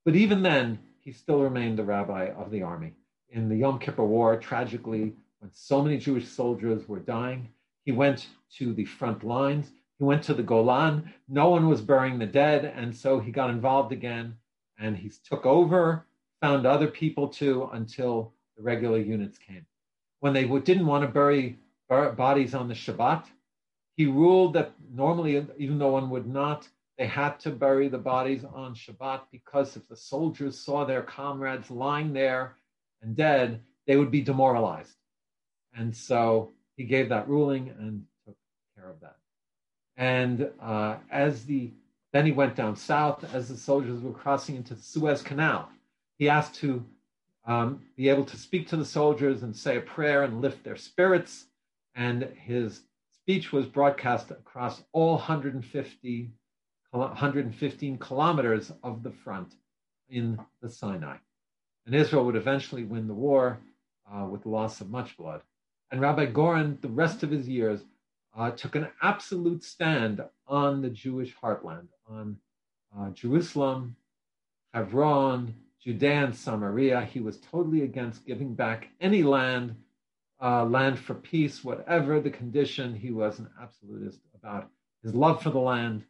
but 0.05 0.15
even 0.15 0.41
then, 0.41 0.79
he 0.99 1.11
still 1.11 1.41
remained 1.41 1.77
the 1.77 1.83
rabbi 1.83 2.29
of 2.29 2.51
the 2.51 2.61
army. 2.61 2.93
In 3.29 3.49
the 3.49 3.55
Yom 3.55 3.79
Kippur 3.79 4.03
War, 4.03 4.37
tragically, 4.37 5.13
when 5.39 5.51
so 5.51 5.81
many 5.81 5.97
Jewish 5.97 6.27
soldiers 6.27 6.87
were 6.87 6.99
dying, 6.99 7.49
he 7.85 7.91
went 7.91 8.27
to 8.57 8.73
the 8.73 8.85
front 8.85 9.23
lines. 9.23 9.71
He 9.97 10.03
went 10.03 10.23
to 10.23 10.33
the 10.33 10.43
Golan. 10.43 11.11
No 11.27 11.49
one 11.49 11.67
was 11.67 11.81
burying 11.81 12.19
the 12.19 12.25
dead, 12.25 12.65
and 12.65 12.95
so 12.95 13.19
he 13.19 13.31
got 13.31 13.49
involved 13.49 13.91
again, 13.91 14.35
and 14.77 14.95
he 14.95 15.11
took 15.23 15.45
over, 15.45 16.05
found 16.41 16.65
other 16.65 16.87
people 16.87 17.27
too, 17.27 17.69
until 17.73 18.33
the 18.57 18.63
regular 18.63 18.99
units 18.99 19.37
came. 19.37 19.65
When 20.19 20.33
they 20.33 20.45
didn't 20.45 20.85
want 20.85 21.03
to 21.03 21.07
bury 21.07 21.57
bodies 21.91 22.55
on 22.55 22.67
the 22.67 22.73
Shabbat, 22.73 23.25
he 23.97 24.05
ruled 24.05 24.53
that 24.53 24.73
normally, 24.93 25.45
even 25.57 25.77
though 25.77 25.91
one 25.91 26.09
would 26.09 26.27
not, 26.27 26.67
they 26.97 27.07
had 27.07 27.39
to 27.41 27.49
bury 27.49 27.87
the 27.87 27.97
bodies 27.97 28.43
on 28.43 28.75
Shabbat 28.75 29.21
because 29.31 29.75
if 29.75 29.87
the 29.87 29.95
soldiers 29.95 30.57
saw 30.59 30.85
their 30.85 31.01
comrades 31.01 31.69
lying 31.71 32.13
there 32.13 32.55
and 33.01 33.15
dead, 33.15 33.61
they 33.87 33.97
would 33.97 34.11
be 34.11 34.21
demoralized. 34.21 34.95
And 35.75 35.95
so 35.95 36.51
he 36.77 36.83
gave 36.83 37.09
that 37.09 37.27
ruling 37.27 37.73
and 37.79 38.05
took 38.25 38.37
care 38.75 38.89
of 38.89 38.99
that. 39.01 39.17
And 39.97 40.49
uh, 40.61 40.97
as 41.09 41.45
the 41.45 41.71
then 42.13 42.25
he 42.25 42.31
went 42.31 42.55
down 42.55 42.75
south 42.75 43.23
as 43.33 43.47
the 43.47 43.55
soldiers 43.55 44.01
were 44.01 44.11
crossing 44.11 44.55
into 44.55 44.75
the 44.75 44.81
Suez 44.81 45.21
Canal. 45.21 45.69
He 46.17 46.27
asked 46.27 46.55
to 46.55 46.85
um, 47.45 47.81
be 47.95 48.09
able 48.09 48.25
to 48.25 48.37
speak 48.37 48.67
to 48.67 48.77
the 48.77 48.85
soldiers 48.85 49.43
and 49.43 49.55
say 49.55 49.77
a 49.77 49.81
prayer 49.81 50.23
and 50.23 50.41
lift 50.41 50.63
their 50.63 50.75
spirits. 50.75 51.45
And 51.95 52.23
his 52.45 52.81
speech 53.13 53.51
was 53.51 53.65
broadcast 53.65 54.31
across 54.31 54.83
all 54.93 55.15
150 55.15 56.31
115 56.91 57.97
kilometers 57.99 58.71
of 58.83 59.01
the 59.01 59.11
front 59.11 59.55
in 60.09 60.37
the 60.61 60.69
Sinai. 60.69 61.17
And 61.85 61.95
Israel 61.95 62.25
would 62.25 62.35
eventually 62.35 62.83
win 62.83 63.07
the 63.07 63.13
war 63.13 63.59
uh, 64.11 64.25
with 64.25 64.43
the 64.43 64.49
loss 64.49 64.81
of 64.81 64.89
much 64.89 65.17
blood. 65.17 65.41
And 65.89 66.01
Rabbi 66.01 66.25
Goren, 66.25 66.77
the 66.81 66.89
rest 66.89 67.23
of 67.23 67.31
his 67.31 67.47
years, 67.47 67.81
uh, 68.37 68.51
took 68.51 68.75
an 68.75 68.87
absolute 69.01 69.63
stand 69.63 70.21
on 70.47 70.81
the 70.81 70.89
Jewish 70.89 71.33
heartland, 71.35 71.87
on 72.09 72.37
uh, 72.97 73.09
Jerusalem, 73.09 73.95
Hebron, 74.73 75.53
Judea, 75.81 76.25
and 76.25 76.35
Samaria. 76.35 77.01
He 77.01 77.19
was 77.19 77.39
totally 77.39 77.81
against 77.83 78.25
giving 78.25 78.53
back 78.53 78.89
any 78.99 79.23
land, 79.23 79.75
uh, 80.41 80.65
land 80.65 80.99
for 80.99 81.13
peace, 81.13 81.63
whatever 81.63 82.19
the 82.19 82.29
condition. 82.29 82.95
He 82.95 83.11
was 83.11 83.39
an 83.39 83.49
absolutist 83.61 84.19
about 84.35 84.69
his 85.03 85.13
love 85.13 85.41
for 85.41 85.49
the 85.49 85.59
land 85.59 86.03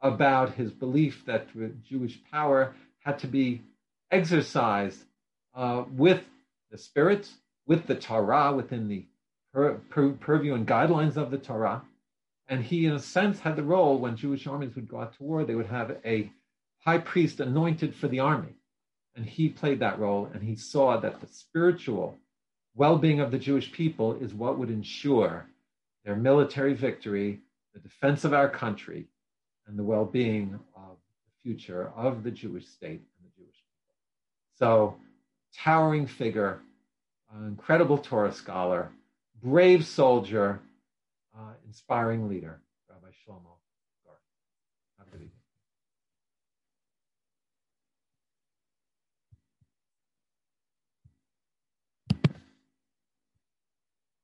about 0.00 0.54
his 0.54 0.70
belief 0.70 1.24
that 1.26 1.48
Jewish 1.82 2.18
power 2.30 2.74
had 3.00 3.18
to 3.20 3.26
be 3.26 3.62
exercised 4.10 5.00
uh, 5.54 5.84
with 5.90 6.22
the 6.70 6.78
Spirit, 6.78 7.28
with 7.66 7.86
the 7.86 7.94
Torah, 7.94 8.52
within 8.54 8.88
the 8.88 9.04
pur- 9.52 9.80
pur- 9.90 10.12
purview 10.12 10.54
and 10.54 10.66
guidelines 10.66 11.16
of 11.16 11.30
the 11.30 11.38
Torah. 11.38 11.82
And 12.48 12.62
he, 12.62 12.86
in 12.86 12.92
a 12.92 13.00
sense, 13.00 13.40
had 13.40 13.56
the 13.56 13.62
role 13.62 13.98
when 13.98 14.16
Jewish 14.16 14.46
armies 14.46 14.74
would 14.76 14.88
go 14.88 15.00
out 15.00 15.16
to 15.16 15.22
war, 15.22 15.44
they 15.44 15.54
would 15.54 15.66
have 15.66 15.96
a 16.04 16.30
high 16.84 16.98
priest 16.98 17.40
anointed 17.40 17.94
for 17.94 18.06
the 18.06 18.20
army. 18.20 18.54
And 19.16 19.24
he 19.26 19.48
played 19.48 19.80
that 19.80 19.98
role, 19.98 20.30
and 20.32 20.42
he 20.42 20.54
saw 20.54 20.98
that 20.98 21.20
the 21.20 21.26
spiritual 21.26 22.16
well 22.76 22.98
being 22.98 23.20
of 23.20 23.30
the 23.30 23.38
Jewish 23.38 23.72
people 23.72 24.14
is 24.20 24.34
what 24.34 24.58
would 24.58 24.70
ensure 24.70 25.46
their 26.04 26.14
military 26.14 26.74
victory, 26.74 27.40
the 27.74 27.80
defense 27.80 28.24
of 28.24 28.32
our 28.32 28.48
country, 28.48 29.06
and 29.66 29.78
the 29.78 29.82
well-being 29.82 30.60
of 30.76 30.96
the 31.24 31.42
future 31.42 31.90
of 31.96 32.22
the 32.22 32.30
Jewish 32.30 32.68
state 32.68 33.00
and 33.00 33.24
the 33.24 33.42
Jewish 33.42 33.56
people. 33.56 33.96
So, 34.54 34.96
towering 35.54 36.06
figure, 36.06 36.60
incredible 37.46 37.98
Torah 37.98 38.32
scholar, 38.32 38.90
brave 39.42 39.84
soldier, 39.84 40.60
uh, 41.36 41.54
inspiring 41.66 42.28
leader, 42.28 42.60